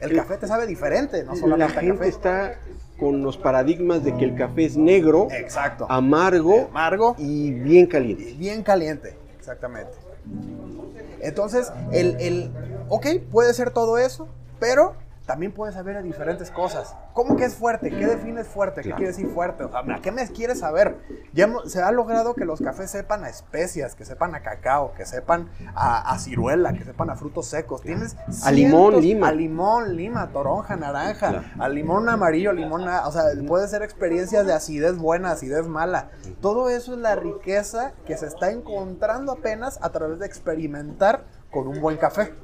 el 0.00 0.16
café 0.16 0.36
te 0.38 0.46
sabe 0.46 0.66
diferente, 0.66 1.22
no 1.24 1.34
La 1.34 1.40
solamente 1.40 1.78
a 1.78 1.80
gente 1.80 1.96
café. 1.98 2.08
está 2.08 2.54
con 2.98 3.22
los 3.22 3.36
paradigmas 3.36 4.02
de 4.04 4.14
que 4.16 4.24
el 4.24 4.34
café 4.36 4.64
es 4.64 4.76
negro, 4.76 5.28
Exacto. 5.30 5.86
amargo 5.88 6.68
Amargo 6.70 7.14
y 7.18 7.50
bien 7.52 7.86
caliente. 7.86 8.34
bien 8.38 8.62
caliente, 8.62 9.16
exactamente. 9.38 9.92
Entonces, 11.20 11.70
el, 11.92 12.16
el, 12.20 12.50
ok, 12.88 13.06
puede 13.30 13.52
ser 13.54 13.70
todo 13.70 13.98
eso, 13.98 14.28
pero 14.58 14.94
también 15.30 15.52
puede 15.52 15.72
saber 15.72 15.96
a 15.96 16.02
diferentes 16.02 16.50
cosas. 16.50 16.96
¿Cómo 17.12 17.36
que 17.36 17.44
es 17.44 17.54
fuerte? 17.54 17.88
¿Qué 17.88 18.04
defines 18.04 18.48
fuerte? 18.48 18.80
¿Qué 18.80 18.88
Claro. 18.88 18.96
quiere 18.96 19.12
decir 19.12 19.28
fuerte? 19.28 19.62
O 19.62 19.70
sea, 19.70 19.78
¿a 19.94 20.00
qué 20.00 20.10
me 20.10 20.26
quieres 20.26 20.58
saber? 20.58 20.96
Ya 21.32 21.44
hemos- 21.44 21.70
se 21.70 21.80
ha 21.80 21.92
logrado 21.92 22.34
que 22.34 22.44
los 22.44 22.60
cafés 22.60 22.90
sepan 22.90 23.22
a 23.22 23.28
especias, 23.28 23.94
que 23.94 24.04
sepan 24.04 24.34
a 24.34 24.42
cacao, 24.42 24.92
que 24.94 25.06
sepan 25.06 25.48
a, 25.76 26.10
a 26.12 26.18
ciruela, 26.18 26.72
que 26.72 26.82
sepan 26.84 27.10
a 27.10 27.14
frutos 27.14 27.46
secos. 27.46 27.80
Tienes 27.82 28.16
A 28.44 28.50
limón, 28.50 28.94
cientos- 28.94 29.02
lima. 29.04 29.28
A 29.28 29.32
limón, 29.32 29.96
lima, 29.96 30.26
toronja, 30.32 30.74
naranja, 30.74 31.28
Claro. 31.28 31.44
a 31.60 31.68
limón 31.68 32.08
amarillo, 32.08 32.52
limón, 32.52 32.88
o 32.88 33.12
sea, 33.12 33.22
puede 33.46 33.68
ser 33.68 33.82
experiencias 33.84 34.44
de 34.46 34.52
acidez 34.52 34.98
buena, 34.98 35.30
acidez 35.30 35.68
mala. 35.68 36.08
Todo 36.40 36.70
eso 36.70 36.94
es 36.94 36.98
la 36.98 37.14
riqueza 37.14 37.92
que 38.04 38.16
se 38.16 38.26
está 38.26 38.50
encontrando 38.50 39.30
apenas 39.30 39.78
a 39.80 39.90
través 39.90 40.18
de 40.18 40.26
experimentar 40.26 41.22
con 41.52 41.68
un 41.68 41.80
buen 41.80 41.98
café. 41.98 42.34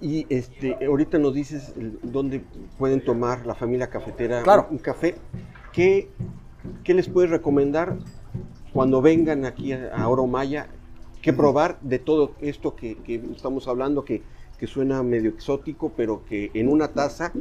Y 0.00 0.26
este, 0.28 0.76
ahorita 0.84 1.18
nos 1.18 1.34
dices 1.34 1.72
dónde 2.02 2.42
pueden 2.78 3.02
tomar 3.04 3.46
la 3.46 3.54
familia 3.54 3.88
cafetera 3.88 4.42
Claro. 4.42 4.66
un, 4.68 4.76
un 4.76 4.78
café. 4.82 5.14
¿Qué, 5.72 6.08
¿Qué 6.82 6.94
les 6.94 7.08
puedes 7.08 7.30
recomendar 7.30 7.96
cuando 8.72 9.00
vengan 9.00 9.44
aquí 9.44 9.72
a, 9.72 9.94
a 9.94 10.08
Oro 10.08 10.26
Maya? 10.26 10.68
¿Qué 11.22 11.32
probar 11.32 11.78
de 11.80 11.98
todo 11.98 12.32
esto 12.40 12.76
que, 12.76 12.96
que 12.98 13.14
estamos 13.34 13.66
hablando, 13.66 14.04
que, 14.04 14.22
que 14.58 14.66
suena 14.66 15.02
medio 15.02 15.30
exótico, 15.30 15.92
pero 15.96 16.24
que 16.24 16.50
en 16.54 16.68
una 16.68 16.88
taza 16.88 17.32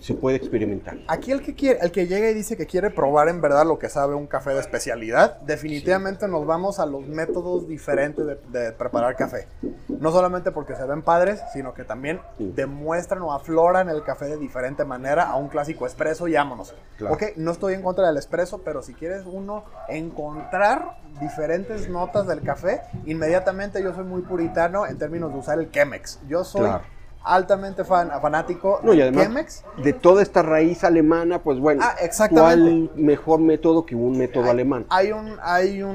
se 0.00 0.14
puede 0.14 0.36
experimentar? 0.36 0.98
Aquí 1.08 1.32
el 1.32 1.42
que 1.42 1.54
quiere, 1.54 1.78
el 1.82 1.90
que 1.90 2.06
llega 2.06 2.30
y 2.30 2.34
dice 2.34 2.56
que 2.56 2.66
quiere 2.66 2.90
probar 2.90 3.28
en 3.28 3.40
verdad 3.40 3.64
lo 3.66 3.78
que 3.78 3.88
sabe 3.88 4.14
un 4.14 4.26
café 4.26 4.50
de 4.50 4.60
especialidad, 4.60 5.40
definitivamente 5.40 6.28
nos 6.28 6.46
vamos 6.46 6.78
a 6.78 6.86
los 6.86 7.06
métodos 7.06 7.66
diferentes 7.68 8.24
de, 8.26 8.36
de 8.52 8.72
preparar 8.72 9.16
café. 9.16 9.46
No 9.88 10.10
solamente 10.12 10.50
porque 10.52 10.74
se 10.76 10.84
ven 10.84 11.02
padres, 11.02 11.40
sino 11.52 11.74
que 11.74 11.84
también 11.84 12.20
Sí. 12.38 12.52
demuestran 12.54 13.22
o 13.22 13.32
afloran 13.32 13.88
el 13.88 14.02
café 14.02 14.26
de 14.26 14.36
diferente 14.36 14.84
manera 14.84 15.24
a 15.30 15.36
un 15.36 15.48
clásico 15.48 15.86
espresso 15.86 16.28
y 16.28 16.34
vámonos. 16.34 16.74
Claro. 16.98 17.14
Ok, 17.14 17.22
no 17.36 17.52
estoy 17.52 17.74
en 17.74 17.82
contra 17.82 18.06
del 18.06 18.16
espresso, 18.16 18.62
pero 18.64 18.82
si 18.82 18.92
quieres 18.94 19.22
uno 19.26 19.64
encontrar 19.88 20.98
diferentes 21.20 21.88
notas 21.88 22.26
del 22.26 22.42
café, 22.42 22.82
inmediatamente 23.06 23.82
yo 23.82 23.94
soy 23.94 24.04
muy 24.04 24.22
puritano 24.22 24.86
en 24.86 24.98
términos 24.98 25.32
de 25.32 25.38
usar 25.38 25.58
el 25.58 25.70
Chemex. 25.70 26.18
Yo 26.28 26.44
soy 26.44 26.62
Claro. 26.62 26.82
altamente 27.22 27.84
fan, 27.84 28.10
fanático 28.20 28.80
No, 28.82 28.92
y 28.92 28.98
del 28.98 29.08
además, 29.08 29.24
Chemex. 29.24 29.64
de 29.82 29.92
toda 29.94 30.22
esta 30.22 30.42
raíz 30.42 30.84
alemana, 30.84 31.38
pues 31.42 31.58
bueno, 31.58 31.82
Ah. 31.84 31.94
¿cuál 32.30 32.90
mejor 32.96 33.40
método 33.40 33.86
que 33.86 33.94
un 33.94 34.18
método 34.18 34.44
Hay- 34.44 34.50
alemán? 34.50 34.86
Hay 34.90 35.12
un, 35.12 35.36
hay 35.42 35.82
un, 35.82 35.90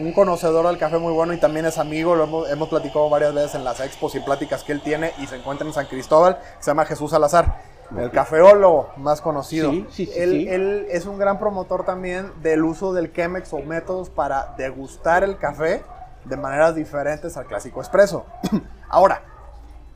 un 0.00 0.12
conocedor 0.12 0.66
del 0.66 0.76
café 0.78 0.98
muy 0.98 1.12
bueno 1.12 1.32
y 1.32 1.38
también 1.40 1.64
es 1.66 1.78
amigo, 1.78 2.14
lo 2.16 2.24
hemos, 2.24 2.50
hemos 2.50 2.68
platicado 2.68 3.08
varias 3.08 3.34
veces 3.34 3.54
en 3.54 3.64
las 3.64 3.80
expos 3.80 4.14
y 4.14 4.20
pláticas 4.20 4.62
que 4.64 4.72
él 4.72 4.82
tiene 4.82 5.12
y 5.18 5.26
se 5.26 5.36
encuentra 5.36 5.66
en 5.66 5.72
San 5.72 5.86
Cristóbal, 5.86 6.38
se 6.58 6.70
llama 6.70 6.84
Jesús 6.84 7.10
Salazar, 7.12 7.62
el 7.96 8.10
cafeólogo 8.10 8.90
más 8.96 9.20
conocido. 9.20 9.70
Sí, 9.70 9.86
sí, 9.90 10.06
sí, 10.06 10.12
él, 10.16 10.86
es 10.90 11.06
un 11.06 11.18
gran 11.18 11.38
promotor 11.38 11.84
también 11.84 12.32
del 12.42 12.64
uso 12.64 12.92
del 12.92 13.12
Chemex 13.12 13.52
o 13.52 13.58
métodos 13.58 14.10
para 14.10 14.54
degustar 14.56 15.24
el 15.24 15.38
café 15.38 15.82
de 16.24 16.36
maneras 16.36 16.74
diferentes 16.74 17.36
al 17.36 17.46
clásico 17.46 17.80
espresso. 17.80 18.26
Ahora, 18.88 19.22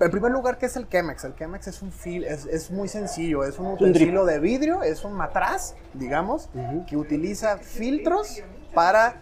en 0.01 0.11
primer 0.11 0.33
lugar, 0.33 0.59
¿qué 0.59 0.67
es 0.67 0.77
el 0.77 0.89
Chemex? 0.89 1.25
El 1.25 1.37
Chemex 1.37 1.69
es 1.69 1.83
un 1.83 1.93
fil, 1.93 2.25
es, 2.25 2.47
es 2.47 2.71
muy 2.71 2.89
sencillo, 2.89 3.45
es 3.45 3.59
un 3.59 3.67
utensilio 3.67 4.25
de 4.25 4.41
vidrio, 4.41 4.83
es 4.83 5.05
un 5.05 5.13
matraz, 5.13 5.75
digamos, 5.95 6.49
que 6.89 6.97
utiliza 6.97 7.59
filtros 7.59 8.43
para 8.75 9.15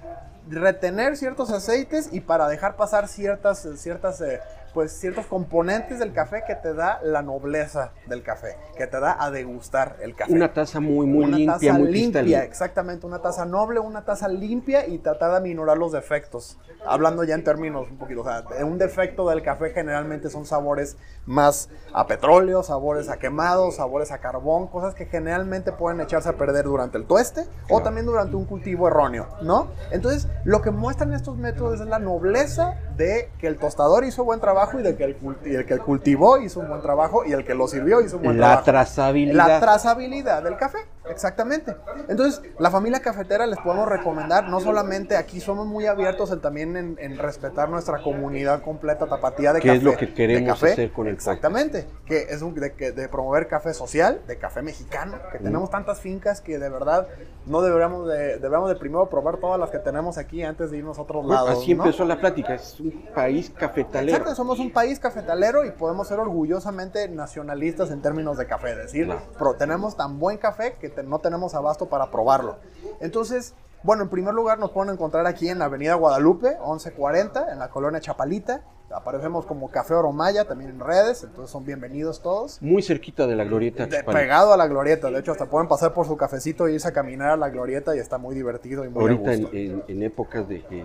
retener 0.48 1.16
ciertos 1.16 1.50
aceites 1.50 2.08
y 2.12 2.20
para 2.20 2.48
dejar 2.48 2.76
pasar 2.76 3.08
ciertas, 3.08 3.68
ciertas, 3.76 4.20
eh, 4.20 4.40
pues, 4.72 4.92
ciertos 4.92 5.26
componentes 5.26 5.98
del 5.98 6.12
café 6.12 6.42
que 6.46 6.54
te 6.54 6.74
da 6.74 7.00
la 7.02 7.22
nobleza 7.22 7.92
del 8.06 8.22
café, 8.22 8.56
que 8.76 8.86
te 8.86 9.00
da 9.00 9.16
a 9.22 9.30
degustar 9.30 9.96
el 10.00 10.14
café. 10.14 10.32
Una 10.32 10.52
taza 10.52 10.80
muy, 10.80 11.06
muy 11.06 11.24
Una 11.24 11.36
limpia, 11.36 11.54
taza 11.70 11.78
muy 11.78 11.88
limpia, 11.90 12.20
cristalina. 12.20 12.44
exactamente, 12.44 13.06
una 13.06 13.20
taza 13.20 13.44
noble, 13.44 13.80
una 13.80 14.04
taza 14.04 14.28
limpia 14.28 14.86
y 14.86 14.98
tratar 14.98 15.32
de 15.32 15.36
aminorar 15.38 15.78
los 15.78 15.92
defectos. 15.92 16.58
Hablando 16.86 17.24
ya 17.24 17.34
en 17.34 17.44
términos 17.44 17.88
un 17.90 17.98
poquito, 17.98 18.22
o 18.22 18.24
sea, 18.24 18.44
un 18.64 18.78
defecto 18.78 19.28
del 19.28 19.42
café 19.42 19.70
generalmente 19.70 20.30
son 20.30 20.46
sabores 20.46 20.96
más 21.26 21.68
a 21.92 22.06
petróleo, 22.06 22.62
sabores 22.62 23.08
a 23.08 23.18
quemado, 23.18 23.70
sabores 23.70 24.10
a 24.12 24.18
carbón, 24.18 24.68
cosas 24.68 24.94
que 24.94 25.06
generalmente 25.06 25.72
pueden 25.72 26.00
echarse 26.00 26.28
a 26.28 26.32
perder 26.36 26.64
durante 26.64 26.96
el 26.98 27.04
tueste 27.04 27.44
o 27.68 27.82
también 27.82 28.06
durante 28.06 28.36
un 28.36 28.44
cultivo 28.44 28.88
erróneo, 28.88 29.28
¿no? 29.42 29.68
Entonces, 29.90 30.28
lo 30.44 30.62
que 30.62 30.70
muestran 30.70 31.12
estos 31.12 31.36
métodos 31.36 31.80
es 31.80 31.86
la 31.86 31.98
nobleza 31.98 32.78
de 32.96 33.30
que 33.38 33.46
el 33.46 33.58
tostador 33.58 34.04
hizo 34.04 34.24
buen 34.24 34.40
trabajo 34.40 34.59
y 34.78 34.82
de 34.82 34.96
que 34.96 35.04
el, 35.04 35.18
culti- 35.20 35.54
el 35.54 35.64
que 35.66 35.74
el 35.74 35.80
cultivó 35.80 36.38
hizo 36.38 36.60
un 36.60 36.68
buen 36.68 36.82
trabajo 36.82 37.24
y 37.24 37.32
el 37.32 37.44
que 37.44 37.54
lo 37.54 37.66
sirvió 37.66 38.00
hizo 38.00 38.16
un 38.18 38.22
buen 38.24 38.38
La 38.38 38.46
trabajo. 38.62 38.64
trazabilidad. 38.64 39.46
La 39.48 39.60
trazabilidad 39.60 40.42
del 40.42 40.56
café, 40.56 40.78
exactamente. 41.10 41.76
Entonces, 42.08 42.42
la 42.58 42.70
familia 42.70 43.00
cafetera 43.00 43.46
les 43.46 43.58
podemos 43.60 43.88
recomendar, 43.88 44.48
no 44.48 44.60
solamente 44.60 45.16
aquí 45.16 45.40
somos 45.40 45.66
muy 45.66 45.86
abiertos 45.86 46.30
en, 46.32 46.40
también 46.40 46.76
en, 46.76 46.96
en 46.98 47.18
respetar 47.18 47.68
nuestra 47.68 48.02
comunidad 48.02 48.62
completa 48.62 49.06
tapatía 49.06 49.52
de 49.52 49.60
¿Qué 49.60 49.68
café. 49.68 49.78
es 49.78 49.82
lo 49.84 49.96
que 49.96 50.14
queremos 50.14 50.48
café. 50.60 50.72
hacer 50.72 50.92
con 50.92 51.06
el 51.06 51.14
Exactamente, 51.14 51.86
que 52.06 52.22
es 52.30 52.42
un, 52.42 52.54
de, 52.54 52.70
de 52.70 53.08
promover 53.08 53.46
café 53.48 53.74
social, 53.74 54.20
de 54.26 54.38
café 54.38 54.62
mexicano, 54.62 55.18
que 55.32 55.38
Mm. 55.38 55.42
tenemos 55.44 55.70
tantas 55.70 56.00
fincas 56.00 56.40
que 56.40 56.58
de 56.58 56.68
verdad 56.70 57.08
no 57.46 57.60
deberíamos 57.62 58.06
de, 58.08 58.38
debemos 58.38 58.68
de 58.68 58.76
primero 58.76 59.08
probar 59.08 59.38
todas 59.38 59.58
las 59.58 59.70
que 59.70 59.78
tenemos 59.78 60.18
aquí 60.18 60.42
antes 60.42 60.70
de 60.70 60.78
irnos 60.78 60.98
a 60.98 61.02
otros 61.02 61.26
lados. 61.26 61.50
así 61.50 61.74
¿no? 61.74 61.84
empezó 61.84 62.04
la 62.04 62.18
plática, 62.20 62.54
es 62.54 62.78
un 62.80 63.06
país 63.14 63.50
cafetalero. 63.50 64.16
Exacto, 64.18 64.34
somos 64.34 64.58
un 64.58 64.72
país 64.72 64.98
cafetalero 64.98 65.64
y 65.64 65.70
podemos 65.72 66.08
ser 66.08 66.18
orgullosamente 66.18 67.08
nacionalistas 67.08 67.90
en 67.90 68.02
términos 68.02 68.38
de 68.38 68.46
café. 68.46 68.70
Es 68.72 68.76
decir, 68.78 69.08
pero 69.38 69.54
tenemos 69.54 69.96
tan 69.96 70.18
buen 70.18 70.38
café 70.38 70.74
que 70.80 70.88
te- 71.02 71.06
no 71.08 71.18
tenemos 71.18 71.54
abasto 71.54 71.86
para 71.88 72.10
probarlo. 72.10 72.56
Entonces, 73.00 73.54
bueno, 73.82 74.02
en 74.04 74.08
primer 74.10 74.34
lugar 74.34 74.58
nos 74.58 74.70
pueden 74.70 74.92
encontrar 74.92 75.26
aquí 75.26 75.48
en 75.48 75.58
la 75.58 75.66
Avenida 75.66 75.94
Guadalupe, 75.94 76.56
1140, 76.60 77.52
en 77.52 77.58
la 77.58 77.68
colonia 77.68 78.00
Chapalita. 78.00 78.62
Aparecemos 78.92 79.46
como 79.46 79.70
Café 79.70 79.94
Oromaya 79.94 80.46
también 80.46 80.70
en 80.70 80.80
redes, 80.80 81.22
entonces 81.22 81.50
son 81.52 81.64
bienvenidos 81.64 82.20
todos. 82.20 82.60
Muy 82.60 82.82
cerquita 82.82 83.26
de 83.28 83.36
la 83.36 83.44
glorieta. 83.44 83.86
De- 83.86 84.02
pegado 84.02 84.52
a 84.52 84.56
la 84.56 84.66
glorieta, 84.66 85.10
de 85.10 85.20
hecho 85.20 85.30
hasta 85.30 85.46
pueden 85.46 85.68
pasar 85.68 85.94
por 85.94 86.06
su 86.06 86.16
cafecito 86.16 86.66
e 86.66 86.72
irse 86.72 86.88
a 86.88 86.92
caminar 86.92 87.30
a 87.30 87.36
la 87.36 87.50
glorieta 87.50 87.94
y 87.94 88.00
está 88.00 88.18
muy 88.18 88.34
divertido 88.34 88.84
y 88.84 88.88
muy 88.88 89.00
Ahorita 89.02 89.32
en, 89.32 89.40
gusto. 89.42 89.56
en- 89.56 89.84
en 89.86 90.02
épocas 90.02 90.48
de 90.48 90.62
que 90.64 90.84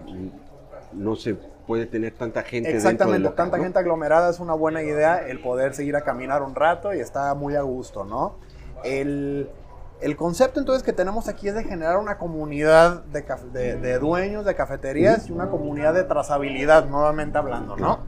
no 0.93 1.15
se 1.15 1.34
puede 1.34 1.88
tener 1.88 2.13
tanta 2.13 2.43
gente 2.43 2.69
Exactamente, 2.75 3.21
local, 3.21 3.36
tanta 3.38 3.58
¿no? 3.58 3.63
gente 3.63 3.80
aglomerada 3.80 4.30
es 4.30 4.39
una 4.39 4.54
buena 4.54 4.84
idea 4.84 5.28
el 5.28 5.41
poder 5.41 5.73
seguir 5.73 5.95
a 5.95 6.01
caminar 6.01 6.43
un 6.43 6.54
rato 6.54 6.93
y 6.93 6.99
está 6.99 7.34
muy 7.34 7.56
a 7.56 7.63
gusto, 7.63 8.06
¿no? 8.06 8.36
El, 8.84 9.49
el 10.06 10.15
concepto 10.15 10.60
entonces 10.60 10.84
que 10.84 10.94
tenemos 10.94 11.28
aquí 11.28 11.48
es 11.48 11.56
de 11.56 11.63
generar 11.63 11.98
una 11.98 12.20
comunidad 12.20 13.04
de, 13.06 13.98
dueños 13.98 14.46
de 14.46 14.54
cafeterías 14.54 15.28
y 15.30 15.32
una 15.32 15.50
comunidad 15.50 15.96
de 15.96 16.04
trazabilidad, 16.04 16.86
nuevamente 16.86 17.39
hablando, 17.39 17.76
¿no? 17.76 18.06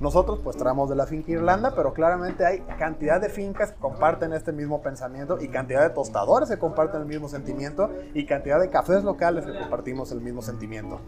Nosotros 0.00 0.40
pues 0.42 0.56
traemos 0.56 0.88
de 0.88 0.96
la 0.96 1.06
finca 1.06 1.30
Irlanda, 1.30 1.74
pero 1.76 1.92
claramente 1.92 2.46
hay 2.46 2.60
cantidad 2.78 3.20
de 3.20 3.28
fincas 3.28 3.72
que 3.72 3.78
comparten 3.78 4.32
este 4.32 4.50
mismo 4.50 4.80
pensamiento 4.80 5.36
y 5.40 5.48
cantidad 5.48 5.82
de 5.82 5.90
tostadores 5.90 6.48
que 6.48 6.58
comparten 6.58 7.02
el 7.02 7.06
mismo 7.06 7.28
sentimiento 7.28 7.90
y 8.14 8.24
cantidad 8.24 8.58
de 8.58 8.70
cafés 8.70 9.04
locales 9.04 9.44
que 9.44 9.58
compartimos 9.58 10.10
el 10.12 10.22
mismo 10.22 10.40
sentimiento. 10.40 11.00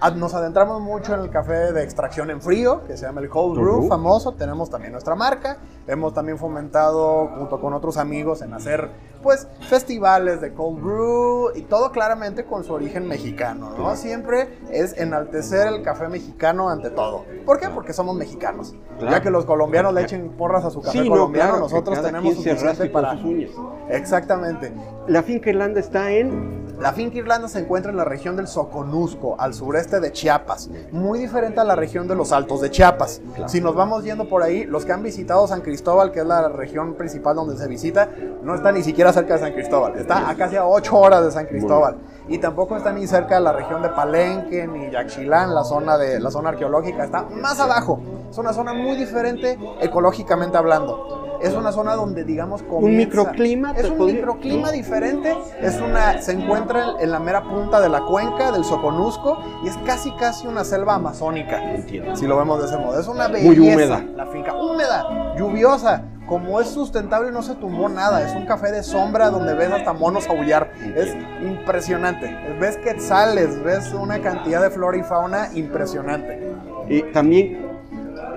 Ad- 0.00 0.14
Nos 0.14 0.34
adentramos 0.34 0.80
mucho 0.80 1.14
en 1.14 1.20
el 1.22 1.30
café 1.30 1.72
de 1.72 1.82
extracción 1.82 2.30
en 2.30 2.40
frío, 2.40 2.84
que 2.86 2.96
se 2.96 3.06
llama 3.06 3.20
el 3.20 3.28
Cold 3.28 3.58
Brew. 3.58 3.88
famoso. 3.88 4.32
Tenemos 4.34 4.70
también 4.70 4.92
nuestra 4.92 5.16
marca. 5.16 5.56
Hemos 5.88 6.14
también 6.14 6.38
fomentado, 6.38 7.26
junto 7.36 7.60
con 7.60 7.72
otros 7.74 7.96
amigos, 7.96 8.40
en 8.42 8.52
hacer, 8.54 8.88
pues, 9.22 9.48
festivales 9.68 10.40
de 10.40 10.52
Cold 10.54 10.80
Brew 10.80 11.50
y 11.56 11.62
todo 11.62 11.90
claramente 11.90 12.44
con 12.44 12.62
su 12.62 12.72
origen 12.74 13.08
mexicano, 13.08 13.70
¿no? 13.76 13.96
Siempre 13.96 14.60
es 14.70 14.96
enaltecer 14.96 15.66
el 15.66 15.82
café 15.82 16.06
mexicano 16.08 16.68
ante 16.68 16.90
todo. 16.90 17.24
¿Por 17.44 17.58
qué? 17.58 17.68
Porque 17.68 17.92
somos 17.92 18.14
mexicanos. 18.14 18.27
Claro. 18.36 19.16
Ya 19.16 19.22
que 19.22 19.30
los 19.30 19.44
colombianos 19.44 19.94
le 19.94 20.02
echen 20.02 20.30
porras 20.30 20.64
a 20.64 20.70
su 20.70 20.80
café 20.80 20.98
Sí, 20.98 21.04
no, 21.04 21.10
colombiano, 21.10 21.50
claro, 21.50 21.66
que 21.66 21.72
nosotros 21.72 22.02
tenemos 22.02 22.34
suficiente 22.34 22.86
para... 22.86 23.12
sus 23.12 23.24
uñas. 23.24 23.50
Exactamente. 23.90 24.72
La 25.06 25.22
finca 25.22 25.50
Irlanda 25.50 25.78
está 25.78 26.10
en 26.10 26.76
La 26.80 26.92
finca 26.92 27.18
Irlanda 27.18 27.48
se 27.48 27.60
encuentra 27.60 27.90
en 27.92 27.96
la 27.96 28.04
región 28.04 28.36
del 28.36 28.48
Soconusco, 28.48 29.36
al 29.38 29.54
sureste 29.54 30.00
de 30.00 30.12
Chiapas, 30.12 30.68
muy 30.90 31.18
diferente 31.18 31.60
a 31.60 31.64
la 31.64 31.76
región 31.76 32.08
de 32.08 32.14
los 32.14 32.32
Altos 32.32 32.60
de 32.60 32.70
Chiapas. 32.70 33.20
Claro. 33.34 33.48
Si 33.48 33.60
nos 33.60 33.74
vamos 33.74 34.04
yendo 34.04 34.28
por 34.28 34.42
ahí, 34.42 34.64
los 34.64 34.84
que 34.84 34.92
han 34.92 35.02
visitado 35.02 35.46
San 35.46 35.60
Cristóbal, 35.60 36.12
que 36.12 36.20
es 36.20 36.26
la 36.26 36.48
región 36.48 36.94
principal 36.94 37.36
donde 37.36 37.56
se 37.56 37.68
visita, 37.68 38.08
no 38.42 38.54
está 38.54 38.72
ni 38.72 38.82
siquiera 38.82 39.12
cerca 39.12 39.34
de 39.34 39.40
San 39.40 39.52
Cristóbal, 39.52 39.96
está 39.96 40.28
a 40.28 40.34
casi 40.34 40.56
a 40.56 40.66
8 40.66 40.96
horas 40.96 41.24
de 41.24 41.30
San 41.30 41.46
Cristóbal. 41.46 41.96
Y 42.28 42.38
tampoco 42.38 42.76
está 42.76 42.92
ni 42.92 43.06
cerca 43.06 43.36
de 43.36 43.40
la 43.40 43.52
región 43.52 43.80
de 43.80 43.88
Palenque 43.88 44.66
ni 44.66 44.90
Yaxchilán, 44.90 45.54
la 45.54 45.64
zona, 45.64 45.96
de, 45.96 46.20
la 46.20 46.30
zona 46.30 46.50
arqueológica, 46.50 47.04
está 47.04 47.22
más 47.22 47.58
abajo. 47.58 48.00
Es 48.30 48.36
una 48.38 48.52
zona 48.52 48.74
muy 48.74 48.96
diferente 48.96 49.58
ecológicamente 49.80 50.56
hablando. 50.58 51.38
Es 51.40 51.54
una 51.54 51.70
zona 51.72 51.94
donde, 51.94 52.24
digamos, 52.24 52.62
comienza- 52.64 52.96
microclima, 53.06 53.72
Es 53.72 53.88
un 53.90 53.96
podría- 53.96 54.16
microclima 54.16 54.70
diferente. 54.72 55.36
Es 55.60 55.80
una, 55.80 56.20
se 56.20 56.32
encuentra 56.32 56.90
en, 56.96 57.04
en 57.04 57.10
la 57.12 57.20
mera 57.20 57.42
punta 57.44 57.80
de 57.80 57.88
la 57.88 58.00
cuenca 58.02 58.50
del 58.52 58.64
Soconusco 58.64 59.38
y 59.64 59.68
es 59.68 59.76
casi 59.86 60.10
casi 60.16 60.46
una 60.46 60.64
selva 60.64 60.96
amazónica. 60.96 61.62
Entiendo. 61.74 62.16
Si 62.16 62.26
lo 62.26 62.36
vemos 62.36 62.60
de 62.60 62.66
ese 62.66 62.76
modo. 62.76 62.98
Es 63.00 63.06
una 63.08 63.28
Muy 63.28 63.40
belleza. 63.48 63.74
húmeda. 63.74 64.04
La 64.16 64.26
finca 64.26 64.54
húmeda, 64.54 65.34
lluviosa. 65.36 66.02
Como 66.26 66.60
es 66.60 66.68
sustentable, 66.68 67.30
no 67.32 67.40
se 67.42 67.54
tumbó 67.54 67.88
nada. 67.88 68.20
Es 68.26 68.34
un 68.34 68.44
café 68.44 68.70
de 68.70 68.82
sombra 68.82 69.30
donde 69.30 69.54
ves 69.54 69.70
hasta 69.72 69.94
monos 69.94 70.28
aullar. 70.28 70.72
Es 70.94 71.14
impresionante. 71.40 72.36
Ves 72.60 72.76
quetzales, 72.78 73.62
ves 73.62 73.92
una 73.94 74.20
cantidad 74.20 74.60
de 74.60 74.70
flora 74.70 74.96
y 74.98 75.02
fauna 75.02 75.48
impresionante. 75.54 76.52
Y 76.88 77.02
también 77.12 77.67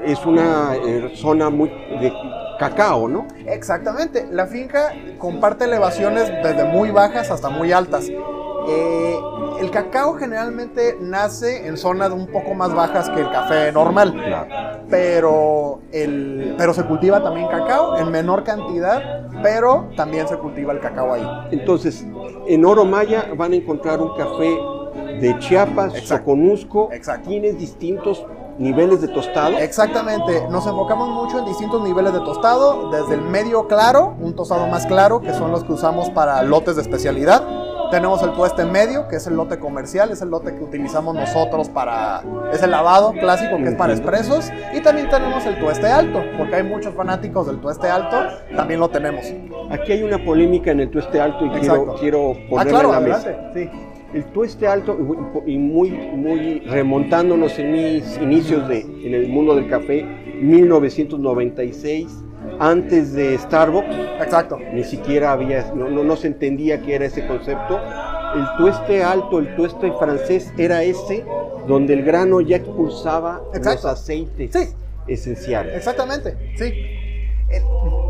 es 0.06 0.26
una 0.26 0.76
eh, 0.76 1.12
zona 1.16 1.49
muy 1.49 1.70
de 1.70 2.12
cacao, 2.60 3.08
¿no? 3.08 3.28
Exactamente. 3.45 4.28
La 4.32 4.47
finca 4.47 4.93
comparte 5.18 5.66
elevaciones 5.66 6.32
desde 6.43 6.66
muy 6.66 6.91
bajas 6.91 7.32
hasta 7.32 7.49
muy 7.49 7.72
altas. 7.72 8.08
Eh, 8.68 9.20
el 9.60 9.72
cacao 9.72 10.14
generalmente 10.14 10.97
nace 11.02 11.68
en 11.68 11.78
zonas 11.78 12.12
un 12.12 12.28
poco 12.28 12.54
más 12.54 12.74
bajas 12.74 13.10
que 13.10 13.22
el 13.22 13.32
café 13.32 13.72
normal. 13.72 14.14
Claro. 14.14 14.47
pero, 14.89 15.82
el, 15.91 16.56
pero 16.58 16.74
se 16.74 16.84
cultiva 16.84 17.24
también 17.24 17.47
cacao 17.47 17.97
en 17.97 18.12
menor 18.12 18.43
cantidad, 18.43 19.28
pero 19.41 19.89
también 19.95 20.28
se 20.28 20.38
cultiva 20.38 20.74
el 20.74 20.80
cacao 20.80 21.14
ahí. 21.14 21.28
Entonces, 21.52 22.06
en 22.47 22.66
Oro 22.66 22.86
Maya 22.86 23.28
van 23.36 23.54
a 23.54 23.56
encontrar 23.56 24.02
un 24.02 24.16
café 24.16 24.58
de 25.20 25.38
Chiapas. 25.39 25.93
Soconusco. 26.04 26.89
Tienes 27.24 27.58
distintos 27.58 28.26
niveles 28.62 29.01
de 29.01 29.07
tostado. 29.07 29.57
Exactamente, 29.57 30.47
nos 30.49 30.66
enfocamos 30.68 31.09
mucho 31.09 31.39
en 31.39 31.45
distintos 31.45 31.82
niveles 31.84 32.14
de 32.14 32.20
tostado, 32.20 32.89
desde 32.91 33.16
el 33.16 33.22
medio 33.22 33.68
claro, 33.68 34.16
un 34.20 34.36
tostado 34.36 34.68
más 34.68 34.86
claro, 34.86 35.20
que 35.22 35.34
son 35.34 35.51
los 35.51 35.64
que 35.64 35.74
usamos 35.74 36.09
para 36.12 36.41
lotes 36.43 36.76
de 36.76 36.82
especialidad. 36.84 37.43
Tenemos 37.89 38.24
el 38.24 38.32
tueste 38.32 38.64
medio, 38.64 39.09
que 39.09 39.18
es 39.18 39.28
el 39.28 39.36
lote 39.36 39.59
comercial, 39.59 40.12
es 40.12 40.22
el 40.22 40.30
lote 40.30 40.55
que 40.55 40.64
utilizamos 40.64 41.14
nosotros 41.14 41.68
para... 41.68 42.24
Es 42.53 42.64
el 42.64 42.72
lavado 42.72 43.12
clásico, 43.12 43.57
que 43.57 43.66
es 43.68 43.76
para 43.76 43.91
expresos. 43.91 44.49
Y 44.74 44.80
también 44.80 45.09
tenemos 45.09 45.45
el 45.45 45.59
tueste 45.59 45.88
alto, 45.88 46.22
porque 46.38 46.55
hay 46.55 46.64
muchos 46.64 46.93
fanáticos 46.95 47.47
del 47.47 47.59
tueste 47.59 47.89
alto, 47.89 48.16
también 48.55 48.80
lo 48.80 48.88
tenemos. 48.89 49.26
Aquí 49.70 49.91
hay 49.91 50.03
una 50.03 50.24
polémica 50.24 50.72
en 50.72 50.80
el 50.80 50.89
tueste 50.89 51.20
alto 51.20 51.45
y 51.45 51.49
quiero, 51.49 51.76
Exacto. 51.76 51.95
quiero 51.99 52.32
Ah, 52.32 52.47
ponerla 52.49 52.72
claro, 52.72 52.88
en 52.88 52.91
la 53.09 53.16
adelante. 53.16 53.30
mesa. 53.30 53.51
Sí. 53.53 53.91
El 54.14 54.26
tueste 54.26 54.68
alto 54.68 54.97
y 55.45 55.57
muy, 55.57 55.89
muy 55.91 56.59
remontándonos 56.62 57.57
en 57.59 57.72
mis 57.72 58.18
inicios 58.18 58.68
de, 58.68 58.82
en 58.82 59.14
el 59.14 59.30
mundo 59.30 59.55
del 59.55 59.70
café, 59.70 60.05
1996, 60.41 62.07
antes 62.59 63.14
de 63.14 63.38
Starbucks, 63.38 63.88
Exacto. 64.22 64.57
ni 64.74 64.84
siquiera 64.84 65.32
había, 65.32 65.72
no, 65.76 65.89
no, 65.89 66.03
no 66.03 66.16
se 66.16 66.28
entendía 66.28 66.82
qué 66.82 66.95
era 66.95 67.05
ese 67.05 67.26
concepto. 67.26 67.80
El 68.36 68.45
tueste 68.57 69.03
alto, 69.03 69.39
el 69.39 69.55
tueste 69.55 69.91
francés 69.93 70.53
era 70.57 70.84
ese 70.84 71.24
donde 71.68 71.93
el 71.93 72.03
grano 72.03 72.41
ya 72.41 72.57
expulsaba 72.57 73.41
Exacto. 73.53 73.88
los 73.88 73.99
aceites 73.99 74.51
Sí. 74.51 74.74
esenciales. 75.07 75.76
Exactamente, 75.76 76.36
sí. 76.55 76.66
El- 77.49 77.62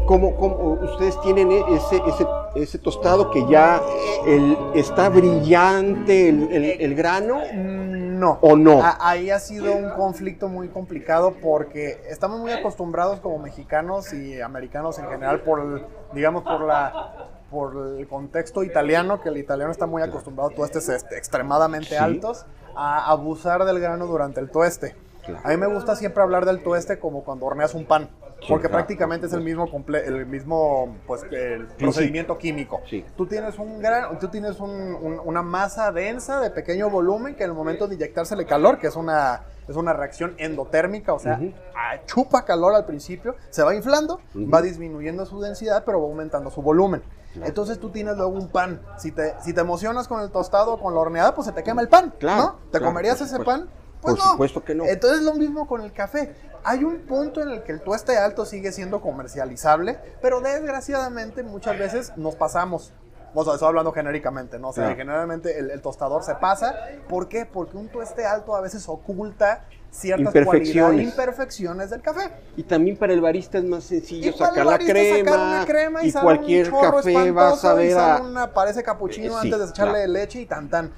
¿Cómo, 0.08 0.36
cómo 0.36 0.56
ustedes 0.82 1.20
tienen 1.22 1.52
ese, 1.52 2.02
ese, 2.06 2.28
ese 2.56 2.78
tostado 2.80 3.30
que 3.32 3.46
ya 3.48 3.82
el, 4.26 4.58
está 4.76 5.10
brillante 5.10 6.30
el, 6.30 6.52
el- 6.52 6.82
el 6.82 6.96
grano 6.96 7.38
Mm, 7.54 8.20
No. 8.20 8.38
o 8.42 8.56
no? 8.56 8.84
A- 8.84 8.98
Ahí 9.00 9.30
ha 9.30 9.40
sido 9.40 9.74
un 9.74 9.90
conflicto 9.92 10.48
muy 10.50 10.68
complicado 10.70 11.34
porque 11.42 12.02
estamos 12.10 12.40
muy 12.40 12.52
acostumbrados 12.52 13.20
como 13.22 13.40
mexicanos 13.40 14.12
y 14.14 14.42
americanos 14.42 15.00
en 15.00 15.08
general 15.08 15.42
por, 15.42 15.60
el- 15.62 15.86
digamos, 16.14 16.44
por 16.44 16.62
la 16.62 17.28
por 17.50 17.76
el 18.00 18.08
contexto 18.08 18.64
italiano, 18.64 19.20
que 19.20 19.28
el 19.28 19.36
italiano 19.38 19.74
está 19.74 19.86
muy 19.86 20.02
acostumbrado 20.02 20.52
a 20.52 20.54
tuestes 20.56 20.88
este, 20.88 21.18
extremadamente 21.18 21.90
Sí. 21.90 21.96
altos, 21.96 22.46
a 22.78 23.12
abusar 23.12 23.66
del 23.66 23.78
grano 23.82 24.08
durante 24.08 24.40
el 24.40 24.50
tueste. 24.50 24.96
Claro. 25.26 25.42
A 25.44 25.50
mí 25.50 25.58
me 25.58 25.68
gusta 25.68 25.98
siempre 25.98 26.24
hablar 26.24 26.46
del 26.46 26.64
tueste 26.64 26.98
como 26.98 27.26
cuando 27.26 27.46
horneas 27.46 27.74
un 27.74 27.84
pan, 27.86 28.10
Sí, 28.42 28.48
porque 28.50 28.68
claro. 28.68 28.80
prácticamente 28.80 29.28
es 29.28 29.34
el 29.34 29.42
mismo, 29.42 29.68
comple- 29.68 30.04
el 30.04 30.26
mismo 30.26 30.96
pues, 31.06 31.24
el 31.32 31.68
procedimiento 31.68 32.38
químico. 32.40 32.82
Sí. 32.90 33.06
Tú 33.16 33.28
tienes, 33.28 33.58
un 33.60 33.80
gran, 33.80 34.18
tú 34.20 34.30
tienes 34.30 34.60
un- 34.60 34.70
un- 34.96 35.22
una 35.24 35.44
masa 35.44 35.92
densa 35.92 36.40
de 36.40 36.50
pequeño 36.50 36.90
volumen 36.90 37.36
que 37.36 37.44
en 37.44 37.52
el 37.52 37.56
momento 37.56 37.88
de 37.88 37.96
inyectársele 37.96 38.46
calor, 38.48 38.80
que 38.80 38.88
es 38.88 38.96
una, 38.96 39.42
es 39.68 39.76
una 39.76 39.94
reacción 39.94 40.34
endotérmica, 40.40 41.14
o 41.14 41.20
sea, 41.20 41.36
Ujú. 41.36 41.54
ah, 41.76 42.00
chupa 42.08 42.44
calor 42.44 42.74
al 42.74 42.86
principio, 42.86 43.36
se 43.52 43.62
va 43.64 43.76
inflando, 43.76 44.20
Ujú. 44.34 44.50
va 44.50 44.62
disminuyendo 44.62 45.26
su 45.28 45.40
densidad, 45.40 45.84
pero 45.86 46.02
va 46.02 46.08
aumentando 46.08 46.50
su 46.50 46.62
volumen. 46.64 47.04
Entonces 47.44 47.80
tú 47.80 47.92
tienes 47.92 48.18
luego 48.18 48.32
un 48.34 48.50
pan. 48.50 48.82
Si 48.98 49.12
te, 49.14 49.36
si 49.42 49.54
te 49.54 49.62
emocionas 49.62 50.08
con 50.10 50.20
el 50.20 50.32
tostado 50.32 50.74
o 50.74 50.80
con 50.82 50.94
la 50.94 51.00
horneada, 51.00 51.34
pues 51.34 51.46
se 51.48 51.54
te 51.54 51.64
quema 51.64 51.82
el 51.82 51.88
pan. 51.88 52.14
Claro, 52.20 52.42
¿no? 52.42 52.52
¿Te 52.72 52.80
claro, 52.80 52.88
comerías 52.88 53.22
ese 53.22 53.40
pan? 53.40 53.70
Pues 54.02 54.16
Por 54.16 54.26
no. 54.26 54.32
supuesto 54.32 54.64
que 54.64 54.76
no. 54.76 54.86
Entonces 54.86 55.22
lo 55.22 55.34
mismo 55.36 55.68
con 55.68 55.82
el 55.82 55.92
café. 55.94 56.34
Hay 56.64 56.84
un 56.84 57.00
punto 57.00 57.42
en 57.42 57.50
el 57.50 57.64
que 57.64 57.72
el 57.72 57.82
tueste 57.82 58.18
alto 58.18 58.46
sigue 58.46 58.72
siendo 58.72 59.02
comercializable, 59.02 59.98
pero 60.22 60.42
desgraciadamente 60.42 61.44
muchas 61.44 61.78
veces 61.78 62.14
nos 62.18 62.36
pasamos. 62.36 62.94
O 63.34 63.44
sea, 63.46 63.54
estoy 63.54 63.70
hablando 63.70 63.94
genéricamente, 63.94 64.60
¿no? 64.60 64.70
O 64.70 64.74
sea, 64.74 64.94
generalmente 64.94 65.58
el, 65.58 65.72
el 65.72 65.82
tostador 65.82 66.22
se 66.24 66.36
pasa. 66.36 66.76
¿Por 67.08 67.30
qué? 67.30 67.46
Porque 67.46 67.78
un 67.78 67.88
tueste 67.88 68.26
alto 68.26 68.56
a 68.56 68.62
veces 68.62 68.90
oculta 68.90 69.64
ciertas 69.90 70.34
cualidades, 70.34 70.68
Imperfecciones. 70.76 71.02
imperfecciones 71.10 71.90
del 71.92 72.02
café. 72.02 72.30
Y 72.58 72.64
también 72.64 72.98
para 72.98 73.14
el 73.14 73.22
barista 73.22 73.58
es 73.58 73.64
más 73.64 73.86
sencillo 73.86 74.34
sacar 74.34 74.66
la 74.66 74.78
crema, 74.78 75.18
sacar 75.32 75.40
una 75.48 75.66
crema 75.66 76.04
y, 76.04 76.10
y 76.10 76.12
cualquier 76.14 76.74
un 76.74 76.82
café 76.82 77.32
vas 77.32 77.54
a 77.54 77.58
sale 77.58 77.94
a... 77.94 78.22
una, 78.22 78.54
parece 78.54 78.84
capuchino 78.84 79.28
Eh, 79.28 79.42
sí, 79.42 79.48
antes 79.48 79.60
de 79.60 79.66
echarle 79.66 79.94
claro. 79.94 80.12
leche 80.12 80.42
y 80.42 80.46
tan 80.46 80.70
tan. 80.70 80.92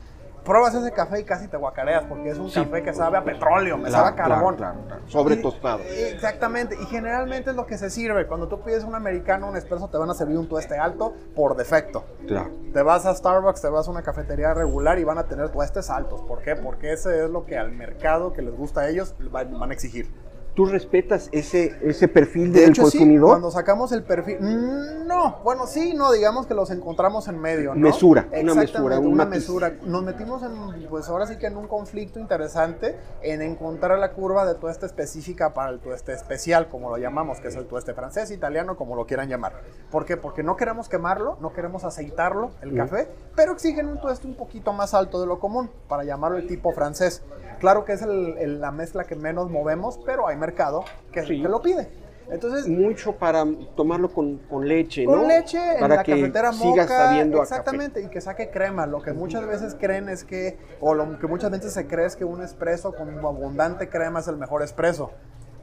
Pruebas 0.44 0.74
ese 0.76 0.92
café 0.92 1.22
y 1.22 1.24
casi 1.24 1.48
te 1.48 1.56
guacareas 1.58 2.04
porque 2.04 2.30
es 2.30 2.38
un 2.38 2.50
Sí. 2.50 2.64
café 2.64 2.84
que 2.84 2.94
sabe 2.94 3.18
a 3.18 3.24
petróleo, 3.24 3.78
me 3.78 3.90
Claro, 3.90 4.06
sabe 4.06 4.10
a 4.10 4.16
carbón. 4.28 4.56
claro. 4.58 4.80
Sobre 5.08 5.36
Y- 5.36 5.42
tostado. 5.42 5.80
Exactamente, 5.84 6.76
y 6.82 6.86
generalmente 6.88 7.52
es 7.52 7.56
lo 7.56 7.66
que 7.66 7.78
se 7.78 7.90
sirve. 7.90 8.28
Cuando 8.28 8.48
tú 8.50 8.60
pides 8.62 8.84
un 8.84 8.94
americano, 8.96 9.48
un 9.48 9.56
espresso, 9.56 9.88
te 9.90 9.98
van 9.98 10.10
a 10.10 10.14
servir 10.14 10.38
un 10.38 10.50
tueste 10.50 10.78
alto 10.78 11.14
por 11.36 11.56
defecto. 11.56 12.04
Claro. 12.28 12.50
Te 12.74 12.82
vas 12.82 13.06
a 13.06 13.16
Starbucks, 13.16 13.62
te 13.62 13.70
vas 13.70 13.88
a 13.88 13.92
una 13.92 14.02
cafetería 14.04 14.54
regular 14.54 15.00
y 15.00 15.04
van 15.06 15.18
a 15.18 15.24
tener 15.28 15.50
tuestes 15.50 15.90
altos. 15.90 16.22
¿Por 16.24 16.42
qué? 16.42 16.56
Porque 16.56 16.92
ese 16.92 17.24
es 17.24 17.30
lo 17.30 17.46
que 17.46 17.58
al 17.58 17.72
mercado 17.72 18.34
que 18.34 18.42
les 18.42 18.56
gusta 18.56 18.82
a 18.82 18.90
ellos 18.90 19.16
van 19.32 19.70
a 19.70 19.74
exigir. 19.74 20.12
¿Tú 20.56 20.66
respetas 20.68 21.30
ese, 21.32 21.76
ese 21.82 22.08
perfil 22.08 22.54
De 22.54 22.62
del 22.62 22.70
hecho, 22.70 22.84
sí, 22.86 22.98
consumidor? 23.00 23.30
cuando 23.30 23.50
sacamos 23.50 23.92
el 23.92 24.04
perfil. 24.04 24.38
Mm, 24.40 25.08
No, 25.08 25.40
bueno, 25.44 25.68
sí, 25.68 25.94
no, 25.96 26.12
digamos 26.12 26.46
que 26.48 26.54
los 26.54 26.70
encontramos 26.72 27.28
en 27.28 27.40
medio, 27.40 27.74
¿no? 27.76 27.80
Mesura, 27.82 28.28
una 28.42 28.54
mesura, 28.56 29.00
un 29.00 29.08
una 29.08 29.26
matiz. 29.26 29.42
mesura. 29.42 29.74
Nos 29.84 30.04
metimos 30.04 30.42
en, 30.44 30.88
pues 30.90 31.08
ahora 31.10 31.26
sí 31.28 31.38
que 31.38 31.48
en 31.48 31.58
un 31.58 31.68
conflicto 31.68 32.20
interesante 32.20 32.96
en 33.22 33.42
encontrar 33.42 33.98
la 34.00 34.12
curva 34.14 34.46
de 34.46 34.56
tueste 34.56 34.86
específica 34.86 35.54
para 35.54 35.70
el 35.72 35.80
tueste 35.80 36.14
especial, 36.14 36.68
como 36.70 36.90
lo 36.90 36.98
llamamos, 36.98 37.40
que 37.40 37.48
es 37.50 37.56
el 37.56 37.66
tueste 37.66 37.94
francés, 37.94 38.32
italiano, 38.32 38.76
como 38.78 38.96
lo 38.96 39.06
quieran 39.06 39.28
llamar. 39.30 39.54
¿Por 39.92 40.06
qué? 40.06 40.18
Porque 40.18 40.42
no 40.44 40.56
queremos 40.56 40.88
quemarlo, 40.88 41.38
no 41.42 41.52
queremos 41.54 41.84
aceitarlo, 41.84 42.52
el 42.62 42.74
Mm. 42.74 42.78
café, 42.78 43.08
pero 43.36 43.54
exigen 43.54 43.88
un 43.88 44.00
tueste 44.00 44.26
un 44.28 44.36
poquito 44.36 44.72
más 44.74 44.94
alto 44.94 45.20
de 45.20 45.28
lo 45.28 45.40
común, 45.40 45.70
para 45.88 46.04
llamarlo 46.04 46.38
el 46.38 46.48
tipo 46.48 46.72
francés. 46.74 47.24
Claro 47.60 47.86
que 47.86 47.94
es 47.94 48.02
el- 48.02 48.38
el- 48.40 48.62
la 48.62 48.72
mezcla 48.72 49.04
que 49.06 49.16
menos 49.16 49.50
movemos, 49.50 50.00
pero 50.06 50.28
hay 50.28 50.36
mercado 50.48 50.84
que, 51.12 51.24
Sí. 51.26 51.42
que 51.42 51.48
lo 51.48 51.62
pide. 51.62 51.90
Entonces, 52.30 52.68
Mucho 52.68 53.14
para 53.18 53.46
tomarlo 53.76 54.10
con, 54.12 54.38
con 54.50 54.66
leche, 54.68 55.06
con 55.06 55.22
¿no? 55.22 55.28
leche 55.28 55.58
en 55.76 55.80
para 55.82 55.96
la 55.98 56.04
que 56.04 56.14
cafetera 56.14 56.54
siga 56.54 56.84
moca, 56.84 56.88
sabiendo 56.88 57.38
a 57.38 57.42
café. 57.42 57.54
exactamente, 57.56 58.02
y 58.02 58.08
que 58.08 58.22
saque 58.22 58.50
crema. 58.50 58.88
Lo 58.88 59.02
que 59.02 59.12
muchas 59.14 59.46
veces 59.46 59.76
creen 59.80 60.08
es 60.10 60.24
que, 60.24 60.58
o 60.80 60.94
lo 60.96 61.20
que 61.20 61.28
muchas 61.28 61.52
veces 61.52 61.74
se 61.74 61.86
cree 61.86 62.06
es 62.06 62.16
que 62.16 62.24
un 62.26 62.42
espresso 62.42 62.94
con 62.96 63.10
abundante 63.20 63.90
crema 63.90 64.20
es 64.22 64.28
el 64.30 64.38
mejor 64.38 64.64
espresso. 64.64 65.12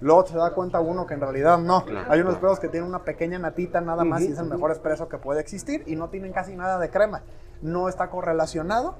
Luego 0.03 0.27
se 0.27 0.37
da 0.37 0.53
cuenta 0.55 0.81
uno 0.81 1.07
que 1.07 1.15
en 1.15 1.21
realidad 1.21 1.59
no. 1.59 1.85
Claro, 1.85 2.11
Hay 2.13 2.21
unos 2.21 2.37
claro. 2.39 2.57
que 2.57 2.69
tienen 2.69 2.89
una 2.89 3.05
pequeña 3.05 3.39
natita 3.39 3.81
nada 3.81 4.05
más 4.05 4.21
Ujú, 4.21 4.31
y 4.31 4.33
es 4.35 4.39
el 4.39 4.47
mejor 4.47 4.71
espresso 4.71 5.09
que 5.09 5.17
puede 5.19 5.41
existir 5.41 5.83
y 5.87 5.97
no 5.97 6.09
tienen 6.09 6.33
casi 6.33 6.55
nada 6.57 6.79
de 6.79 6.89
crema. 6.91 7.23
No 7.63 7.89
está 7.89 8.09
correlacionado. 8.11 8.95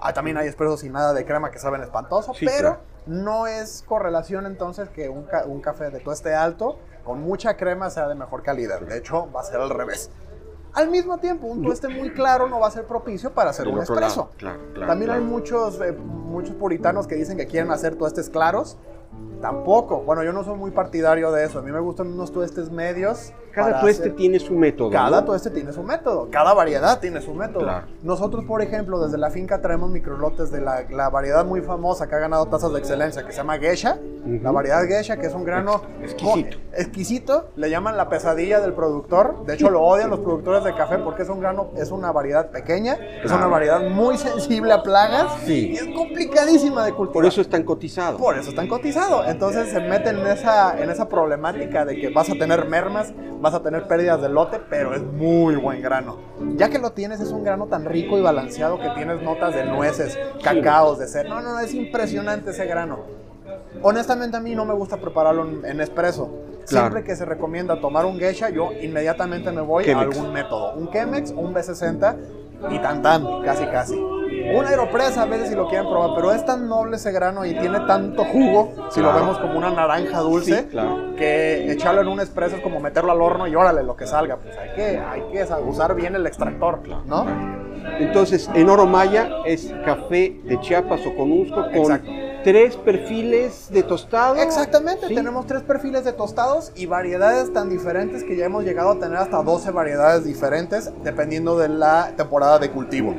Ah, 0.00 0.12
también 0.12 0.36
hay 0.36 0.48
espressos 0.48 0.80
sin 0.80 0.92
nada 0.92 1.12
de 1.14 1.24
crema 1.24 1.50
que 1.50 1.58
saben 1.58 1.82
espantoso, 1.82 2.34
Sí, 2.34 2.44
pero 2.46 2.58
claro. 2.74 2.80
No 3.06 3.46
es 3.46 3.84
correlación 3.86 4.46
entonces 4.46 4.88
que 4.90 5.08
un, 5.08 5.24
ca- 5.24 5.44
un 5.46 5.60
café 5.60 5.90
de 5.90 6.00
tueste 6.00 6.34
alto 6.34 6.78
con 7.04 7.20
mucha 7.20 7.56
crema 7.56 7.88
sea 7.90 8.08
de 8.08 8.14
mejor 8.16 8.42
calidad. 8.42 8.80
De 8.80 8.98
hecho, 8.98 9.30
va 9.32 9.40
a 9.40 9.44
ser 9.44 9.60
al 9.60 9.70
revés. 9.70 10.10
Al 10.74 10.90
mismo 10.90 11.16
tiempo, 11.18 11.46
un 11.46 11.62
tueste 11.62 11.88
muy 11.88 12.10
claro 12.10 12.48
no 12.48 12.60
va 12.60 12.66
a 12.66 12.70
ser 12.70 12.84
propicio 12.84 13.32
para 13.32 13.50
hacer 13.50 13.66
un 13.68 13.80
espresso. 13.80 14.30
claro, 14.36 14.58
claro, 14.74 14.86
También 14.88 15.10
hay 15.10 15.20
muchos, 15.22 15.80
eh, 15.80 15.92
muchos 15.92 16.54
puritanos 16.56 17.06
que 17.06 17.14
dicen 17.14 17.36
que 17.38 17.46
quieren 17.46 17.70
hacer 17.70 17.94
tuestes 17.96 18.28
claros. 18.28 18.76
Tampoco. 19.40 20.02
Bueno, 20.02 20.22
yo 20.24 20.32
no 20.32 20.44
soy 20.44 20.56
muy 20.56 20.70
partidario 20.72 21.30
de 21.32 21.44
eso. 21.44 21.60
A 21.60 21.62
mí 21.62 21.70
me 21.70 21.80
gustan 21.80 22.08
unos 22.08 22.32
tuestes 22.32 22.70
medios. 22.70 23.32
Cada 23.56 23.80
tueste 23.80 24.02
hacer- 24.04 24.16
tiene 24.16 24.38
su 24.38 24.54
método. 24.54 24.90
Cada 24.90 25.20
¿no? 25.20 25.24
tueste 25.26 25.50
tiene 25.50 25.72
su 25.72 25.82
método, 25.82 26.28
cada 26.30 26.52
variedad 26.54 27.00
tiene 27.00 27.20
su 27.20 27.32
método. 27.34 27.60
Claro. 27.64 27.86
Nosotros, 28.02 28.44
por 28.44 28.60
ejemplo, 28.62 29.02
desde 29.04 29.18
la 29.18 29.30
finca 29.30 29.60
traemos 29.60 29.90
microlotes 29.90 30.50
de 30.50 30.60
la, 30.60 30.84
la 30.90 31.08
variedad 31.08 31.44
muy 31.44 31.62
famosa 31.62 32.06
que 32.08 32.14
ha 32.14 32.18
ganado 32.18 32.46
tazas 32.46 32.72
de 32.72 32.78
excelencia, 32.78 33.24
que 33.24 33.32
se 33.32 33.38
llama 33.38 33.58
Geisha. 33.58 33.98
Ujú. 34.24 34.40
La 34.42 34.50
variedad 34.50 34.82
Geisha, 34.86 35.16
que 35.16 35.26
es 35.26 35.34
un 35.34 35.44
grano 35.44 35.80
Ex- 36.02 36.12
exquisito. 36.12 36.56
exquisito, 36.74 37.48
le 37.56 37.70
llaman 37.70 37.96
la 37.96 38.08
pesadilla 38.08 38.60
del 38.60 38.72
productor. 38.74 39.44
De 39.46 39.54
hecho, 39.54 39.70
lo 39.70 39.82
odian 39.82 40.10
los 40.10 40.20
productores 40.20 40.62
de 40.64 40.74
café 40.74 40.98
porque 40.98 41.22
es 41.22 41.28
un 41.28 41.40
grano, 41.40 41.70
es 41.76 41.90
una 41.90 42.12
variedad 42.12 42.50
pequeña, 42.50 42.94
es 43.24 43.30
una 43.32 43.46
variedad 43.46 43.80
muy 43.88 44.18
sensible 44.18 44.72
a 44.72 44.82
plagas 44.82 45.32
Sí. 45.46 45.70
y 45.72 45.76
es 45.76 45.86
complicadísima 45.96 46.84
de 46.84 46.92
cultivar. 46.92 47.14
Por 47.14 47.26
eso 47.26 47.40
es 47.40 47.48
tan 47.48 47.62
cotizado. 47.62 48.18
Por 48.18 48.36
eso 48.36 48.50
están 48.50 48.68
cotizados. 48.68 49.26
Entonces 49.28 49.70
se 49.70 49.80
meten 49.80 50.18
en 50.18 50.26
esa, 50.26 50.78
en 50.78 50.90
esa 50.90 51.08
problemática 51.08 51.84
de 51.84 51.96
que 51.96 52.10
vas 52.10 52.28
a 52.30 52.34
tener 52.34 52.66
mermas, 52.68 53.12
vas 53.46 53.54
a 53.54 53.62
tener 53.62 53.86
pérdidas 53.86 54.20
de 54.20 54.28
lote, 54.28 54.60
pero 54.68 54.92
es 54.92 55.02
muy 55.02 55.54
buen 55.54 55.80
grano. 55.80 56.18
Ya 56.56 56.68
que 56.68 56.80
lo 56.80 56.90
tienes, 56.90 57.20
es 57.20 57.30
un 57.30 57.44
grano 57.44 57.66
tan 57.66 57.84
rico 57.84 58.18
y 58.18 58.20
balanceado 58.20 58.80
que 58.80 58.90
tienes 58.90 59.22
notas 59.22 59.54
de 59.54 59.64
nueces, 59.64 60.18
cacaos, 60.42 60.98
de 60.98 61.06
ser. 61.06 61.28
No, 61.28 61.40
no, 61.40 61.60
es 61.60 61.72
impresionante 61.72 62.50
ese 62.50 62.66
grano. 62.66 62.98
Honestamente 63.82 64.36
a 64.36 64.40
mí 64.40 64.56
no 64.56 64.64
me 64.64 64.74
gusta 64.74 64.96
prepararlo 64.96 65.46
en, 65.64 65.80
espresso. 65.80 66.28
Claro. 66.66 66.88
Siempre 66.88 67.04
que 67.04 67.14
se 67.14 67.24
recomienda 67.24 67.80
tomar 67.80 68.04
un 68.04 68.18
geisha, 68.18 68.50
yo 68.50 68.70
inmediatamente 68.72 69.52
me 69.52 69.60
voy 69.60 69.84
Chemex. 69.84 70.00
a 70.00 70.10
algún 70.10 70.32
método. 70.32 70.74
Un 70.74 70.90
Chemex, 70.90 71.30
un 71.30 71.54
B60 71.54 72.16
y 72.70 72.78
tan 72.80 73.00
tan, 73.02 73.42
casi 73.44 73.64
casi. 73.66 74.15
Un 74.54 74.64
Aeropress 74.66 75.16
a 75.18 75.24
veces 75.24 75.48
si 75.48 75.54
lo 75.54 75.68
quieren 75.68 75.88
probar, 75.88 76.10
pero 76.14 76.32
es 76.32 76.44
tan 76.44 76.68
noble 76.68 76.96
ese 76.96 77.10
grano 77.12 77.44
y 77.44 77.54
tiene 77.58 77.80
tanto 77.80 78.24
jugo, 78.24 78.72
si 78.90 79.00
lo 79.00 79.12
vemos 79.12 79.38
como 79.38 79.58
una 79.58 79.70
naranja 79.70 80.20
dulce, 80.20 80.58
Sí, 80.60 80.64
claro. 80.70 81.14
que 81.16 81.70
echarlo 81.72 82.00
en 82.02 82.08
un 82.08 82.20
espresso 82.20 82.56
es 82.56 82.62
como 82.62 82.80
meterlo 82.80 83.12
al 83.12 83.20
horno 83.20 83.46
y 83.46 83.54
órale 83.54 83.82
lo 83.82 83.96
que 83.96 84.06
salga. 84.06 84.36
Pues 84.36 84.56
hay 84.56 84.70
que, 84.74 84.98
hay 84.98 85.22
que 85.32 85.46
usar 85.66 85.94
bien 85.94 86.14
el 86.14 86.26
extractor, 86.26 86.80
¿no? 87.06 87.26
Entonces, 87.98 88.50
en 88.54 88.68
Oro 88.68 88.86
Maya 88.86 89.28
es 89.44 89.72
café 89.84 90.40
de 90.44 90.60
Chiapas 90.60 91.00
o 91.06 91.14
Conusco 91.14 91.62
con 91.66 91.74
Exacto. 91.92 92.10
tres 92.42 92.76
perfiles 92.76 93.68
de 93.70 93.82
tostado. 93.82 94.36
Exactamente, 94.36 95.06
Sí. 95.08 95.14
tenemos 95.14 95.46
tres 95.46 95.62
perfiles 95.62 96.04
de 96.04 96.12
tostados 96.12 96.72
y 96.74 96.86
variedades 96.86 97.52
tan 97.52 97.68
diferentes 97.68 98.24
que 98.24 98.36
ya 98.36 98.46
hemos 98.46 98.64
llegado 98.64 98.90
a 98.92 98.98
tener 98.98 99.16
hasta 99.18 99.42
12 99.42 99.70
variedades 99.70 100.24
diferentes 100.24 100.90
dependiendo 101.04 101.56
de 101.58 101.68
la 101.68 102.12
temporada 102.16 102.58
de 102.58 102.70
cultivo. 102.70 103.14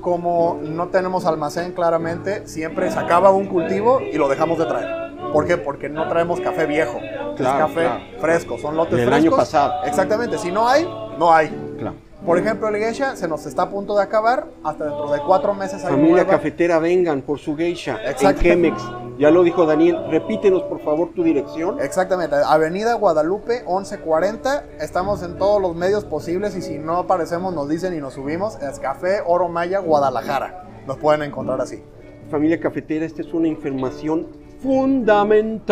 Como 0.00 0.58
no 0.62 0.88
tenemos 0.88 1.26
almacén 1.26 1.72
claramente, 1.72 2.46
siempre 2.46 2.90
se 2.90 2.98
acaba 2.98 3.30
un 3.30 3.46
cultivo 3.46 4.00
y 4.00 4.16
lo 4.16 4.28
dejamos 4.28 4.58
de 4.58 4.66
traer. 4.66 5.08
¿Por 5.32 5.46
qué? 5.46 5.56
Porque 5.58 5.88
no 5.88 6.08
traemos 6.08 6.40
café 6.40 6.64
viejo, 6.66 6.98
Claro, 6.98 7.34
es 7.34 7.46
café 7.66 7.80
claro. 7.82 8.00
fresco, 8.20 8.58
son 8.58 8.76
lotes 8.76 8.96
Del 8.96 9.08
frescos. 9.08 9.26
año 9.26 9.36
pasado. 9.36 9.72
Exactamente, 9.84 10.38
si 10.38 10.50
no 10.50 10.68
hay, 10.68 10.88
no 11.18 11.32
hay. 11.34 11.48
Claro. 11.78 11.96
Por 12.24 12.38
ejemplo, 12.38 12.68
el 12.68 12.76
geisha 12.76 13.14
se 13.16 13.28
nos 13.28 13.44
está 13.46 13.62
a 13.62 13.70
punto 13.70 13.96
de 13.96 14.02
acabar, 14.02 14.46
hasta 14.64 14.84
dentro 14.86 15.10
de 15.10 15.20
cuatro 15.20 15.54
meses 15.54 15.84
hay 15.84 15.90
Familia 15.90 16.10
nueva- 16.24 16.30
cafetera, 16.30 16.78
vengan 16.78 17.20
por 17.22 17.38
su 17.38 17.56
geisha 17.56 17.98
en. 18.04 18.36
Chemex. 18.36 18.82
Ya 19.18 19.30
lo 19.32 19.42
dijo 19.42 19.66
Daniel. 19.66 19.98
Repítenos, 20.10 20.62
por 20.62 20.78
favor, 20.80 21.10
tu 21.12 21.24
dirección. 21.24 21.80
Exactamente, 21.80 22.36
Avenida 22.36 22.94
Guadalupe 22.94 23.64
1140. 23.66 24.64
Estamos 24.80 25.24
en 25.24 25.36
todos 25.38 25.60
los 25.60 25.74
medios 25.74 26.04
posibles 26.04 26.54
y 26.54 26.62
si 26.62 26.78
no 26.78 26.98
aparecemos 26.98 27.52
nos 27.52 27.68
dicen 27.68 27.94
y 27.94 27.98
nos 28.00 28.14
subimos. 28.14 28.62
Es 28.62 28.78
Café 28.78 29.22
Oro 29.26 29.48
Maya 29.48 29.80
Guadalajara. 29.80 30.68
Nos 30.86 30.98
pueden 30.98 31.22
encontrar 31.22 31.60
así. 31.60 31.82
Familia 32.30 32.60
cafetera, 32.60 33.04
esta 33.04 33.22
es 33.22 33.34
una 33.34 33.48
información 33.48 34.28
fundamental. 34.60 35.66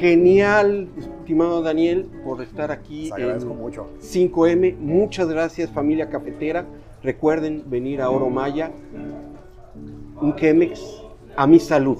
Genial, 0.00 0.88
estimado 0.98 1.62
Daniel, 1.62 2.10
por 2.24 2.42
estar 2.42 2.72
aquí 2.72 3.04
Les 3.04 3.12
agradezco 3.12 3.52
en 3.52 3.58
mucho. 3.58 3.86
5M. 4.00 4.76
Muchas 4.78 5.28
gracias, 5.28 5.70
familia 5.70 6.08
cafetera. 6.10 6.64
Recuerden 7.00 7.62
venir 7.66 8.02
a 8.02 8.10
Oro 8.10 8.28
Maya. 8.28 8.72
Un 10.20 10.34
Chemex 10.34 11.03
a 11.36 11.46
mi 11.46 11.58
salud. 11.58 11.98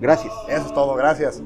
Gracias. 0.00 0.32
Eso 0.48 0.66
es 0.66 0.74
todo, 0.74 0.94
gracias. 0.94 1.42